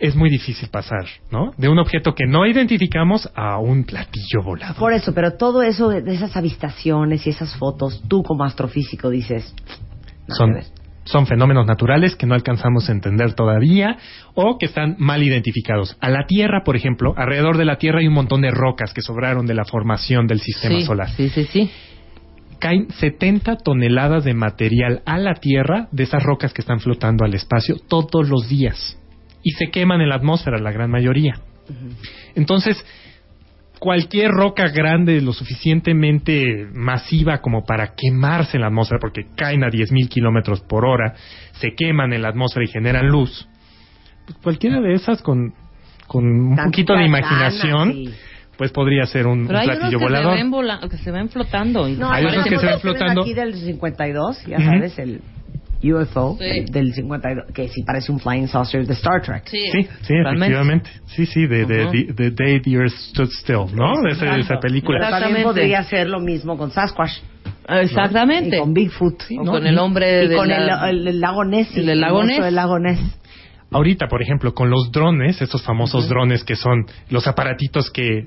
[0.00, 1.52] es muy difícil pasar, ¿no?
[1.56, 4.76] De un objeto que no identificamos a un platillo volador.
[4.76, 9.54] Por eso, pero todo eso de, esas avistaciones y esas fotos, tú como astrofísico dices,
[10.26, 10.83] nada son.
[11.04, 13.96] Son fenómenos naturales que no alcanzamos a entender todavía
[14.34, 15.96] o que están mal identificados.
[16.00, 19.02] A la Tierra, por ejemplo, alrededor de la Tierra hay un montón de rocas que
[19.02, 21.10] sobraron de la formación del sistema Sí, solar.
[21.10, 21.70] Sí, sí, sí.
[22.58, 27.34] Caen 70 toneladas de material a la Tierra de esas rocas que están flotando al
[27.34, 28.98] espacio todos los días.
[29.42, 31.34] Y se queman en la atmósfera, la gran mayoría.
[32.34, 32.82] Entonces,
[33.84, 39.68] cualquier roca grande lo suficientemente masiva como para quemarse en la atmósfera, porque caen a
[39.68, 41.12] 10.000 kilómetros por hora,
[41.60, 43.46] se queman en la atmósfera y generan luz.
[44.24, 45.52] Pues cualquiera de esas con,
[46.06, 48.10] con un poquito de imaginación, sí.
[48.56, 50.48] pues podría ser un, Pero un hay unos platillo volador.
[50.48, 51.86] vola- que se ven flotando.
[51.86, 53.20] Y No, Hay otros que se ven flotando.
[53.20, 54.64] aquí del 52, ya Ujú.
[54.66, 55.20] sabes, el
[55.92, 56.44] UFO Sí.
[56.44, 59.42] del, del 52, que sí parece un flying saucer de Star Trek.
[59.46, 60.90] Sí, Sí, sí, efectivamente.
[61.06, 61.92] Sí, sí, de, de, Ujú.
[61.92, 63.92] de- de Day the Earth Stood Still, ¿no?
[64.02, 64.98] De, de esa película.
[65.00, 67.12] Pero también podría ser lo mismo con Sasquatch.
[67.68, 68.56] Exactamente.
[68.56, 69.22] Y con Bigfoot.
[69.40, 69.52] O ¿no?
[69.52, 71.76] con el hombre y de con la- el, el- el lago Ness.
[71.76, 72.42] el del lago Ness.
[72.42, 72.98] del lago Ness.
[73.70, 78.26] Ahorita, por ejemplo, con los drones, estos famosos drones que son los aparatitos que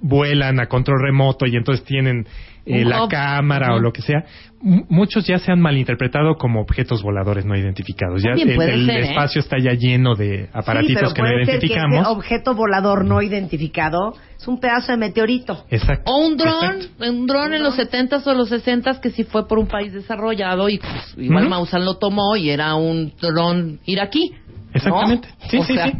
[0.00, 2.26] vuelan a control remoto y entonces tienen
[2.66, 3.08] eh, la hub.
[3.10, 4.24] cámara o lo que sea,
[4.62, 8.22] m- muchos ya se han malinterpretado como objetos voladores no identificados.
[8.22, 9.08] Ya el, puede el ser, ¿eh?
[9.10, 12.00] espacio está ya lleno de aparatitos sí, pero que no que identificamos.
[12.00, 15.64] ese objeto volador no identificado es un pedazo de meteorito.
[15.70, 16.10] Exacto.
[16.12, 19.58] O un dron, un dron en los 70s o los 60s que sí fue por
[19.58, 21.48] un país desarrollado y pues, igual.
[21.48, 24.30] Maussan lo tomó y era un dron iraquí.
[24.30, 24.68] ¿no?
[24.74, 25.28] Exactamente.
[25.48, 25.92] Sí, O sí, sea, sí.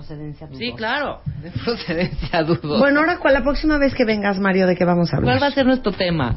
[0.00, 0.76] De procedencia Sí, dudosa.
[0.76, 2.78] claro, de procedencia dudosa.
[2.78, 5.34] Bueno, ahora, ¿cuál la próxima vez que vengas, Mario, de qué vamos a hablar?
[5.38, 6.36] ¿Cuál va a ser nuestro tema?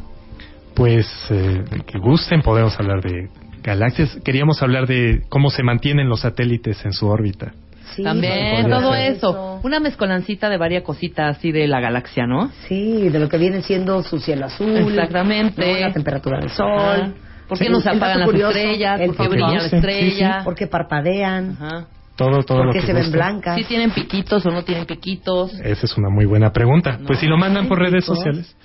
[0.75, 3.29] Pues, eh, que gusten, podemos hablar de
[3.61, 4.17] galaxias.
[4.25, 7.53] Queríamos hablar de cómo se mantienen los satélites en su órbita.
[7.95, 9.11] Sí, También, todo ser.
[9.13, 9.59] eso.
[9.63, 12.49] Una mezcolancita de varias cositas así de la galaxia, ¿no?
[12.67, 14.75] Sí, de lo que viene siendo su cielo azul.
[14.75, 15.73] Exactamente.
[15.73, 15.79] ¿no?
[15.79, 16.71] La temperatura del sol.
[17.01, 17.11] Ajá.
[17.47, 18.99] ¿Por qué El- no se el apagan las curioso, estrellas?
[18.99, 20.41] el ¿Por qué brilla la Sí, sí, estrella?
[20.43, 21.51] ¿Por qué parpadean?
[21.51, 21.85] Ajá.
[22.15, 23.17] Todo, todo ¿Por lo qué que se ven guste.
[23.17, 23.55] blancas?
[23.57, 25.51] ¿Sí tienen piquitos o no tienen piquitos?
[25.59, 26.97] Esa es una muy buena pregunta.
[26.99, 27.07] No.
[27.07, 28.55] Pues si lo mandan por redes sociales,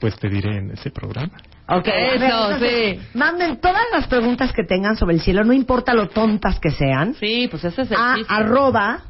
[0.00, 1.32] pues te diré en ese programa.
[1.68, 3.18] Ok, Eso, entonces, sí.
[3.18, 7.12] Manden todas las preguntas que tengan sobre el cielo, no importa lo tontas que sean,
[7.14, 8.32] Sí, pues ese es el a chiste.
[8.32, 9.00] arroba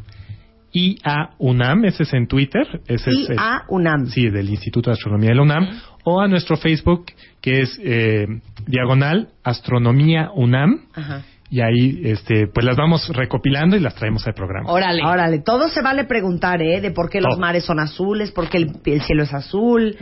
[0.73, 2.81] IA UNAM, ese es en Twitter.
[2.89, 4.07] Ese es, el- IA UNAM.
[4.07, 5.69] Sí, del Instituto de Astronomía de la UNAM.
[6.05, 7.07] O a nuestro Facebook,
[7.41, 8.27] que es eh,
[8.67, 10.87] diagonal Astronomía UNAM.
[10.95, 11.23] Ajá.
[11.51, 14.70] Y ahí, este, pues las vamos recopilando y las traemos al programa.
[14.70, 15.03] Órale.
[15.05, 16.81] Órale, todo se vale preguntar, ¿eh?
[16.83, 17.41] De por qué los Todo.
[17.41, 19.97] mares son azules, por qué el, el cielo es azul,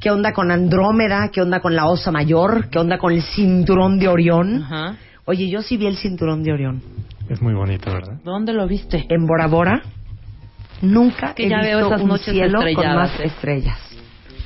[0.00, 3.98] qué onda con Andrómeda, qué onda con la Osa Mayor, qué onda con el cinturón
[3.98, 4.62] de Orión.
[4.62, 4.96] Ajá.
[5.26, 6.82] Oye, yo sí vi el cinturón de Orión.
[7.28, 8.18] Es muy bonito, ¿verdad?
[8.24, 9.04] ¿Dónde lo viste?
[9.10, 9.82] En Bora Bora,
[10.80, 13.24] nunca Que he ya visto veo esas un noches cielo con más ¿eh?
[13.26, 13.78] estrellas.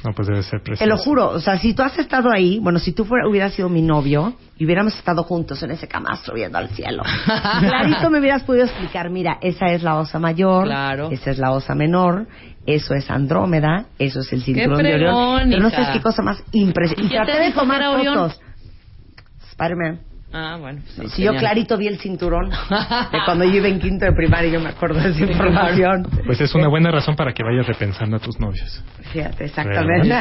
[0.04, 0.88] No, pues debe ser Te precioso.
[0.88, 3.68] lo juro, o sea, si tú has estado ahí, bueno, si tú fuera, hubieras sido
[3.68, 7.02] mi novio y hubiéramos estado juntos en ese camastro viendo al cielo,
[7.60, 11.10] clarito me hubieras podido explicar, mira, esa es la osa mayor, Claro.
[11.10, 12.26] esa es la osa menor,
[12.66, 15.48] eso es Andrómeda, eso es el cinturón de Orión.
[15.50, 17.06] Pero no sabes qué cosa más impresionante.
[17.06, 18.40] Y ¿Quién te traté de tomar fotos.
[19.50, 20.00] Spider-Man.
[20.32, 20.80] Ah, bueno.
[20.96, 24.50] pues, Si yo clarito vi el cinturón de cuando yo iba en quinto de primaria,
[24.50, 26.06] yo me acuerdo de esa información.
[26.24, 28.82] Pues es una buena razón para que vayas repensando a tus novios.
[29.12, 30.14] Fíjate, exactamente.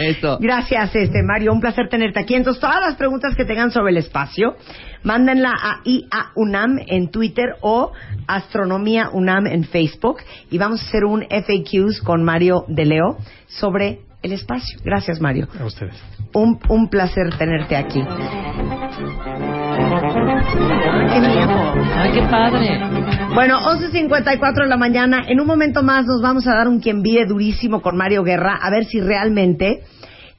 [0.00, 0.38] Eso.
[0.40, 2.34] Gracias, este Mario, un placer tenerte aquí.
[2.34, 4.56] Entonces, todas las preguntas que tengan sobre el espacio,
[5.04, 7.92] mándenla a IA UNAM en Twitter o
[8.26, 10.18] Astronomía UNAM en Facebook
[10.50, 14.78] y vamos a hacer un FAQs con Mario de Leo sobre el espacio.
[14.84, 15.48] Gracias, Mario.
[15.58, 15.94] A ustedes.
[16.34, 18.02] Un, un placer tenerte aquí.
[21.12, 21.74] ¡Qué miedo!
[21.96, 22.80] Ay, qué padre.
[23.34, 25.24] Bueno, 11.54 de la mañana.
[25.26, 28.58] En un momento más nos vamos a dar un quien vive durísimo con Mario Guerra,
[28.60, 29.82] a ver si realmente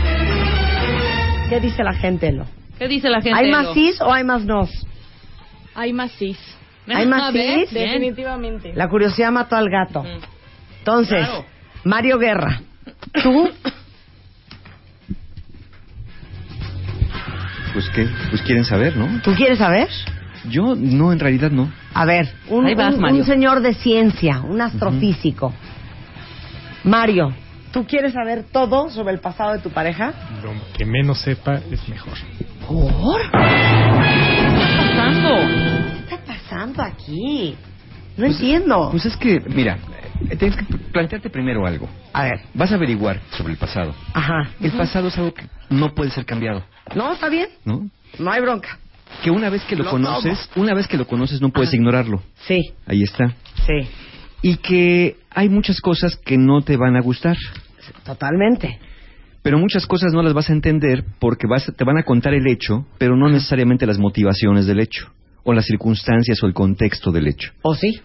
[1.49, 2.45] ¿Qué dice la gente, Lo?
[2.77, 3.37] ¿Qué dice la gente?
[3.37, 3.73] ¿Hay más Elo?
[3.73, 4.69] cis o hay más nos?
[5.75, 6.39] Hay más cis.
[6.87, 7.65] ¿Hay más bien.
[7.71, 8.73] Definitivamente.
[8.75, 10.03] La curiosidad mató al gato.
[10.03, 10.19] Mm.
[10.79, 11.45] Entonces, Claro.
[11.85, 12.61] Mario Guerra,
[13.23, 13.49] ¿tú?
[17.73, 19.21] Pues qué, pues quieren saber, ¿no?
[19.21, 19.87] ¿Tú quieres saber?
[20.49, 21.71] Yo no, en realidad no.
[21.93, 23.17] A ver, un, Ahí vas, un- Mario.
[23.21, 25.53] un señor de ciencia, un astrofísico.
[26.83, 27.33] Mario,
[27.71, 30.13] ¿tú quieres saber todo sobre el pasado de tu pareja?
[30.43, 32.13] Lo que menos sepa es mejor.
[32.67, 33.21] ¿Por?
[34.77, 35.29] pasando?
[36.07, 37.55] ¿Qué está pasando aquí?
[38.17, 38.89] No entiendo.
[38.91, 39.77] Pues es que, mira,
[40.37, 41.89] tienes que plantearte primero algo.
[42.13, 43.93] A ver, Vas a averiguar sobre el pasado.
[44.13, 44.49] ajá.
[44.61, 46.63] El pasado es algo que no puede ser cambiado,
[46.95, 47.47] No, está bien.
[47.65, 47.89] ¿no?
[48.19, 48.77] No hay bronca.
[49.23, 51.77] Que una vez que lo, Lo conoces, una vez que lo conoces no puedes Ajá.
[51.77, 52.21] ignorarlo.
[52.47, 53.33] Sí, Ahí está.
[53.67, 53.87] sí,
[54.41, 57.37] Y que hay muchas cosas que no te van a gustar.
[58.03, 58.79] totalmente.
[59.41, 62.47] Pero muchas cosas no las vas a entender porque vas, te van a contar el
[62.47, 65.11] hecho, pero no necesariamente las motivaciones del hecho,
[65.43, 67.51] o las circunstancias o el contexto del hecho.
[67.61, 67.99] ¿O sí?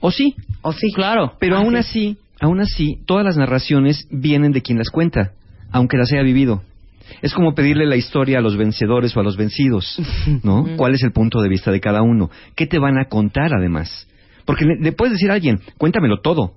[0.00, 0.92] O sí, ¿O sí?
[0.94, 1.34] Claro.
[1.40, 1.78] pero Ah, aún sí.
[1.78, 5.32] así, aún así, todas las narraciones vienen de quien las cuenta,
[5.72, 6.62] aunque las haya vivido.
[7.22, 9.98] Es como pedirle la historia a los vencedores o a los vencidos,
[10.42, 10.66] ¿no?
[10.76, 12.30] ¿Cuál es el punto de vista de cada uno?
[12.54, 14.06] ¿Qué te van a contar además?
[14.44, 16.52] Porque le, le puedes decir a alguien, cuéntamelo todo.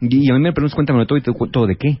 [0.00, 1.98] Y, a mí me preguntas, cuéntamelo todo y te todo de qué.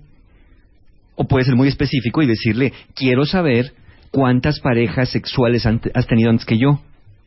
[1.16, 3.72] O puedes ser muy específico y decirle, quiero saber
[4.12, 6.80] cuántas parejas sexuales han- has tenido antes que yo.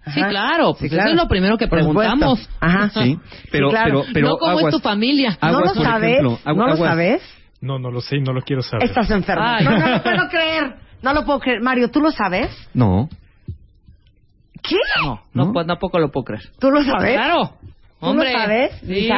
[0.05, 0.71] Sí, claro.
[0.73, 1.09] Pues Sí, claro.
[1.09, 2.49] eso es lo primero que preguntamos.
[2.59, 2.89] Ajá.
[2.89, 3.19] Sí,
[3.51, 4.01] pero, claro.
[4.01, 5.37] pero, pero no como aguas, es tu familia.
[5.41, 6.11] ¿No aguas, lo por sabes?
[6.11, 7.21] ejemplo, agu- ¿No lo sabes?
[7.61, 8.85] No, no lo sé y no lo quiero saber.
[8.87, 9.43] Estás enfermo.
[9.45, 9.63] Ay.
[9.65, 10.75] No, no lo puedo creer.
[11.03, 11.61] No lo puedo creer.
[11.61, 12.49] Mario, ¿tú lo sabes?
[12.73, 13.07] No.
[14.63, 14.75] ¿Qué?
[15.03, 15.53] No, no, ¿No?
[15.53, 16.43] pues tampoco lo puedo creer.
[16.59, 17.13] ¿Tú lo sabes?
[17.15, 17.53] Claro.
[17.99, 18.31] ¿Tú Hombre.
[18.33, 18.71] lo sabes?
[18.81, 18.85] Sí.
[18.87, 19.15] Lisa?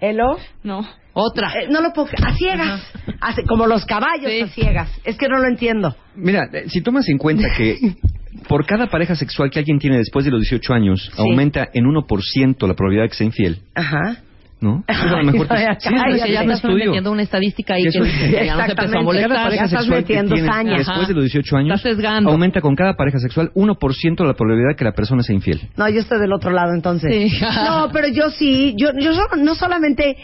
[0.00, 0.36] ¿Elo?
[0.62, 0.86] No.
[1.12, 1.52] Otra.
[1.60, 2.26] Eh, no lo puedo creer.
[2.28, 2.92] A ciegas.
[3.20, 4.40] Así- como los caballos Sí.
[4.42, 4.90] a ciegas.
[5.04, 5.96] Es que no lo entiendo.
[6.14, 7.78] Mira, eh, si tomas en cuenta que
[8.48, 11.22] por cada pareja sexual que alguien tiene después de los 18 años, Sí.
[11.22, 14.18] aumenta en 1% la probabilidad de que sea infiel, Ajá.
[14.60, 14.82] ¿no?
[14.86, 15.88] Pues a lo Ay, mejor no, ya sí,
[16.24, 16.86] que ya me estudio.
[16.86, 18.04] metiendo una estadística ahí Que que, eso-
[18.38, 19.52] que ya nos empezó a molestar.
[19.54, 20.78] Ya estás que metiendo tienes saña.
[20.78, 24.76] después de los 18 años Estás aumenta con cada pareja sexual 1% la probabilidad de
[24.76, 25.60] que la persona sea infiel.
[25.76, 27.12] No, yo estoy del otro lado entonces.
[27.32, 27.38] Sí.
[27.66, 30.16] No, pero yo sí, yo, yo no solamente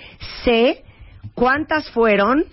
[0.44, 0.82] sé
[1.34, 2.44] cuántas fueron,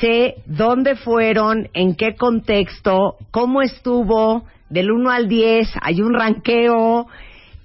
[0.00, 7.06] sé dónde fueron, en qué contexto, cómo estuvo, del 1 al 10, hay un ranqueo,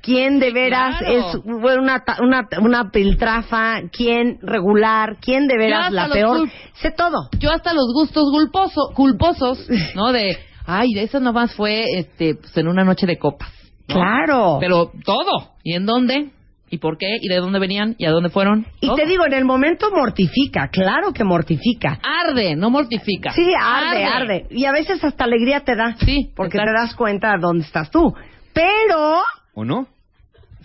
[0.02, 1.14] quién de veras claro.
[1.14, 7.30] es una, una, una piltrafa, quién regular, quién de veras la peor, sé todo.
[7.40, 10.11] Yo hasta los gustos culposo, culposos, ¿no?
[10.11, 13.49] De, ay, de eso nomás fue este, pues, en una noche de copas.
[13.88, 13.95] ¿no?
[13.95, 14.57] Claro.
[14.60, 15.53] Pero todo.
[15.64, 16.32] ¿Y en dónde?
[16.69, 17.17] ¿Y por qué?
[17.21, 17.95] ¿Y de dónde venían?
[17.97, 18.65] ¿Y a dónde fueron?
[18.81, 18.95] y Todo.
[18.95, 21.99] te digo, en el momento mortifica, claro que mortifica.
[22.03, 23.31] Arde, no mortifica.
[23.33, 25.95] Sí, arde, arde, Y a veces hasta alegría te da.
[25.97, 26.73] Sí, Porque exacto.
[26.73, 28.13] te das cuenta de dónde estás tú.
[28.53, 29.21] Pero,
[29.53, 29.87] ¿O no?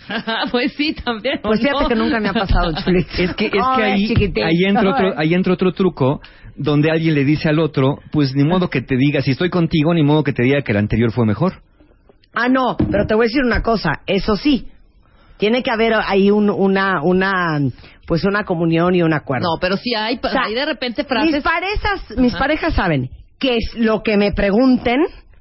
[0.50, 1.40] pues sí, también.
[1.42, 3.10] Pues fíjate que nunca me ha pasado, Chulito.
[3.18, 6.20] Es que, es que ahí, ahí, entra otro, ahí entra otro truco
[6.56, 9.94] donde alguien le dice al otro, pues ni modo que te diga, si estoy contigo,
[9.94, 11.62] ni modo que te diga que el anterior fue mejor.
[12.34, 14.68] Ah, no, pero te voy a decir una cosa, eso sí,
[15.40, 17.58] tiene que haber ahí un- una, una,
[18.06, 19.46] pues una comunión y un acuerdo.
[19.54, 21.32] No, pero sí hay, O sea, hay de repente frases.
[21.32, 23.10] Mis parejas, mis parejas saben
[23.40, 25.00] que es lo que me pregunten,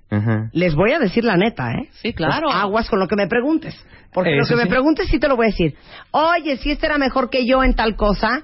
[0.09, 0.49] Ajá.
[0.53, 1.89] les voy a decir la neta, ¿eh?
[2.01, 2.47] Sí, claro.
[2.47, 3.75] Pues aguas con lo que me preguntes.
[4.11, 5.75] Porque lo que me preguntes sí te lo voy a decir.
[6.11, 8.41] Oye, si este era mejor que yo en tal cosa,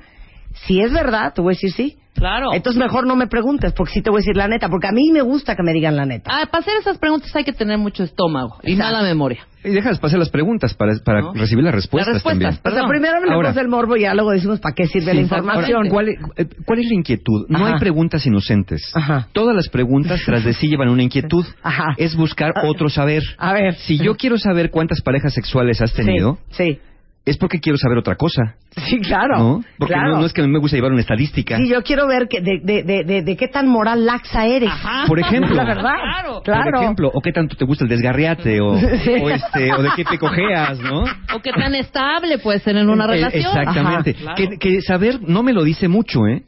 [0.67, 1.97] si es verdad, te voy a decir sí.
[2.13, 2.53] Claro.
[2.53, 4.91] Entonces mejor no me preguntes, porque sí te voy a decir la neta, porque a
[4.91, 6.29] mí me gusta que me digan la neta.
[6.33, 8.93] Ah, para hacer esas preguntas hay que tener mucho estómago y Exacto.
[8.93, 9.45] mala memoria.
[9.65, 11.33] Y dejas pasar las preguntas para, para ¿No?
[11.33, 12.77] recibir las respuestas, Las respuestas, también.
[12.77, 15.15] o sea, primero hablamos Ahora- del morbo y ya luego decimos para qué sirve Sí.
[15.17, 15.77] la información.
[15.77, 17.45] Ahora, ¿cuál, es, eh, cuál es la inquietud?
[17.49, 17.73] No Ajá.
[17.73, 18.91] hay preguntas inocentes.
[18.95, 19.27] Ajá.
[19.33, 21.45] Todas las preguntas tras de sí llevan una inquietud.
[21.63, 21.95] Ajá.
[21.97, 23.23] Es buscar otro saber.
[23.37, 23.73] A ver.
[23.75, 26.79] Si yo quiero saber cuántas parejas sexuales has tenido, Sí,
[27.25, 28.55] es porque quiero saber otra cosa.
[28.87, 29.37] sí, claro.
[29.39, 29.63] ¿No?
[29.79, 30.11] Porque claro.
[30.13, 31.57] no, no es que a mí me gusta llevar una estadística.
[31.57, 34.69] Sí, yo quiero ver que de, de, de, de, de qué tan moral laxa eres.
[35.07, 35.55] Por ejemplo.
[35.55, 35.93] La verdad.
[36.01, 36.41] Claro.
[36.43, 36.71] Claro.
[36.71, 39.11] Por ejemplo, o qué tanto te gusta el desgarriate, o, Sí.
[39.21, 41.03] o, este, o de qué te cojeas, ¿no?
[41.33, 43.57] O qué tan estable puede ser en una Eh, relación.
[43.57, 44.11] Exactamente.
[44.23, 44.59] Ajá, que, claro.
[44.59, 46.43] que saber no me lo dice mucho, ¿eh?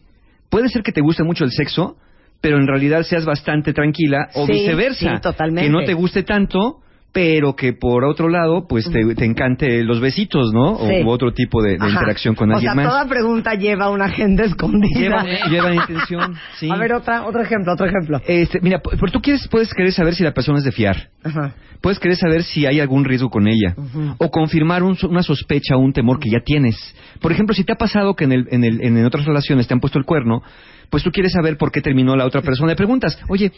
[0.49, 1.98] Puede ser que te guste mucho el sexo,
[2.40, 5.16] pero en realidad seas bastante tranquila, o Sí, viceversa.
[5.16, 5.64] sí, totalmente.
[5.64, 6.82] Que no te guste tanto,
[7.12, 10.74] pero que por otro lado, pues te, te encante los besitos, ¿no?
[10.74, 11.04] O Sí.
[11.04, 12.88] u otro tipo de, interacción con o alguien sea, más.
[12.88, 15.00] toda pregunta lleva una agenda escondida.
[15.00, 16.70] Lleva, lleva intención, sí.
[16.70, 18.22] A ver, otra, otro ejemplo, otro ejemplo.
[18.28, 21.10] Este, mira, pero tú quieres, puedes querer saber si la persona es de fiar.
[21.24, 21.56] Ajá.
[21.82, 23.76] Puedes querer saber si hay algún riesgo con ella.
[24.18, 26.76] O confirmar un una sospecha o un temor que ya tienes.
[27.22, 29.74] Por ejemplo, si te ha pasado que en, el, en, el, en otras relaciones te
[29.76, 30.42] han puesto el cuerno,
[30.90, 32.70] pues tú quieres saber por qué terminó la otra persona.
[32.70, 33.52] Le preguntas, oye,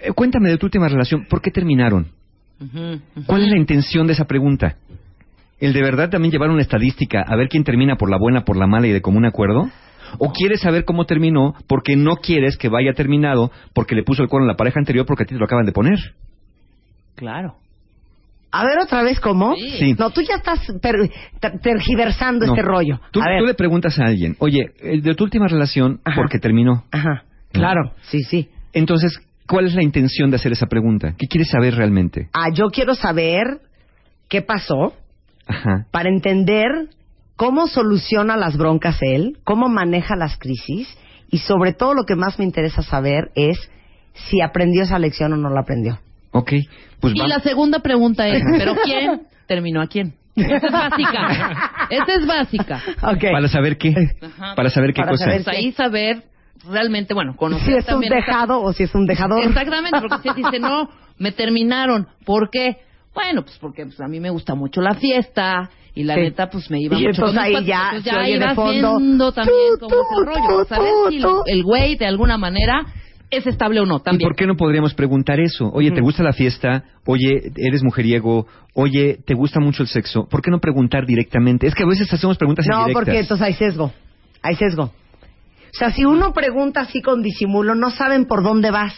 [0.00, 2.12] eh, cuéntame de tu última relación, ¿por qué terminaron?
[3.26, 4.76] ¿Cuál es la intención de esa pregunta?
[5.60, 8.56] ¿El de verdad también llevar una estadística a ver quién termina por la buena, por
[8.56, 9.70] la mala y de común acuerdo?
[10.18, 14.28] ¿O quieres saber cómo terminó porque no quieres que vaya terminado porque le puso el
[14.28, 15.98] cuerno a la pareja anterior porque a ti te lo acaban de poner?
[17.16, 17.56] Claro.
[18.52, 19.54] A ver, otra vez, ¿cómo?
[19.56, 19.96] Sí.
[19.98, 21.10] No, tú ya estás per-
[21.60, 22.52] tergiversando No.
[22.52, 23.00] este rollo.
[23.10, 23.40] Tú, a ver.
[23.40, 26.84] tú le preguntas a alguien, oye, el de tu última relación, ¿por qué terminó?
[26.92, 27.24] Ajá.
[27.50, 28.48] Claro, sí, sí.
[28.72, 31.14] Entonces, ¿cuál es la intención de hacer esa pregunta?
[31.18, 32.28] ¿Qué quieres saber realmente?
[32.32, 33.60] Ah, yo quiero saber
[34.28, 34.94] qué pasó
[35.46, 35.86] Ajá.
[35.90, 36.68] para entender
[37.36, 40.88] cómo soluciona las broncas él, cómo maneja las crisis
[41.30, 43.58] y sobre todo lo que más me interesa saber es
[44.14, 45.98] si aprendió esa lección o no la aprendió.
[46.30, 46.52] Ok,
[47.00, 50.14] pues Y la segunda pregunta es, ¿pero quién terminó a quién?
[50.36, 51.70] Esa es básica.
[51.90, 52.82] Esa es básica.
[53.02, 53.24] Ok.
[53.32, 53.94] Para saber qué.
[54.20, 54.54] Ajá.
[54.56, 55.26] Para saber qué Para cosa.
[55.26, 56.24] Pues ahí saber
[56.66, 59.42] realmente, bueno, conocer Si es un también esa- dejado o si es un dejador.
[59.44, 60.88] Exactamente, porque si dice, no,
[61.18, 62.06] me terminaron.
[62.24, 62.78] ¿Por qué?
[63.14, 66.20] Bueno, pues porque pues, a mí me gusta mucho la fiesta y la Sí.
[66.22, 69.30] neta pues me iba Y mucho entonces ahí ya entonces ya iba de fondo, viendo
[69.32, 71.42] también tú, el tú, rollo, tú, saber tú, si tú.
[71.46, 72.84] el güey de alguna manera
[73.30, 74.28] es estable o no ¿Y también.
[74.28, 75.70] por qué no podríamos preguntar eso?
[75.72, 76.84] Oye, ¿te gusta la fiesta?
[77.06, 78.46] Oye, ¿eres mujeriego?
[78.74, 80.26] Oye, ¿te gusta mucho el sexo?
[80.28, 81.66] ¿Por qué no preguntar directamente?
[81.68, 83.04] Es que a veces hacemos preguntas No, indirectas.
[83.04, 83.92] porque entonces hay sesgo.
[84.42, 84.90] Hay sesgo.
[85.74, 88.94] O sea, si uno pregunta así con disimulo, no saben por dónde vas.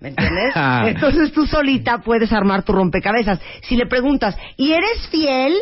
[0.00, 0.52] ¿Me entiendes?
[0.54, 0.84] Ah.
[0.88, 3.40] Entonces tú solita puedes armar tu rompecabezas.
[3.62, 5.54] Si le preguntas, ¿y eres fiel?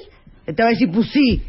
[0.45, 1.43] Te va a decir, pues sí.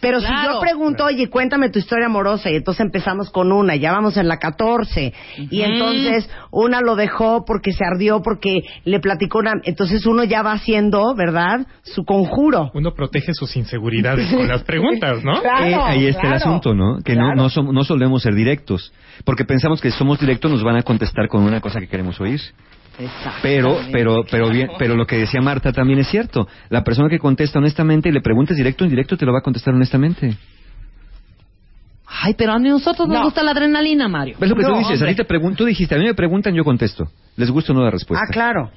[0.00, 3.92] Pero si yo pregunto, oye, cuéntame tu historia amorosa, y entonces empezamos con una, ya
[3.92, 5.12] vamos en la 14,
[5.50, 9.54] y entonces una lo dejó porque se ardió, porque le platicó una...
[9.64, 11.66] Entonces uno ya va haciendo, ¿verdad?
[11.82, 12.70] Su conjuro.
[12.74, 15.40] Uno protege sus inseguridades con las preguntas, ¿no?
[15.42, 16.98] Claro, Eh, ahí está el asunto, ¿no?
[17.04, 17.36] Que no, Claro.
[17.36, 18.92] no, som- no solemos ser directos.
[19.24, 22.20] Porque pensamos que si somos directos nos van a contestar con una cosa que queremos
[22.20, 22.40] oír.
[23.42, 26.48] Pero, pero, pero bien, pero lo que decía Marta también es cierto.
[26.68, 29.42] La persona que contesta honestamente y le preguntes directo o indirecto te lo va a
[29.42, 30.36] contestar honestamente.
[32.06, 33.24] Ay, pero a nosotros nos No.
[33.24, 34.36] gusta la adrenalina, Mario.
[34.40, 34.94] Es lo que No, tú dices.
[34.94, 35.10] hombre.
[35.10, 37.08] A ti te pregun- tú dijiste, a mí me preguntan, yo contesto.
[37.36, 38.24] ¿Les gusta o no la respuesta?
[38.26, 38.70] Ah, claro.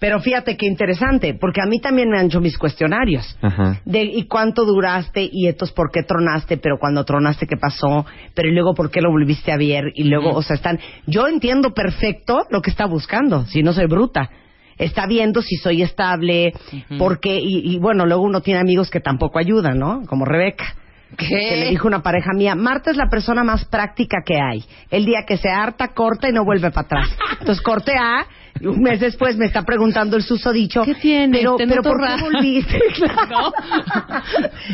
[0.00, 3.38] Pero fíjate qué interesante, porque a mí también me han hecho mis cuestionarios.
[3.40, 3.80] Ajá.
[3.84, 5.28] De, ¿y cuánto duraste?
[5.32, 6.56] ¿Y entonces por qué tronaste?
[6.56, 8.04] Pero cuando tronaste, ¿qué pasó?
[8.34, 9.92] Pero y luego, ¿por qué lo volviste a ver?
[9.94, 10.78] Y luego, o sea, están...
[11.06, 14.28] Yo entiendo perfecto lo que está buscando, si no soy bruta.
[14.76, 16.52] Está viendo si soy estable,
[16.98, 17.38] porque...
[17.38, 20.02] Y, y bueno, luego uno tiene amigos que tampoco ayudan, ¿no?
[20.06, 20.74] Como Rebeca.
[21.16, 24.64] Que le dijo una pareja mía, Marta es la persona más práctica que hay.
[24.90, 27.16] El día que se harta, corta y no vuelve para atrás.
[27.38, 28.26] Entonces corte A,
[28.60, 30.82] y un mes después me está preguntando el susodicho.
[30.84, 31.40] ¿Qué tienes?
[31.40, 32.80] Pero, ¿Te pero ¿por qué volviste?
[32.94, 33.52] Claro.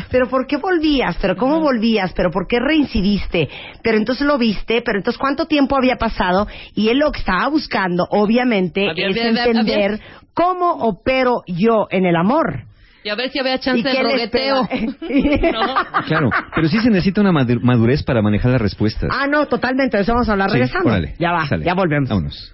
[0.09, 1.17] pero ¿por qué volvías?
[1.21, 2.13] ¿Pero cómo volvías?
[2.13, 3.49] ¿Pero por qué reincidiste?
[3.83, 6.47] Pero entonces lo viste, pero entonces ¿cuánto tiempo había pasado?
[6.75, 9.99] Y él lo que estaba buscando, obviamente, Había- es había- había- entender
[10.33, 12.63] cómo opero yo en el amor.
[13.03, 14.67] Y a ver si había chance ¿Y de rogueteo.
[16.07, 19.09] Claro, pero sí se necesita una madu- madurez para manejar las respuestas.
[19.11, 19.97] Ah, no, totalmente.
[19.97, 20.89] De eso vamos a hablar Sí, regresando.
[20.89, 21.65] órale, ya va, sale.
[21.65, 22.09] ya volvemos.
[22.09, 22.53] Vámonos.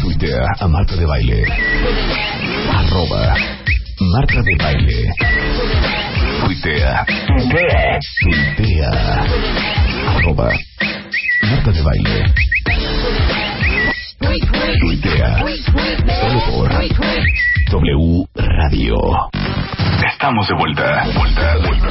[0.00, 1.44] Tuitea a Marta de Baile.
[2.72, 3.34] Arroba
[4.00, 5.12] Marta de Baile.
[6.44, 7.04] Tuitea.
[8.20, 8.90] Tuitea.
[10.16, 10.50] Arroba
[11.42, 12.34] Marta de Baile.
[14.80, 15.38] Tuitea.
[16.20, 16.70] Solo por
[17.70, 18.96] W Radio.
[20.06, 21.04] Estamos de vuelta.
[21.14, 21.88] Vuelta, vuelta.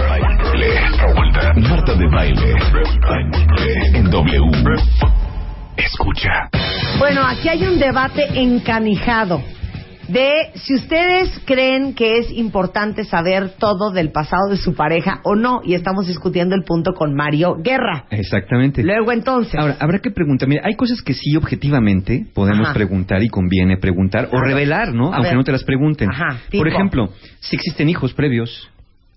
[1.15, 1.53] Vuelta.
[1.69, 2.55] Marta de Baile.
[3.93, 4.51] En W.
[5.77, 6.49] Escucha.
[6.99, 9.41] Bueno, aquí hay un debate encanijado
[10.07, 15.35] de si ustedes creen que es importante saber todo del pasado de su pareja o
[15.35, 15.61] no.
[15.63, 18.05] Y estamos discutiendo el punto con Mario Guerra.
[18.09, 18.83] Exactamente.
[18.83, 19.55] Luego entonces.
[19.55, 20.47] Ahora, habrá que preguntar.
[20.49, 22.73] Mira, hay cosas que sí objetivamente podemos Ajá.
[22.73, 25.11] preguntar y conviene preguntar o revelar, ¿no?
[25.13, 25.37] A Aunque ver.
[25.37, 26.09] no te las pregunten.
[26.11, 27.09] Ajá, Por ejemplo,
[27.39, 28.69] si existen hijos previos,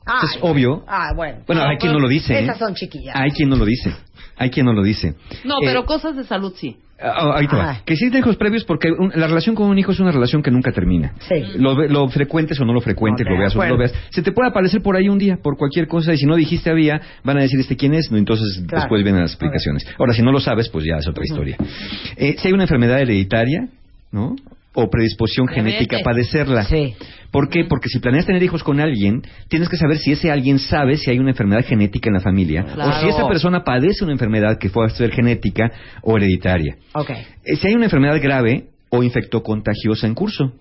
[0.07, 0.85] Ay, es obvio.
[0.87, 1.39] Ah, bueno.
[1.47, 2.35] Bueno, hay quien no lo dice.
[2.39, 2.45] ¿eh?
[2.45, 3.15] Esas son chiquillas.
[3.17, 3.93] Hay quien no lo dice.
[4.39, 5.15] Hay quien no lo dice.
[5.45, 6.77] No, Eh, pero cosas de salud sí.
[6.99, 7.83] Ah, ahí te va.
[7.85, 10.51] Que existen hijos previos porque un- la relación con un hijo es una relación que
[10.51, 11.13] nunca termina.
[11.29, 11.43] Sí.
[11.59, 13.93] Lo, lo frecuentes o no lo frecuentes, Ok, lo veas o no de lo veas.
[14.11, 16.71] Se te puede aparecer por ahí un día, por cualquier cosa, y si no dijiste
[16.71, 18.85] había, van a decir este quién es, no, entonces Claro.
[18.85, 19.85] después vienen las explicaciones.
[19.99, 21.59] Ahora, si no lo sabes, pues ya es otra historia.
[22.17, 23.69] Eh, si hay una enfermedad hereditaria,
[24.11, 24.35] ¿no?
[24.79, 26.65] O predisposición genética a padecerla.
[26.65, 26.95] Sí.
[27.31, 27.65] ¿Por qué?
[27.65, 31.11] Porque si planeas tener hijos con alguien, tienes que saber si ese alguien sabe si
[31.11, 32.91] hay una enfermedad genética en la familia Claro.
[32.91, 35.73] o si esa persona padece una enfermedad que pueda ser genética
[36.03, 36.77] o hereditaria.
[36.93, 37.11] Ok.
[37.11, 40.53] Eh, Si hay una enfermedad grave o infectocontagiosa en curso,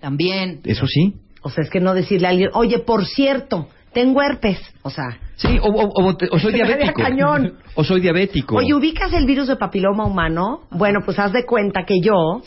[0.00, 0.60] También.
[0.64, 1.14] eso sí.
[1.42, 4.58] O sea, es que no decirle a alguien, oye, por cierto, tengo herpes.
[4.82, 7.02] O sea, Sí, o, o- o o soy diabético.
[7.02, 7.54] cañón.
[7.74, 8.56] O soy diabético.
[8.56, 10.60] oye, ¿ubicas el virus de papiloma humano?
[10.70, 12.42] Bueno, pues haz de cuenta que yo.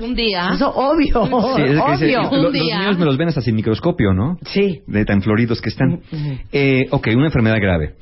[0.00, 0.50] Un día.
[0.54, 1.24] Eso, obvio.
[1.56, 2.22] Sí, es que dice, obvio.
[2.22, 2.78] lo- Un los día.
[2.80, 4.38] niños me los ven hasta sin microscopio, ¿no?
[4.44, 4.82] Sí.
[4.86, 6.00] De tan floridos que están.
[6.52, 7.94] Eh, ok, una enfermedad grave.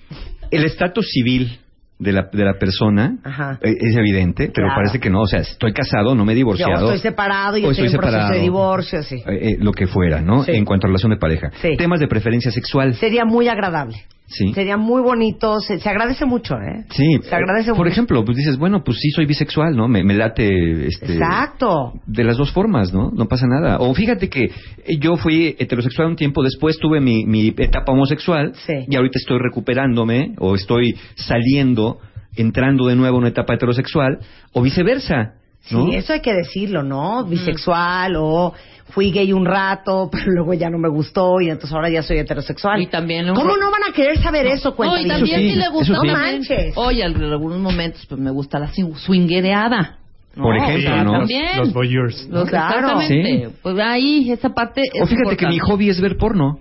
[0.50, 1.58] El estatus civil
[1.98, 3.58] de la, de la persona Ajá.
[3.62, 4.74] eh, es evidente, pero Claro.
[4.82, 5.22] parece que no.
[5.22, 6.84] O sea, estoy casado, no me he Yo divorciado.
[6.92, 9.16] estoy separado y estoy, estoy en proceso de divorcio, sí.
[9.16, 9.22] Eh,
[9.52, 10.42] eh, lo que fuera, ¿no?
[10.44, 10.52] Sí.
[10.52, 11.50] En cuanto a relación de pareja.
[11.62, 11.70] Sí.
[11.78, 12.94] Temas de preferencia sexual.
[12.96, 13.96] Sería muy agradable.
[14.28, 14.52] Sí.
[14.54, 15.60] Sería muy bonito.
[15.60, 16.84] Se, se agradece mucho, ¿eh?
[16.90, 17.18] Sí.
[17.22, 17.90] Se agradece Por mucho.
[17.90, 19.86] ejemplo, pues dices, bueno, pues sí soy bisexual, ¿no?
[19.86, 21.92] Me, me late este Exacto.
[22.06, 23.10] de las dos formas, ¿no?
[23.12, 23.78] No pasa nada.
[23.78, 24.50] O fíjate que
[24.98, 28.72] yo fui heterosexual un tiempo, después tuve mi, mi etapa homosexual Sí.
[28.88, 31.98] y ahorita estoy recuperándome o estoy saliendo,
[32.34, 34.18] entrando de nuevo a una etapa heterosexual
[34.52, 35.34] o viceversa,
[35.70, 35.86] ¿no?
[35.86, 37.24] Sí, eso hay que decirlo, ¿no?
[37.24, 38.52] Bisexual o
[38.90, 42.18] fui gay un rato, pero luego ya no me gustó y entonces ahora ya soy
[42.18, 42.80] heterosexual.
[42.80, 45.50] Y también un ¿Cómo no van a querer saber eso, No, cuenta y también sí,
[45.50, 45.94] si le eso gusta.
[46.00, 46.06] sí.
[46.06, 46.72] No manches.
[46.76, 49.98] Oye, en algunos momentos pues me gusta la swing- swinguereada.
[50.36, 50.42] ¿no?
[50.42, 51.12] Por ejemplo, sea, ¿no?
[51.12, 51.56] También.
[51.56, 52.28] Los voyeurs.
[52.28, 53.00] Los- Claro.
[53.00, 53.48] Exactamente.
[53.62, 55.60] Pues ahí, esa parte es O fíjate que mi importante.
[55.72, 56.60] hobby es ver porno.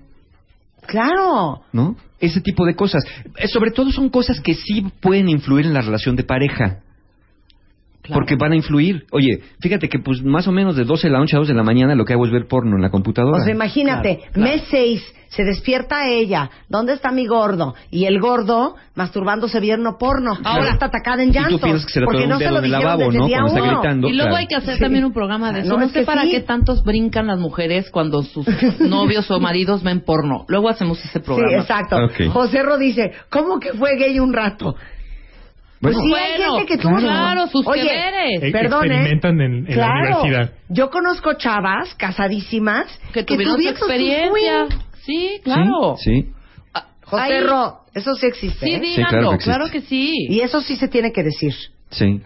[0.87, 1.61] Claro.
[1.73, 1.95] ¿no?
[2.19, 3.03] Ese tipo de cosas.
[3.37, 6.79] Eh, Sobre todo son cosas que sí pueden influir en la relación de pareja.
[8.05, 8.19] Claro.
[8.21, 9.05] Porque van a influir.
[9.11, 11.53] Oye, fíjate que pues más o menos de 12 de la noche a 2 de
[11.55, 13.41] la mañana lo que hago es ver porno en la computadora.
[13.41, 14.51] O sea, imagínate, Claro, claro.
[14.51, 17.73] mes 6, se despierta ella, ¿dónde está mi gordo?
[17.91, 20.37] Y el gordo masturbándose viendo porno.
[20.43, 21.57] Ahora está atacada en Y tú llanto.
[21.59, 23.27] piensas que se le porque no un se lo en el dijeron lavabo, desde ¿no?
[23.27, 24.07] Cuando está gritando.
[24.07, 24.35] Y luego claro.
[24.37, 24.81] hay que hacer Sí.
[24.81, 25.69] también un programa de eso.
[25.69, 26.31] No, No, es sé para sí.
[26.31, 28.45] qué tantos brincan las mujeres cuando sus
[28.79, 30.45] novios o maridos ven porno.
[30.47, 31.57] Luego hacemos ese Sí, programa.
[31.61, 31.97] exacto.
[32.05, 32.31] Ok.
[32.31, 34.75] José Ro dice, ¿cómo que fue gay un rato?
[35.85, 36.97] Bueno, pues sí, hay Bueno, gente que tuvo...
[36.97, 38.43] claro, sus Oye, deberes.
[38.43, 38.95] E- perdón, ¿eh?
[38.95, 40.21] experimentan en, en la Claro.
[40.21, 40.51] universidad.
[40.69, 44.67] Yo conozco chavas casadísimas Que tuvieron su su experiencia.
[45.05, 45.95] Sí, claro.
[45.97, 46.27] Sí.
[46.73, 48.65] Ah, José Ro, eso sí existe.
[48.65, 48.79] Sí, ¿eh?
[48.79, 49.49] díganlo, claro que existe.
[49.51, 50.13] claro que sí.
[50.29, 51.53] Y eso sí se tiene que decir.
[51.91, 52.21] Sí.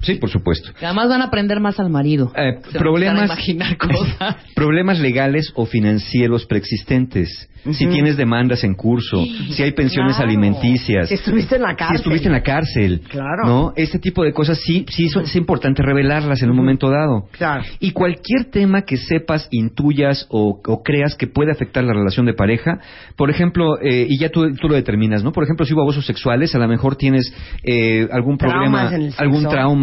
[0.00, 0.70] Sí, por supuesto.
[0.80, 2.32] Y además van a aprender más al marido.
[2.36, 4.36] Eh, problemas, a imaginar cosas.
[4.54, 7.48] problemas legales o financieros preexistentes.
[7.72, 7.92] Si Ujú.
[7.94, 10.30] tienes demandas en curso, Sí, si hay pensiones claro.
[10.30, 11.96] alimenticias, Si estuviste en la si cárcel.
[11.96, 13.46] estuviste en la cárcel, Claro.
[13.46, 13.72] ¿no?
[13.74, 17.26] Este tipo de cosas sí, sí es, es importante revelarlas en un momento dado.
[17.32, 17.64] Claro.
[17.80, 22.32] Y cualquier tema que sepas, intuyas o, o creas que puede afectar la relación de
[22.34, 22.78] pareja,
[23.16, 25.32] por ejemplo, eh, y ya tú, tú lo determinas, ¿no?
[25.32, 27.34] Por ejemplo, si hubo abusos sexuales, a lo mejor tienes
[27.64, 29.22] eh, algún problema, Traumas el sexo.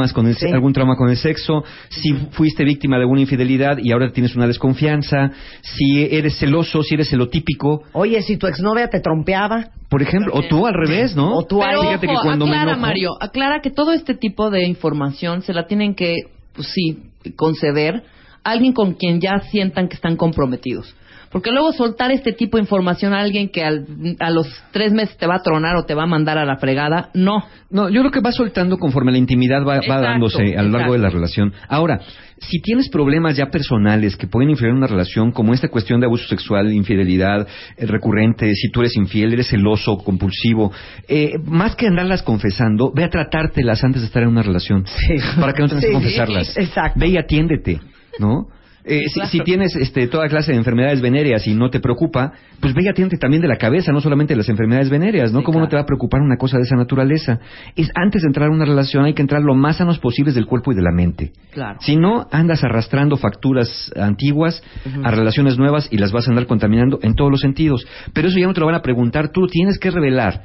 [0.05, 0.47] Traumas con el, Sí.
[0.51, 4.47] algún trauma con el sexo, si fuiste víctima de alguna infidelidad y ahora tienes una
[4.47, 9.69] desconfianza, si eres celoso, si eres celotípico, Oye, si tu exnovia te trompeaba.
[9.89, 11.35] por ejemplo, o tú al revés, ¿no?
[11.37, 14.15] O tú Pero Fíjate ojo, que cuando me aclara, enojo- Mario, aclara que todo este
[14.15, 16.15] tipo de información se la tienen que,
[16.53, 17.03] pues sí,
[17.35, 18.03] conceder
[18.43, 20.95] a alguien con quien ya sientan que están comprometidos.
[21.35, 23.85] Porque luego soltar este tipo de información a alguien que al-
[24.21, 26.55] a los tres meses te va a tronar o te va a mandar a la
[26.55, 27.43] fregada, no.
[27.69, 30.99] No, yo creo que va soltando conforme la intimidad va, dándose a lo largo de
[30.99, 31.51] la relación.
[31.67, 31.99] Ahora,
[32.37, 36.05] si tienes problemas ya personales que pueden influir en una relación, como esta cuestión de
[36.05, 37.45] abuso sexual, infidelidad
[37.75, 40.71] eh, recurrente, si tú eres infiel, eres celoso, compulsivo,
[41.09, 44.85] eh, más que andarlas confesando, ve a tratártelas antes de estar en una relación.
[45.41, 46.57] Para que no tengas Sí, que confesarlas.
[46.57, 46.97] exacto.
[46.97, 47.81] Ve y atiéndete,
[48.19, 48.47] ¿no?
[48.87, 52.75] Eh, si, si tienes este, toda clase de enfermedades venéreas y no te preocupa, pues
[52.75, 55.43] ve y atiéndete también de la cabeza, no solamente de las enfermedades venéreas, ¿no?
[55.43, 57.39] ¿Cómo no te va a preocupar una cosa de esa naturaleza?
[57.75, 60.45] Es antes de entrar a una relación hay que entrar lo más sanos posibles del
[60.45, 61.31] cuerpo y de la mente.
[61.51, 61.79] Claro.
[61.81, 64.61] Si no, andas arrastrando facturas antiguas
[65.03, 67.87] a relaciones nuevas y las vas a andar contaminando en todos los sentidos.
[68.13, 70.43] Pero eso ya no te lo van a preguntar, tú lo tienes que revelar,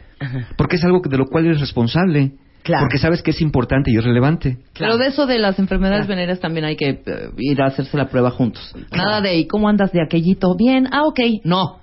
[0.56, 2.32] porque es algo de lo cual eres responsable.
[2.64, 4.58] Porque sabes que es importante y es relevante.
[4.78, 8.08] Pero de eso de las enfermedades venéreas también hay que eh, ir a hacerse la
[8.08, 8.74] prueba juntos.
[8.92, 10.54] Nada de, ¿y cómo andas de aquellito?
[10.56, 11.20] Bien, ah, ok.
[11.44, 11.80] No.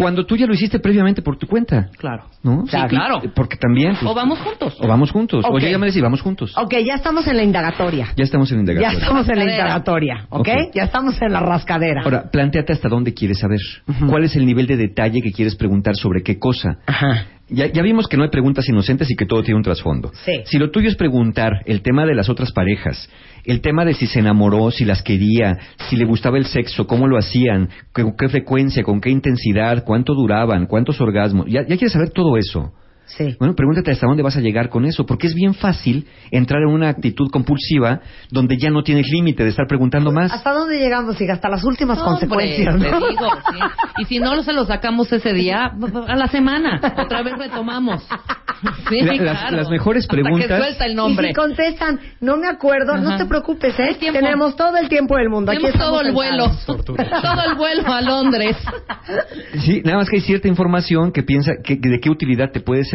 [0.00, 1.88] Cuando tú ya lo hiciste previamente por tu cuenta.
[1.96, 2.24] Claro.
[2.42, 2.64] ¿No?
[2.66, 3.22] Sí, claro.
[3.34, 3.92] Porque también.
[3.98, 4.76] pues, O vamos juntos.
[4.78, 5.44] o vamos juntos.
[5.44, 5.54] Ok.
[5.54, 6.52] O llámale si vamos juntos.
[6.56, 8.08] Ok, ya estamos en la indagatoria.
[8.16, 8.98] Ya estamos en Ya indagatoria.
[8.98, 10.40] estamos en la indagatoria, ¿ok?
[10.40, 10.48] Ok.
[10.74, 12.02] Ya estamos en la rascadera.
[12.04, 13.60] Ahora, planteate hasta dónde quieres saber.
[14.08, 16.78] ¿Cuál es el nivel de detalle que quieres preguntar sobre qué cosa?
[17.48, 20.10] Ya, ya vimos que no hay preguntas inocentes y que todo tiene un trasfondo.
[20.24, 20.32] Sí.
[20.46, 23.08] Si lo tuyo es preguntar el tema de las otras parejas,
[23.44, 25.58] el tema de si se enamoró, si las quería,
[25.88, 30.14] si le gustaba el sexo, cómo lo hacían, con qué frecuencia, con qué intensidad, cuánto
[30.14, 32.72] duraban, cuántos orgasmos, ya, ya quieres saber todo eso.
[33.06, 33.36] Sí.
[33.38, 36.68] Bueno, pregúntate hasta dónde vas a llegar con eso, porque es bien fácil entrar en
[36.68, 38.00] una actitud compulsiva
[38.30, 40.32] donde ya no tienes límite de estar preguntando más.
[40.32, 41.34] ¿Hasta dónde llegamos, hija?
[41.34, 43.00] Hasta las últimas consecuencias, Hombre, ¿no?
[43.00, 43.58] te digo, sí.
[43.98, 45.70] Y si no se lo sacamos ese día,
[46.08, 48.02] a la semana, otra vez retomamos.
[48.88, 49.56] Sí, La- las- claro.
[49.58, 53.26] las mejores Hasta preguntas- que suelta el Y si contestan, no me acuerdo, no te
[53.26, 53.96] preocupes, ¿eh?
[54.00, 55.52] Tenemos todo el tiempo del mundo.
[55.52, 56.46] Aquí Tenemos todo estamos el vuelo.
[57.22, 58.56] Todo el vuelo a Londres.
[59.64, 62.60] Sí, nada más que hay cierta información que piensa que, que de qué utilidad te
[62.60, 62.93] puede ser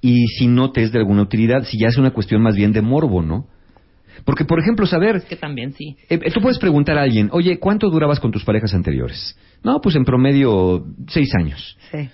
[0.00, 2.72] y si no te es de alguna utilidad, si ya es una cuestión más bien
[2.72, 3.46] de morbo, ¿no?
[4.24, 5.96] Porque, por ejemplo, saber, Que también sí.
[6.10, 9.36] eh, eh, tú puedes preguntar a alguien, oye, ¿cuánto durabas con tus parejas anteriores?
[9.62, 11.76] No, pues en promedio seis años.
[11.92, 12.08] Sí.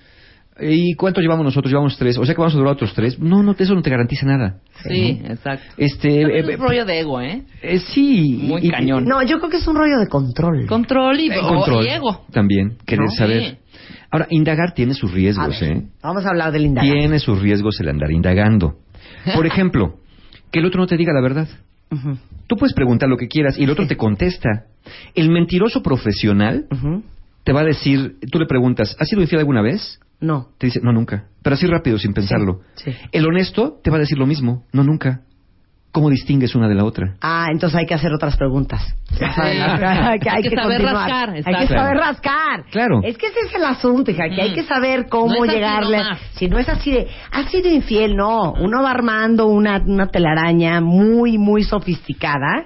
[0.61, 1.71] ¿Y cuánto llevamos nosotros?
[1.73, 2.17] Llevamos tres.
[2.17, 3.19] O sea que vamos a durar otros tres.
[3.19, 4.61] No, no, eso no te garantiza nada.
[4.87, 5.65] Sí, exacto.
[5.77, 7.43] Este, Es eh, un rollo de ego, ¿eh?
[7.61, 8.39] eh, sí.
[8.43, 9.05] Muy y- cañón.
[9.05, 10.67] No, yo creo que es un rollo de control.
[10.67, 12.25] Control y, Eh, control y ego.
[12.31, 13.11] también, querer ¿No?
[13.11, 13.43] saber.
[13.43, 13.57] Sí.
[14.11, 15.83] Ahora, indagar tiene sus riesgos, ver, ¿eh?
[16.03, 16.91] Vamos a hablar del indagar.
[16.93, 18.79] Tiene sus riesgos el andar indagando.
[19.35, 19.99] Por ejemplo,
[20.51, 21.49] que el otro no te diga la verdad.
[21.91, 22.17] Ujú,
[22.47, 24.67] Tú puedes preguntar lo que quieras y el otro te contesta.
[25.15, 26.67] El mentiroso profesional
[27.43, 29.99] te va a decir, tú le preguntas, ¿has sido infiel alguna vez?
[30.21, 30.49] No.
[30.59, 31.27] Te dice, no, nunca.
[31.43, 32.61] Pero así rápido, sin pensarlo.
[32.77, 32.93] Sí.
[33.13, 35.23] El honesto te va a decir lo mismo, no, nunca.
[35.95, 37.15] ¿Cómo distingues una de la otra?
[37.21, 38.83] Ah, entonces hay que hacer otras preguntas.
[39.17, 41.09] Saben, hay que, Hay que saber continuar.
[41.09, 42.65] rascar, Hay que saber rascar.
[42.73, 43.01] Claro.
[43.05, 46.03] Es que ese es el asunto, hija, que hay que saber cómo No llegarle.
[46.33, 48.55] Si no es así de, has sido infiel, no.
[48.55, 52.65] Uno va armando una, una telaraña muy, muy sofisticada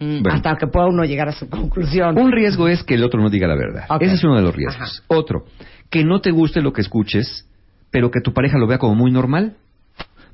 [0.00, 0.30] Bueno.
[0.32, 2.18] hasta que pueda uno llegar a su conclusión.
[2.18, 3.84] Un riesgo es que el otro no diga la verdad.
[4.00, 5.04] Ese es uno de los riesgos.
[5.08, 5.44] Otro,
[5.90, 7.46] que no te guste lo que escuches,
[7.90, 9.56] pero que tu pareja lo vea como muy normal.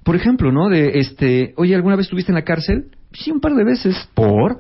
[0.04, 0.68] Por ejemplo, ¿no?
[0.68, 2.86] De este, oye, ¿alguna vez estuviste en la cárcel?
[3.12, 4.08] Sí, un par de veces.
[4.14, 4.58] ¿Por?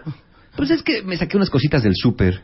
[0.56, 2.42] Pues es que me saqué unas cositas del súper.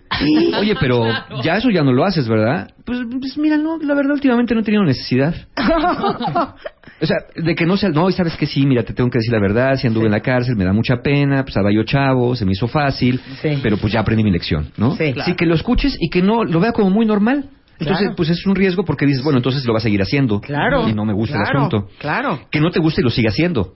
[0.58, 1.04] Oye, pero
[1.44, 2.70] ya eso ya no lo haces, ¿verdad?
[2.84, 5.34] Pues, pues mira, no, la verdad últimamente no he tenido necesidad.
[7.00, 9.18] O sea, de que no sea, no, y sabes que sí, mira, te tengo que
[9.18, 11.84] decir la verdad, si anduve en la cárcel, me da mucha pena, pues estaba yo
[11.84, 13.60] chavo, se me hizo fácil, Sí.
[13.62, 14.96] pero pues ya aprendí mi lección, ¿no?
[14.96, 15.14] Sí.
[15.24, 17.50] Sí, que lo escuches y que no lo vea como muy normal.
[17.80, 18.16] Entonces, Claro.
[18.16, 20.40] pues es un riesgo porque dices, bueno, entonces lo va a seguir haciendo.
[20.40, 20.88] Claro.
[20.88, 21.88] Y no me gusta el Claro, asunto.
[21.98, 23.74] Claro, Que no te guste y lo sigue haciendo.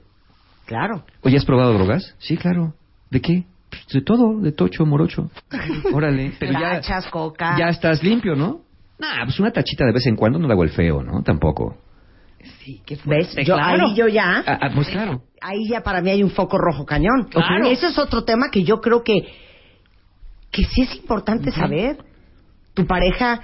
[0.66, 1.04] claro.
[1.22, 2.14] Oye, ¿has probado drogas?
[2.18, 2.74] Sí, claro.
[3.10, 3.44] ¿De qué?
[3.70, 5.30] Pues, de todo, de tocho, morocho.
[5.94, 7.56] Órale, pero ya, Tachas, coca.
[7.58, 8.60] ya estás limpio, ¿no?
[8.98, 11.22] Nah, pues una tachita de vez en cuando no le hago el feo, ¿no?
[11.22, 11.76] Tampoco.
[13.04, 13.34] ¿Ves?
[13.44, 13.86] Yo, claro.
[13.88, 14.42] Ahí yo ya.
[14.46, 15.22] Ah, ah, pues claro.
[15.40, 17.28] ahí ya para mí hay un foco rojo cañón.
[17.30, 17.66] Claro.
[17.66, 19.22] Ese es otro tema que yo creo que
[20.50, 21.96] que sí es importante saber.
[22.74, 23.40] Tu pareja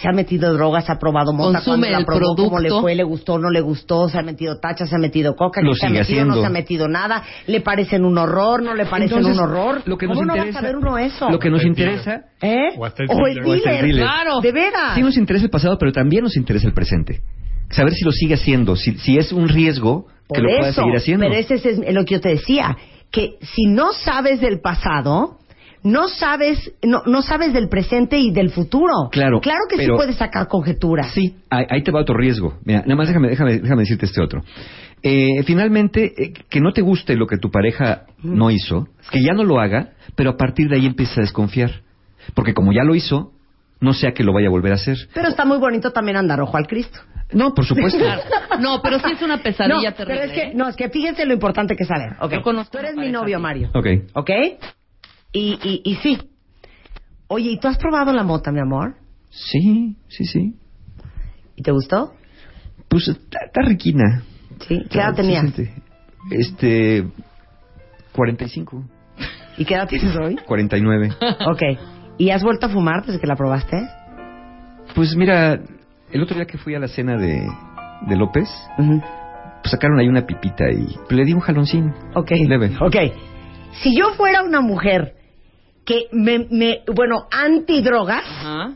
[0.00, 2.80] se ha metido drogas, ha probado mota, Consume cuando la el probó, cómo le producto.
[2.80, 5.74] fue, le gustó, no le gustó, se ha metido tacha, se ha metido coca, Lo
[5.74, 9.18] se ha metido, no se ha metido nada, le parecen un horror, no le parecen
[9.18, 9.82] Entonces, un horror.
[9.84, 11.30] Lo que ¿Cómo nos no va a interesa, saber uno eso?
[11.30, 12.74] Lo que nos interesa ¿Eh?
[12.76, 13.48] O hasta el o el dealer.
[13.48, 13.84] O hasta el dealer.
[13.86, 14.04] dealer.
[14.04, 14.40] Claro.
[14.40, 14.94] De veras.
[14.94, 17.20] Sí nos interesa el pasado, pero también nos interesa el presente.
[17.70, 20.96] Saber si lo sigue haciendo, si, si es un riesgo que Por lo pueda seguir
[20.96, 21.26] haciendo.
[21.26, 22.76] Pero ese es lo que yo te decía,
[23.10, 25.38] que si no sabes del pasado,
[25.82, 29.08] no sabes, no, no sabes del presente y del futuro.
[29.10, 31.12] Claro, Claro que pero- sí puedes sacar conjeturas.
[31.12, 32.58] Sí, ahí, ahí te va otro riesgo.
[32.64, 34.42] Mira, nada más déjame, déjame, déjame decirte este otro.
[35.02, 39.32] Eh, finalmente, eh, que no te guste lo que tu pareja no hizo, que ya
[39.32, 41.82] no lo haga, pero a partir de ahí empiezas a desconfiar.
[42.34, 43.32] Porque como ya lo hizo,
[43.80, 44.96] no sea que lo vaya a volver a hacer.
[45.14, 46.98] Pero está muy bonito también andar ojo al Cristo.
[47.32, 47.98] No, por supuesto.
[48.58, 50.20] No, pero sí es una pesadilla no, terrible.
[50.20, 50.52] Pero es que, ¿eh?
[50.52, 52.16] no, es que fíjense lo importante que es saber.
[52.20, 52.32] Ok.
[52.32, 53.38] Yo conozco Tú eres mi novio.
[53.38, 53.70] Mario.
[53.72, 53.86] Ok.
[54.14, 54.30] ¿Ok?
[55.32, 56.18] Y, y, y sí.
[57.28, 58.96] Oye, ¿y tú has probado la mota, mi amor?
[59.30, 60.54] Sí, sí, sí.
[61.54, 62.14] ¿Y te gustó?
[62.88, 64.22] Pues está, está riquina.
[64.66, 64.84] Sí.
[64.90, 65.44] ¿Qué edad tenías?
[66.30, 67.06] Este.
[68.12, 68.84] 45.
[69.58, 70.36] ¿Y qué edad tienes hoy?
[70.46, 71.10] 49.
[71.50, 71.62] Ok.
[72.16, 73.76] ¿Y has vuelto a fumar desde que la probaste?
[74.94, 75.60] Pues mira,
[76.10, 77.46] el otro día que fui a la cena de,
[78.06, 81.92] de López, pues sacaron ahí una pipita y le di un jaloncín.
[82.14, 82.30] Ok.
[82.46, 82.72] Leve.
[82.80, 82.96] Ok.
[83.82, 85.17] Si yo fuera una mujer
[85.88, 88.74] que me, me bueno, antidrogas, Ajá.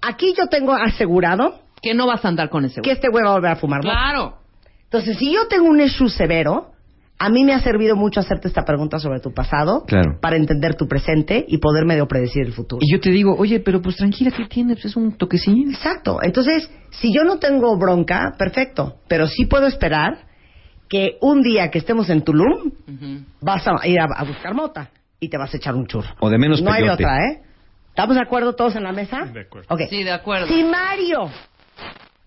[0.00, 2.94] aquí yo tengo asegurado Que no vas a andar con ese que güey.
[2.94, 3.80] este güey va a volver a fumar.
[3.82, 3.90] mota.
[3.96, 4.34] Claro.
[4.84, 6.70] Entonces, si yo tengo un issue severo,
[7.18, 10.18] a mí me ha servido mucho hacerte esta pregunta sobre tu pasado Claro.
[10.20, 12.78] para entender tu presente y poder medio predecir el futuro.
[12.82, 14.74] Y yo te digo, oye, pero pues tranquila, ¿qué tiene?
[14.74, 15.70] Pues es un toquecín.
[15.70, 16.20] Exacto.
[16.22, 18.94] Entonces, si yo no tengo bronca, perfecto.
[19.08, 20.26] Pero sí puedo esperar
[20.88, 22.70] que un día que estemos en Tulum,
[23.40, 24.90] vas a ir a, a buscar mota
[25.20, 26.08] y te vas a echar un churro.
[26.20, 27.04] O de menos No hay peyote.
[27.04, 27.42] otra, ¿eh?
[27.90, 29.24] ¿Estamos de acuerdo todos en la mesa?
[29.24, 29.66] De acuerdo.
[29.74, 29.82] Ok.
[29.90, 30.46] Sí, de acuerdo.
[30.46, 31.30] Si Mario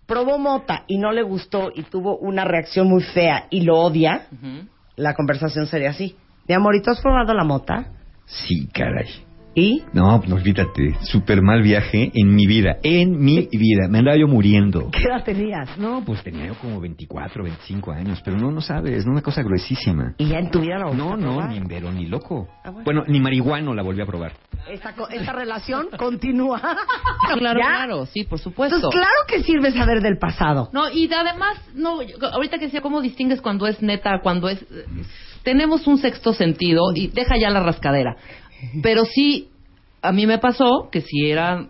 [0.06, 4.28] probó mota y no le gustó y tuvo una reacción muy fea y lo odia,
[4.32, 4.68] Ujú.
[4.98, 6.18] la conversación sería así.
[6.48, 7.86] Mi amorito, ¿has probado la mota?
[8.26, 9.08] Sí, caray.
[9.54, 9.84] ¿Y?
[9.94, 10.96] No, no olvídate.
[11.02, 12.78] Súper mal viaje en mi vida.
[12.84, 13.88] En mi vida.
[13.90, 14.90] Me andaba yo muriendo.
[14.92, 15.78] ¿Qué edad tenías?
[15.78, 18.22] No, pues tenía yo como 24, 25 años.
[18.24, 19.06] Pero no, no sabes.
[19.06, 20.14] No una cosa gruesísima.
[20.18, 21.50] ¿Y ya en tu vida la No, a no, probar?
[21.50, 22.48] ni en vero, ni loco.
[22.64, 22.84] Ah, bueno.
[22.86, 23.04] bueno.
[23.08, 24.32] ni marihuano la volví a probar.
[24.70, 26.62] Esta, co- esta relación continúa.
[27.38, 27.66] Claro, ¿Ya?
[27.68, 28.76] claro, sí, por supuesto.
[28.76, 30.70] Entonces, claro que sirve saber del pasado.
[30.74, 34.50] No, y de- además, no, yo- ahorita que decía, ¿cómo distingues cuando es neta, cuando
[34.50, 34.62] es...
[34.64, 34.86] eh,
[35.44, 38.16] Tenemos un sexto sentido y deja ya la rascadera.
[38.82, 39.50] Pero sí,
[40.02, 41.68] a mí me pasó que si era...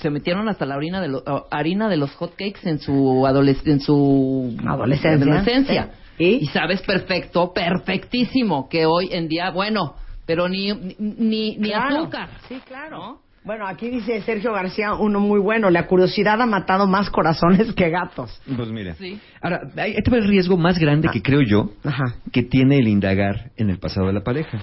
[0.00, 2.92] Se metieron hasta la orina de lo- o- harina de los hotcakes en su,
[3.26, 5.26] adoles- en su Adolescencia.
[5.26, 5.90] adolescencia.
[6.16, 6.38] Sí.
[6.42, 9.94] Y sabes perfecto, perfectísimo, que hoy en día, bueno,
[10.26, 11.96] pero ni, ni, ni, ni Claro.
[11.98, 12.28] azúcar.
[12.48, 12.98] Sí, claro.
[12.98, 13.20] ¿no?
[13.42, 15.70] Bueno, aquí dice Sergio García uno muy bueno.
[15.70, 18.38] La curiosidad ha matado más corazones que gatos.
[18.54, 18.94] Pues mira.
[18.96, 19.18] Sí.
[19.40, 22.16] Ahora, ahí te va el riesgo más grande que creo yo Ajá.
[22.32, 24.62] que tiene el indagar en el pasado de la pareja.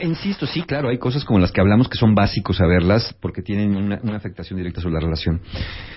[0.00, 3.76] Insisto, sí, claro, hay cosas como las que hablamos que son básicos saberlas porque tienen
[3.76, 5.40] una, una afectación directa sobre la relación.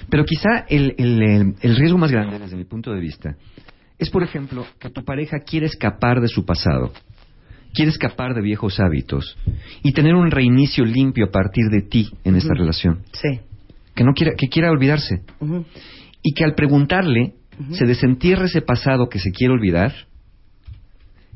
[0.09, 3.35] Pero quizá el, el- el- el riesgo más grande, desde mi punto de vista,
[3.97, 6.91] es, por ejemplo, que tu pareja quiere escapar de su pasado,
[7.73, 9.37] quiere escapar de viejos hábitos
[9.81, 12.99] y tener un reinicio limpio a partir de ti en esta relación.
[13.11, 13.39] Sí.
[13.95, 15.21] Que no quiera, que quiera olvidarse
[16.21, 17.33] y que al preguntarle
[17.71, 19.93] se desentierre ese pasado que se quiere olvidar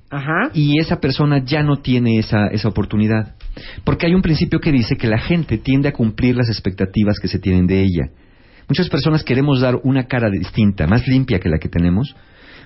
[0.10, 0.52] Ajá.
[0.54, 3.36] y esa persona ya no tiene esa, esa oportunidad.
[3.84, 7.28] Porque hay un principio que dice que la gente tiende a cumplir las expectativas que
[7.28, 8.12] se tienen de ella.
[8.68, 12.16] Muchas personas queremos dar una cara distinta, más limpia que la que tenemos,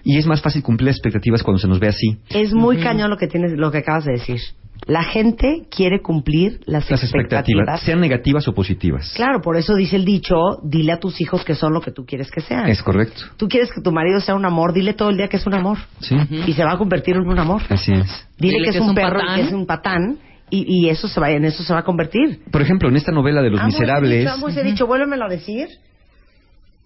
[0.03, 2.17] y es más fácil cumplir las expectativas cuando se nos ve así.
[2.29, 4.39] Es muy cañón lo que tienes, lo que acabas de decir.
[4.87, 9.13] La gente quiere cumplir las, Las expectativas, sean negativas o positivas.
[9.15, 12.03] Claro, por eso dice el dicho, dile a tus hijos que son lo que tú
[12.05, 12.67] quieres que sean.
[12.67, 13.21] Es correcto.
[13.37, 15.53] Tú quieres que tu marido sea un amor, dile todo el día que es un
[15.53, 15.77] amor.
[15.99, 16.15] Sí,
[16.47, 17.61] Y se va a convertir en un amor.
[17.69, 18.27] así es.
[18.39, 19.39] Dile, que, es un, perro patán.
[19.39, 20.17] y que es un patán.
[20.49, 22.39] Y, y eso se va, en eso se va a convertir.
[22.51, 25.25] Por ejemplo, en esta novela de Los Amo ese Miserables, dicho, amo ese dicho, vuélvemelo
[25.25, 25.67] a decir.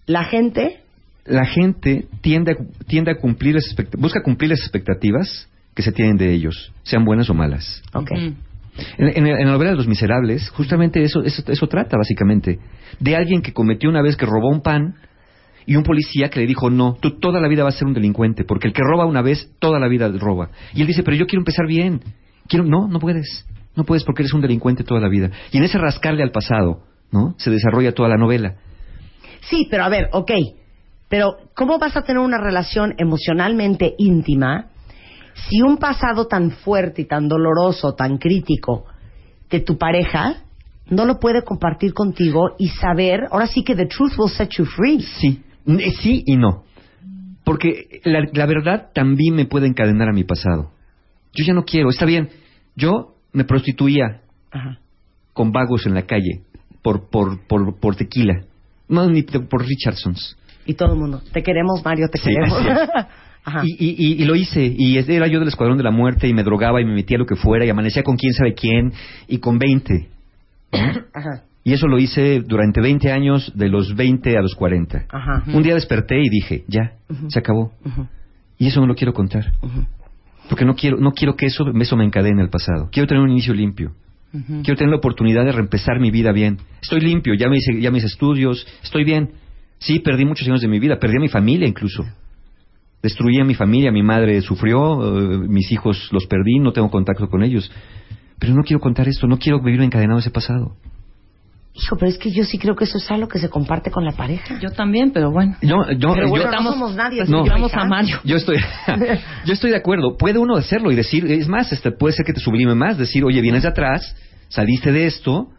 [0.06, 0.82] La gente
[1.26, 2.56] la gente tiende a,
[2.88, 7.30] tiende a cumplir las busca cumplir las expectativas que se tienen de ellos, sean buenas
[7.30, 7.82] o malas.
[7.94, 8.12] Ok.
[8.12, 8.34] Ujú.
[8.98, 12.60] En, en- en la novela de Los Miserables, justamente eso, eso, eso trata, básicamente.
[13.00, 14.96] De alguien que cometió una vez que robó un pan
[15.66, 17.94] y un policía que le dijo, no, tú toda la vida vas a ser un
[17.94, 20.50] delincuente, porque el que roba una vez, toda la vida roba.
[20.74, 22.02] Y él dice, pero yo quiero empezar bien.
[22.48, 23.46] Quiero, no, no puedes.
[23.76, 25.32] No puedes porque eres un delincuente toda la vida.
[25.52, 27.34] Y en ese rascarle al pasado, ¿no?
[27.38, 28.56] Se desarrolla toda la novela.
[29.50, 30.32] Sí, pero a ver, ok.
[31.16, 34.66] Pero, ¿cómo vas a tener una relación emocionalmente íntima
[35.48, 38.84] si un pasado tan fuerte y tan doloroso, tan crítico
[39.50, 40.44] de tu pareja
[40.90, 44.66] no lo puede compartir contigo y saber, ahora sí que the truth will set you
[44.66, 45.00] free?
[45.22, 46.66] Sí, Eh, sí y no.
[47.46, 50.72] Porque la, la verdad también me puede encadenar a mi pasado.
[51.34, 52.28] Yo ya no quiero, está bien.
[52.76, 54.20] Yo me prostituía
[54.52, 54.80] Ajá.
[55.32, 56.42] con vagos en la calle
[56.82, 58.44] por, por, por, por tequila.
[58.90, 60.36] No, ni por Richardsons.
[60.66, 62.60] Y todo el mundo, te queremos, Mario, te Sí, queremos.
[63.48, 63.62] Ajá.
[63.64, 64.66] Y, y, y- y lo hice.
[64.76, 67.28] Y era yo del Escuadrón de la Muerte y me drogaba y me metía lo
[67.28, 68.92] que fuera y amanecía con quién sabe quién
[69.28, 70.10] y con 20.
[71.14, 71.44] Ajá.
[71.64, 75.06] Y eso lo hice durante 20 años, de los 20 a los 40.
[75.10, 75.44] Ajá.
[75.52, 76.94] Un día desperté y dije, ya,
[77.30, 77.72] se acabó.
[78.60, 79.52] Y eso no lo quiero contar.
[80.48, 82.90] Porque no quiero, no quiero que eso, eso me encadene al pasado.
[82.92, 83.94] Quiero tener un inicio limpio.
[84.32, 86.58] Quiero tener la oportunidad de reempezar mi vida bien.
[86.84, 89.32] Estoy limpio, ya me hice, ya mis estudios, estoy bien.
[89.80, 92.04] Sí, perdí muchos años de mi vida, perdí a mi familia incluso.
[93.02, 97.28] Destruí a mi familia, mi madre sufrió, eh, mis hijos los perdí, no tengo contacto
[97.30, 97.72] con ellos.
[98.40, 100.76] Pero no quiero contar esto, no quiero vivir encadenado a ese pasado.
[101.78, 104.06] Hijo, pero es que yo sí creo que eso es algo que se comparte con
[104.06, 104.58] la pareja.
[104.62, 105.58] Yo también, pero bueno.
[105.62, 107.24] Yo, yo, Pero yo- bueno, no somos nadie.
[107.28, 107.46] No.
[107.46, 107.82] hija.
[107.82, 108.18] a Mario.
[108.24, 108.56] Yo estoy,
[109.46, 110.16] yo estoy de acuerdo.
[110.18, 113.26] Puede uno hacerlo y decir, es más, este, puede ser que te sublime más, decir,
[113.26, 114.16] oye, vienes de atrás,
[114.48, 115.50] saliste de esto,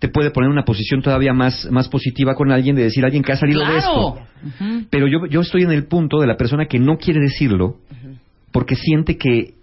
[0.00, 3.22] te puede poner en una posición todavía más, más positiva con alguien, de decir, alguien
[3.22, 4.14] que ha salido de esto.
[4.14, 4.86] Claro.
[4.88, 7.76] Pero yo, yo estoy en el punto de la persona que no quiere decirlo
[8.50, 9.54] porque siente que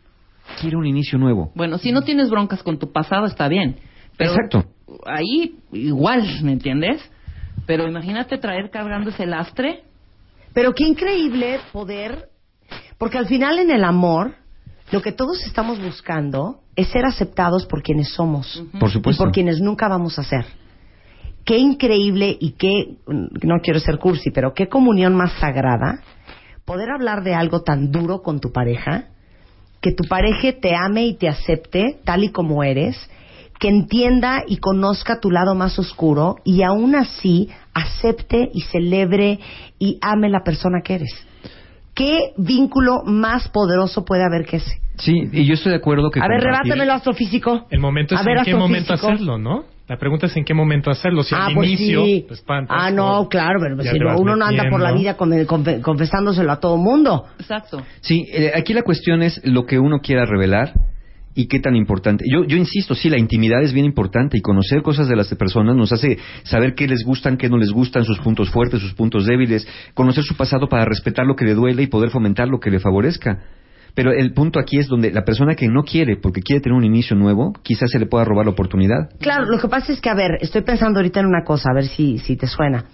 [0.62, 1.52] quiere un inicio nuevo.
[1.56, 3.78] Bueno, si no tienes broncas con tu pasado, está bien.
[4.16, 4.66] Pero Exacto.
[5.06, 7.02] Ahí igual, ¿me entiendes?
[7.66, 9.82] Pero imagínate traer cargando ese lastre.
[10.54, 12.30] Pero qué increíble poder,
[13.00, 14.36] porque al final en el amor,
[14.92, 18.64] lo que todos estamos buscando es ser aceptados por quienes somos.
[18.80, 19.24] Por supuesto.
[19.24, 20.46] Y por quienes nunca vamos a ser.
[21.44, 26.02] Qué increíble y qué, no quiero ser cursi, pero qué comunión más sagrada
[26.66, 29.06] poder hablar de algo tan duro con tu pareja,
[29.80, 32.98] que tu pareja te ame y te acepte tal y como eres,
[33.58, 39.40] que entienda y conozca tu lado más oscuro y aún así acepte y celebre
[39.80, 41.28] y ame la persona que eres.
[41.98, 44.80] ¿Qué vínculo más poderoso puede haber que ese?
[45.00, 46.20] Sí, y yo estoy de acuerdo que...
[46.20, 47.66] A ver, rebátemelo, astrofísico.
[47.72, 49.64] El momento es A ver, en qué momento hacerlo, ¿no?
[49.88, 51.24] La pregunta es en qué momento hacerlo.
[51.24, 52.26] Si ah, al pues inicio sí.
[52.28, 52.78] te espantas.
[52.80, 55.82] ah, o no, claro, pero si no, uno no anda por la vida con- con-
[55.82, 57.26] confesándoselo a todo mundo.
[57.40, 57.82] Exacto.
[58.02, 60.74] Sí, eh, aquí la cuestión es lo que uno quiera revelar
[61.38, 62.26] y qué tan importante.
[62.28, 65.76] Yo, yo insisto, sí, la intimidad es bien importante y conocer cosas de las personas
[65.76, 69.28] nos hace saber qué les gustan, qué no les gustan, sus puntos fuertes, sus puntos
[69.28, 72.72] débiles, conocer su pasado para respetar lo que le duele y poder fomentar lo que
[72.72, 73.44] le favorezca.
[73.94, 76.84] Pero el punto aquí es donde la persona que no quiere, porque quiere tener un
[76.84, 79.12] inicio nuevo, quizás se le pueda robar la oportunidad.
[79.20, 81.76] Claro, lo que pasa es que, a ver, estoy pensando ahorita en una cosa, a
[81.76, 82.86] ver si, si te suena.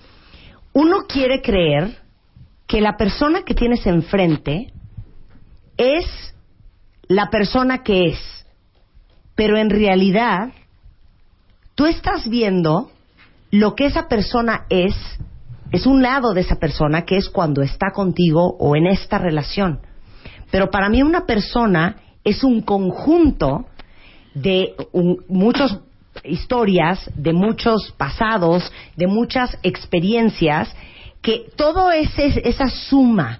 [0.73, 1.95] Uno quiere creer
[2.67, 4.73] que la persona que tienes enfrente
[5.77, 6.33] es
[7.13, 8.45] la persona que es,
[9.35, 10.49] pero en realidad
[11.75, 12.91] tú estás viendo
[13.51, 14.95] lo que esa persona es,
[15.71, 19.79] es un lado de esa persona que es cuando está contigo o en esta relación.
[20.51, 23.65] Pero para mí una persona es un conjunto
[24.33, 25.79] de un- muchas
[26.23, 30.73] historias, de muchos pasados, de muchas experiencias,
[31.21, 33.39] que todo ese, esa suma,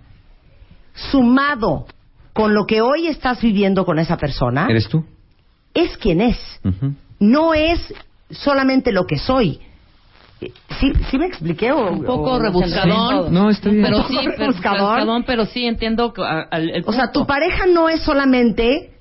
[1.12, 1.88] sumado
[2.34, 5.06] con lo que hoy estás viviendo con esa persona, ¿Eres tú?
[5.74, 6.38] es quien es.
[7.20, 7.94] No es
[8.32, 9.60] solamente lo que soy.
[10.80, 11.72] ¿Sí, sí me expliqué?
[11.72, 13.34] O, Un poco o- rebuscadón.
[13.34, 13.84] No, está bien.
[13.86, 14.80] Pero Un sí, poco pero- rebuscadón.
[14.80, 18.93] rebuscadón, pero sí entiendo al- el O sea, tu pareja no es solamente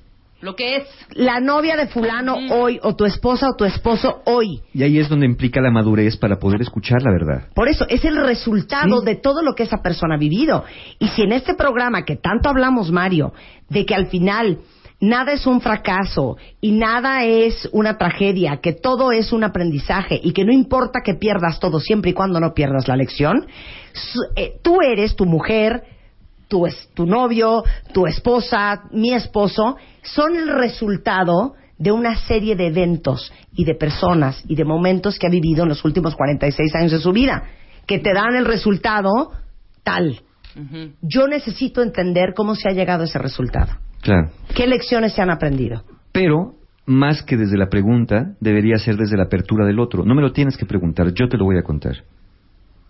[0.42, 0.82] lo que es.
[1.14, 4.60] la novia de fulano hoy o tu esposa o tu esposo hoy.
[4.74, 7.48] Y ahí es donde implica la madurez para poder escuchar la verdad.
[7.54, 10.64] Por eso, es el resultado de todo lo que esa persona ha vivido.
[10.98, 13.32] Y si en este programa que tanto hablamos, Mario,
[13.68, 14.58] de que al final
[15.00, 20.32] nada es un fracaso y nada es una tragedia, que todo es un aprendizaje y
[20.32, 23.46] que no importa que pierdas todo siempre y cuando no pierdas la lección,
[23.92, 25.82] su- eh, tú eres tu mujer,
[26.52, 27.64] tu, es- tu novio,
[27.94, 34.44] tu esposa, mi esposo, son el resultado de una serie de eventos y de personas
[34.46, 37.44] y de momentos que ha vivido en los últimos 46 años de su vida,
[37.86, 39.30] que te dan el resultado
[39.82, 40.20] tal.
[41.00, 43.72] Yo necesito entender cómo se ha llegado a ese resultado.
[44.02, 44.30] Claro.
[44.54, 45.82] ¿Qué lecciones se han aprendido?
[46.12, 46.52] Pero,
[46.84, 50.04] más que desde la pregunta, debería ser desde la apertura del otro.
[50.04, 52.04] No me lo tienes que preguntar, yo te lo voy a contar.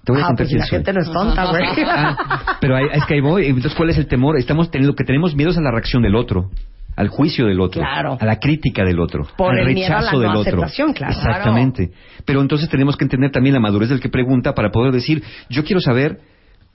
[0.05, 1.63] Te voy a Ah, contar pues la gente no es tonta, güey.
[1.87, 3.47] Ah, pero ahí- es que ahí voy.
[3.47, 4.37] Entonces, ¿cuál es el temor?
[4.39, 6.51] Estamos teniendo, que tenemos miedo es a la reacción del otro,
[6.97, 8.19] al juicio del otro, Claro.
[8.21, 10.63] a la crítica del otro, Por al rechazo no del otro.
[10.95, 11.13] claro.
[11.13, 11.93] Exactamente.
[12.25, 15.65] Pero entonces tenemos que entender también la madurez del que pregunta para poder decir, yo
[15.65, 16.19] quiero saber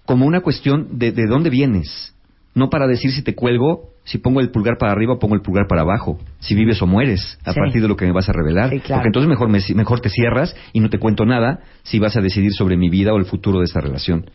[0.05, 2.13] como una cuestión de, de dónde vienes.
[2.57, 5.41] No para decir si te cuelgo, si pongo el pulgar para arriba o pongo el
[5.41, 7.59] pulgar para abajo, si vives o mueres, a Sí.
[7.59, 8.71] partir de lo que me vas a revelar.
[8.71, 8.99] Sí, claro.
[9.01, 12.21] Porque entonces mejor, me- mejor te cierras y no te cuento nada si vas a
[12.21, 14.29] decidir sobre mi vida o el futuro de esta relación,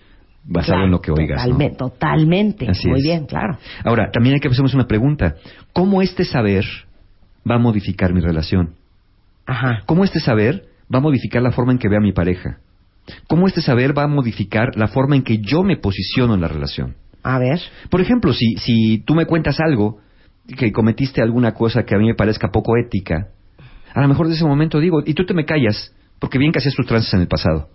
[0.45, 1.37] basado Claro, en lo que oigas.
[1.39, 1.43] ¿no?
[1.57, 2.69] Totalmente, totalmente.
[2.71, 3.05] Así Muy es.
[3.05, 3.59] bien, claro.
[3.85, 5.35] Ahora, también hay que hacernos una pregunta.
[5.73, 6.65] ¿Cómo este saber
[7.51, 8.75] va a modificar mi relación?
[9.47, 9.83] Ajá.
[9.87, 10.63] ¿Cómo este saber
[10.95, 12.59] va a modificar la forma en que vea a mi pareja?
[13.27, 16.47] ¿Cómo este saber va a modificar la forma en que yo me posiciono en la
[16.47, 16.95] relación?
[17.23, 17.61] A ver.
[17.91, 19.99] Por ejemplo, si, si tú me cuentas algo,
[20.59, 23.29] que cometiste alguna cosa que a mí me parezca poco ética,
[23.95, 26.59] a lo mejor de ese momento digo, y tú te me callas, porque bien que
[26.59, 27.69] hacías tus trances en el pasado.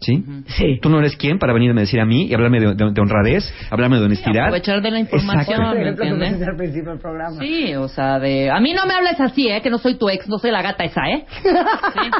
[0.00, 0.22] ¿Sí?
[0.48, 0.80] Sí.
[0.82, 3.00] Tú no eres quien para venirme a decir a mí y hablarme de, de- de
[3.00, 4.46] honradez, hablarme de honestidad.
[4.46, 5.78] Aprovechar de la información, Exacto.
[5.80, 6.28] ¿me entiendes?
[6.30, 7.36] pusiste al principio del programa.
[7.38, 8.50] Sí, o sea, de...
[8.50, 9.62] A mí no me hables así, ¿eh?
[9.62, 11.24] Que no soy tu ex, no soy la gata esa, ¿eh?
[11.42, 12.10] Sí.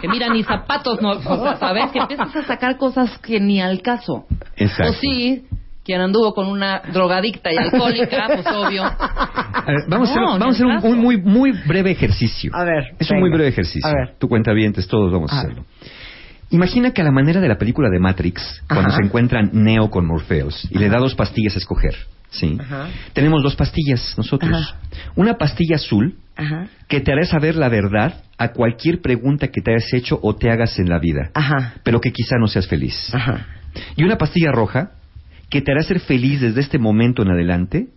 [0.00, 1.10] Que mira, ni zapatos, no...
[1.10, 1.90] O sea, ¿sabes?
[1.92, 4.26] Que empiezas a sacar cosas que ni al caso.
[4.56, 4.92] Exacto.
[4.92, 5.44] O sí,
[5.88, 8.84] quien anduvo con una drogadicta y alcohólica, pues obvio.
[8.84, 11.90] A ver, vamos a hacer, No, vamos a hacer ni un, un muy, muy breve
[11.92, 12.50] ejercicio.
[12.54, 13.88] A ver, Es un muy breve ejercicio.
[13.88, 14.16] A ver.
[14.18, 15.64] Tu cuenta vientes, todos vamos a A hacerlo.
[16.50, 18.98] Imagina que a la manera de la película de Matrix, cuando Ajá.
[18.98, 21.94] se encuentran Neo con Morpheus y le da dos pastillas a escoger,
[22.28, 22.58] ¿sí?
[22.60, 22.88] Ajá.
[23.14, 24.52] Tenemos dos pastillas nosotros.
[24.52, 24.76] Ajá.
[25.16, 26.66] Una pastilla azul Ajá.
[26.86, 30.50] que te hará saber la verdad a cualquier pregunta que te hayas hecho o te
[30.50, 31.72] hagas en la vida, Ajá.
[31.82, 32.94] pero que quizá no seas feliz.
[33.14, 33.46] Ajá.
[33.96, 34.92] Y una pastilla roja
[35.50, 37.88] que te hará ser feliz desde este momento en adelante,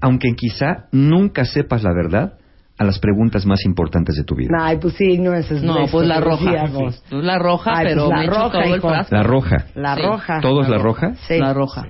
[0.00, 2.38] aunque quizá nunca sepas la verdad
[2.76, 4.50] a las preguntas más importantes de tu vida.
[4.58, 6.66] Ay, pues sí, no es No, pues la roja.
[6.72, 8.88] Pues la roja, Ay, pues pero la me roja, todo el hijo.
[8.88, 9.14] frasco.
[9.14, 9.56] La roja.
[9.76, 10.02] La Sí.
[10.02, 10.40] roja.
[10.40, 11.14] ¿Todos la roja?
[11.28, 11.38] Sí.
[11.38, 11.86] La roja.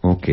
[0.00, 0.28] Ok.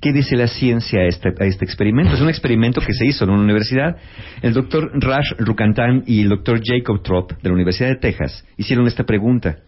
[0.00, 2.12] ¿Qué dice la ciencia a este, a este experimento?
[2.14, 3.96] Es un experimento que se hizo en una universidad.
[4.42, 8.86] El doctor Raj Rukantan y el doctor Jacob Trop de la Universidad de Texas hicieron
[8.86, 9.58] esta pregunta.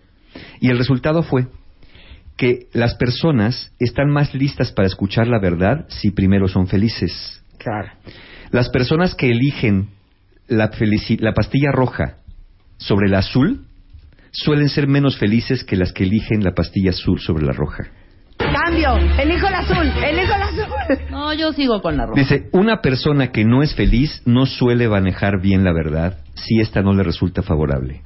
[0.61, 1.47] Y el resultado fue
[2.37, 7.43] que las personas están más listas para escuchar la verdad si primero son felices.
[7.59, 7.93] Claro.
[8.51, 9.89] Las personas que eligen
[10.49, 10.71] la,
[11.19, 12.17] la pastilla roja
[12.79, 13.67] sobre la azul
[14.33, 17.85] suelen ser menos felices que las que eligen la pastilla azul sobre la roja.
[18.37, 18.97] Cambio.
[19.19, 19.87] Elijo el azul.
[19.87, 20.99] Elijo el azul.
[21.11, 22.21] No, yo sigo con la roja.
[22.21, 26.83] Dice, una persona que no es feliz no suele manejar bien la verdad si esta
[26.83, 28.03] no le resulta favorable.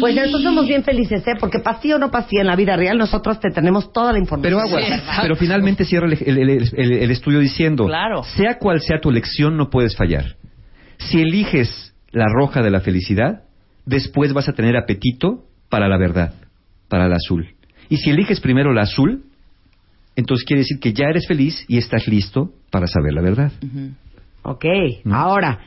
[0.00, 1.34] Pues nosotros somos bien felices, ¿eh?
[1.38, 4.60] Porque pastilla o no pastilla en la vida real, nosotros te tenemos toda la información.
[4.66, 8.22] Pero pero finalmente cierra el, el- el- el- el estudio diciendo, Claro.
[8.24, 10.36] sea cual sea tu elección, no puedes fallar.
[10.98, 13.42] Si eliges la roja de la felicidad,
[13.84, 16.32] después vas a tener apetito para la verdad,
[16.88, 17.46] para la azul.
[17.88, 19.24] Y si eliges primero la azul,
[20.16, 23.52] entonces quiere decir que ya eres feliz y estás listo para saber la verdad.
[24.42, 24.64] Ok,
[25.10, 25.58] ahora,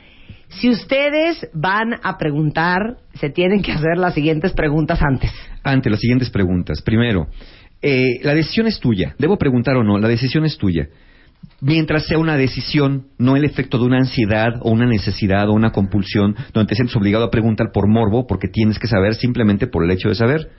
[0.48, 5.30] si ustedes van a preguntar, se tienen que hacer las siguientes preguntas antes.
[5.62, 6.80] ante las siguientes preguntas.
[6.82, 7.28] Primero,
[7.82, 9.14] eh, la decisión es tuya.
[9.18, 9.98] ¿Debo preguntar o no?
[9.98, 10.88] La decisión es tuya.
[11.60, 15.70] Mientras sea una decisión, no el efecto de una ansiedad o una necesidad o una
[15.70, 19.84] compulsión donde te sientes obligado a preguntar por morbo porque tienes que saber simplemente por
[19.84, 20.50] el hecho de saber.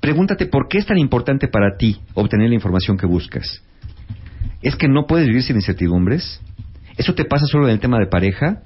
[0.00, 3.62] Pregúntate por qué es tan importante para ti obtener la información que buscas.
[4.60, 6.40] ¿Es que no puedes vivir sin incertidumbres?
[6.96, 8.62] ¿Eso te pasa solo en el tema de pareja?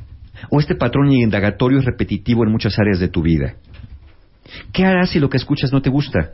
[0.51, 3.55] ¿O este patrón indagatorio es repetitivo en muchas áreas de tu vida?
[4.73, 6.33] ¿Qué harás si lo que escuchas no te gusta?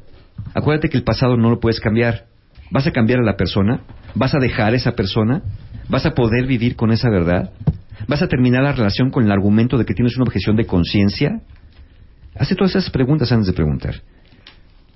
[0.54, 2.26] Acuérdate que el pasado no lo puedes cambiar.
[2.70, 3.80] ¿Vas a cambiar a la persona?
[4.14, 5.42] ¿Vas a dejar a esa persona?
[5.88, 7.52] ¿Vas a poder vivir con esa verdad?
[8.08, 11.40] ¿Vas a terminar la relación con el argumento de que tienes una objeción de conciencia?
[12.36, 13.94] Hace todas esas preguntas antes de preguntar.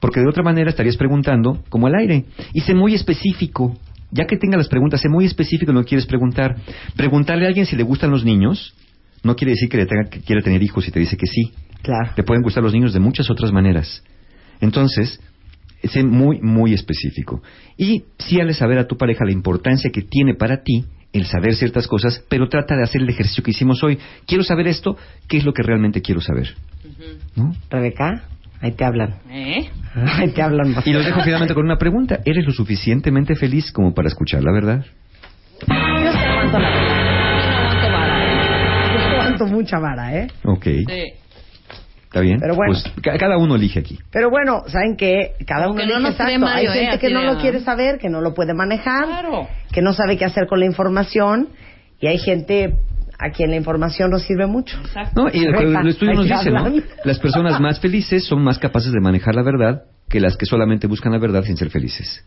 [0.00, 2.24] Porque de otra manera estarías preguntando como al aire.
[2.52, 3.76] Y sé muy específico.
[4.10, 6.56] Ya que tenga las preguntas, sé muy específico en lo que quieres preguntar.
[6.96, 8.74] Preguntarle a alguien si le gustan los niños
[9.22, 11.52] no quiere decir que, le tenga, que quiera tener hijos y te dice que sí.
[11.82, 12.12] Claro.
[12.14, 14.02] Te pueden gustar los niños de muchas otras maneras.
[14.60, 15.20] Entonces,
[15.82, 17.42] sé muy, muy específico.
[17.76, 21.54] Y sí hazle saber a tu pareja la importancia que tiene para ti el saber
[21.54, 23.98] ciertas cosas, pero trata de hacer el ejercicio que hicimos hoy.
[24.26, 24.96] Quiero saber esto,
[25.26, 26.54] ¿qué es lo que realmente quiero saber?
[27.34, 27.54] ¿No?
[27.70, 28.24] Rebeca,
[28.60, 29.16] ahí te hablan.
[29.30, 29.68] ¿Eh?
[29.94, 30.76] Ahí te hablan.
[30.84, 32.20] Y los dejo finalmente con una pregunta.
[32.24, 34.84] ¿Eres lo suficientemente feliz como para escuchar la verdad?
[35.66, 36.97] Yo sí aguanto la Yo
[39.44, 40.28] aguanto mucha vara, ¿eh?
[40.44, 40.64] Ok.
[40.64, 41.04] Sí.
[42.04, 42.38] ¿Está bien?
[42.40, 42.72] Pero bueno.
[42.72, 43.98] Pues ca- cada uno elige aquí.
[44.10, 45.34] Pero bueno, ¿saben qué?
[45.46, 46.54] Cada uno Aunque no elige nos cree exacto.
[46.54, 46.80] Mario, Hay ¿eh?
[46.82, 47.38] gente que Así no de, lo ah.
[47.40, 49.46] quiere saber, que no lo puede manejar, Claro.
[49.72, 51.48] que no sabe qué hacer con la información.
[52.00, 52.76] Y hay gente
[53.18, 54.78] a quien la información no sirve mucho.
[55.14, 56.58] No, y el, el estudio nos dice, ¿no?
[56.60, 56.84] hablan.
[57.04, 60.86] Las personas más felices son más capaces de manejar la verdad que las que solamente
[60.86, 62.24] buscan la verdad sin ser felices.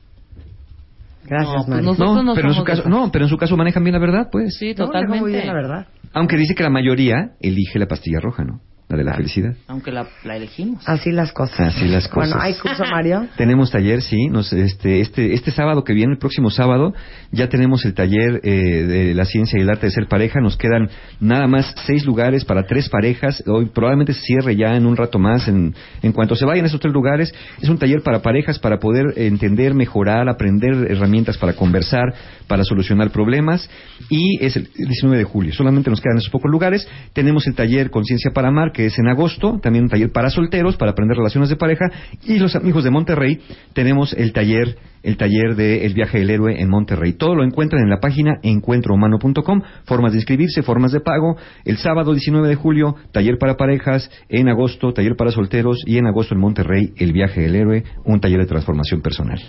[1.26, 1.86] Gracias, No, pues Mario.
[1.86, 2.92] Nosotros no, no pero en su somos de caso, esas.
[2.92, 4.56] no, pero en su caso manejan bien la verdad, pues.
[4.58, 5.22] Sí, No, totalmente.
[5.22, 5.88] muy bien, la verdad.
[6.14, 8.62] Aunque dice que la mayoría elige la pastilla roja, ¿no?
[8.90, 9.56] La de la felicidad.
[9.68, 10.84] Aunque la, la elegimos.
[10.88, 11.76] Así las cosas.
[11.76, 12.32] Así las cosas.
[12.32, 13.28] Bueno, hay curso, Mario.
[13.38, 14.28] Tenemos taller, sí.
[14.28, 16.94] Nos, este, este, este sábado que viene, el próximo sábado,
[17.32, 20.42] ya tenemos el taller eh, de la ciencia y el arte de ser pareja.
[20.42, 20.90] Nos quedan
[21.22, 23.42] nada más seis lugares para tres parejas.
[23.48, 25.48] Hoy probablemente se cierre ya en un rato más.
[25.48, 29.14] En, en cuanto se vayan esos tres lugares, es un taller para parejas para poder
[29.16, 32.14] entender, mejorar, aprender herramientas para conversar,
[32.48, 33.70] para solucionar problemas.
[34.10, 35.54] Y es el 19 de julio.
[35.54, 36.88] Solamente nos quedan esos pocos lugares.
[37.14, 40.32] Tenemos el taller Conciencia para Amar, que que es en agosto, también un taller para
[40.32, 41.86] solteros, para aprender relaciones de pareja,
[42.26, 43.40] y los amigos de Monterrey
[43.74, 47.14] tenemos el taller, el taller de El viaje del héroe en Monterrey.
[47.14, 51.38] Todo lo encuentran en la página encuentrohumano.com, formas de inscribirse, formas de pago.
[51.64, 56.08] El sábado 19 de julio, taller para parejas, en agosto, taller para solteros, y en
[56.08, 59.40] agosto en Monterrey, El viaje del héroe, un taller de transformación personal.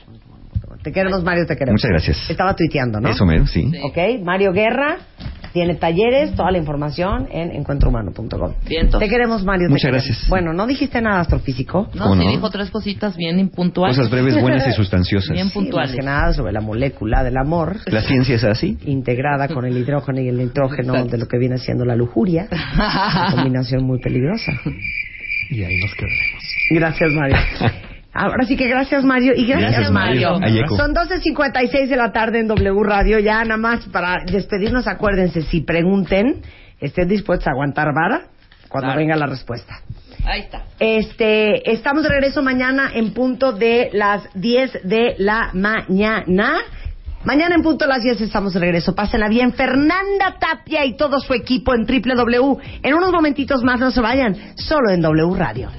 [0.82, 1.80] Te queremos, Mario, te queremos.
[1.80, 2.30] Muchas gracias.
[2.30, 3.08] Estaba tuiteando, ¿no?
[3.08, 3.70] Eso mero, sí.
[3.84, 4.98] Ok, Mario Guerra
[5.52, 8.54] tiene talleres, toda la información en encuentrohumano.com.
[8.64, 9.66] Te queremos, Mario.
[9.66, 10.06] te Muchas queremos.
[10.06, 10.28] gracias.
[10.30, 11.90] Bueno, no dijiste nada astrofísico.
[11.94, 12.30] No, ¿Cómo sí no?
[12.30, 13.96] dijo tres cositas bien impuntuales.
[13.96, 15.30] Cosas breves, buenas y sustanciosas.
[15.30, 15.94] Bien Sí, más puntuales.
[15.94, 18.78] que nada sobre la molécula del amor, La ciencia es así.
[18.86, 21.10] integrada con el hidrógeno y el nitrógeno Exacto.
[21.12, 22.48] de lo que viene siendo la lujuria.
[22.74, 24.52] Una combinación muy peligrosa.
[25.50, 26.56] Y ahí nos quedaremos.
[26.70, 27.36] Gracias, Mario.
[28.14, 29.32] Ahora sí que gracias, Mario.
[29.34, 30.38] Y gracias, Gracias, Mario.
[30.42, 30.76] Ayeco.
[30.76, 33.18] Son 12.56 de la tarde en W Radio.
[33.18, 36.42] Ya nada más para despedirnos, acuérdense, si pregunten,
[36.80, 38.26] estén dispuestos a aguantar vara
[38.68, 39.00] cuando Claro.
[39.00, 39.80] venga la respuesta.
[40.24, 40.64] Ahí está.
[40.78, 46.58] Este, estamos de regreso mañana en punto de las 10 de la mañana.
[47.24, 48.94] Mañana en punto de las 10 estamos de regreso.
[48.94, 49.52] Pásenla bien.
[49.52, 52.58] Fernanda Tapia y todo su equipo en www.
[52.82, 55.70] En unos momentitos más no se vayan, solo en W Radio.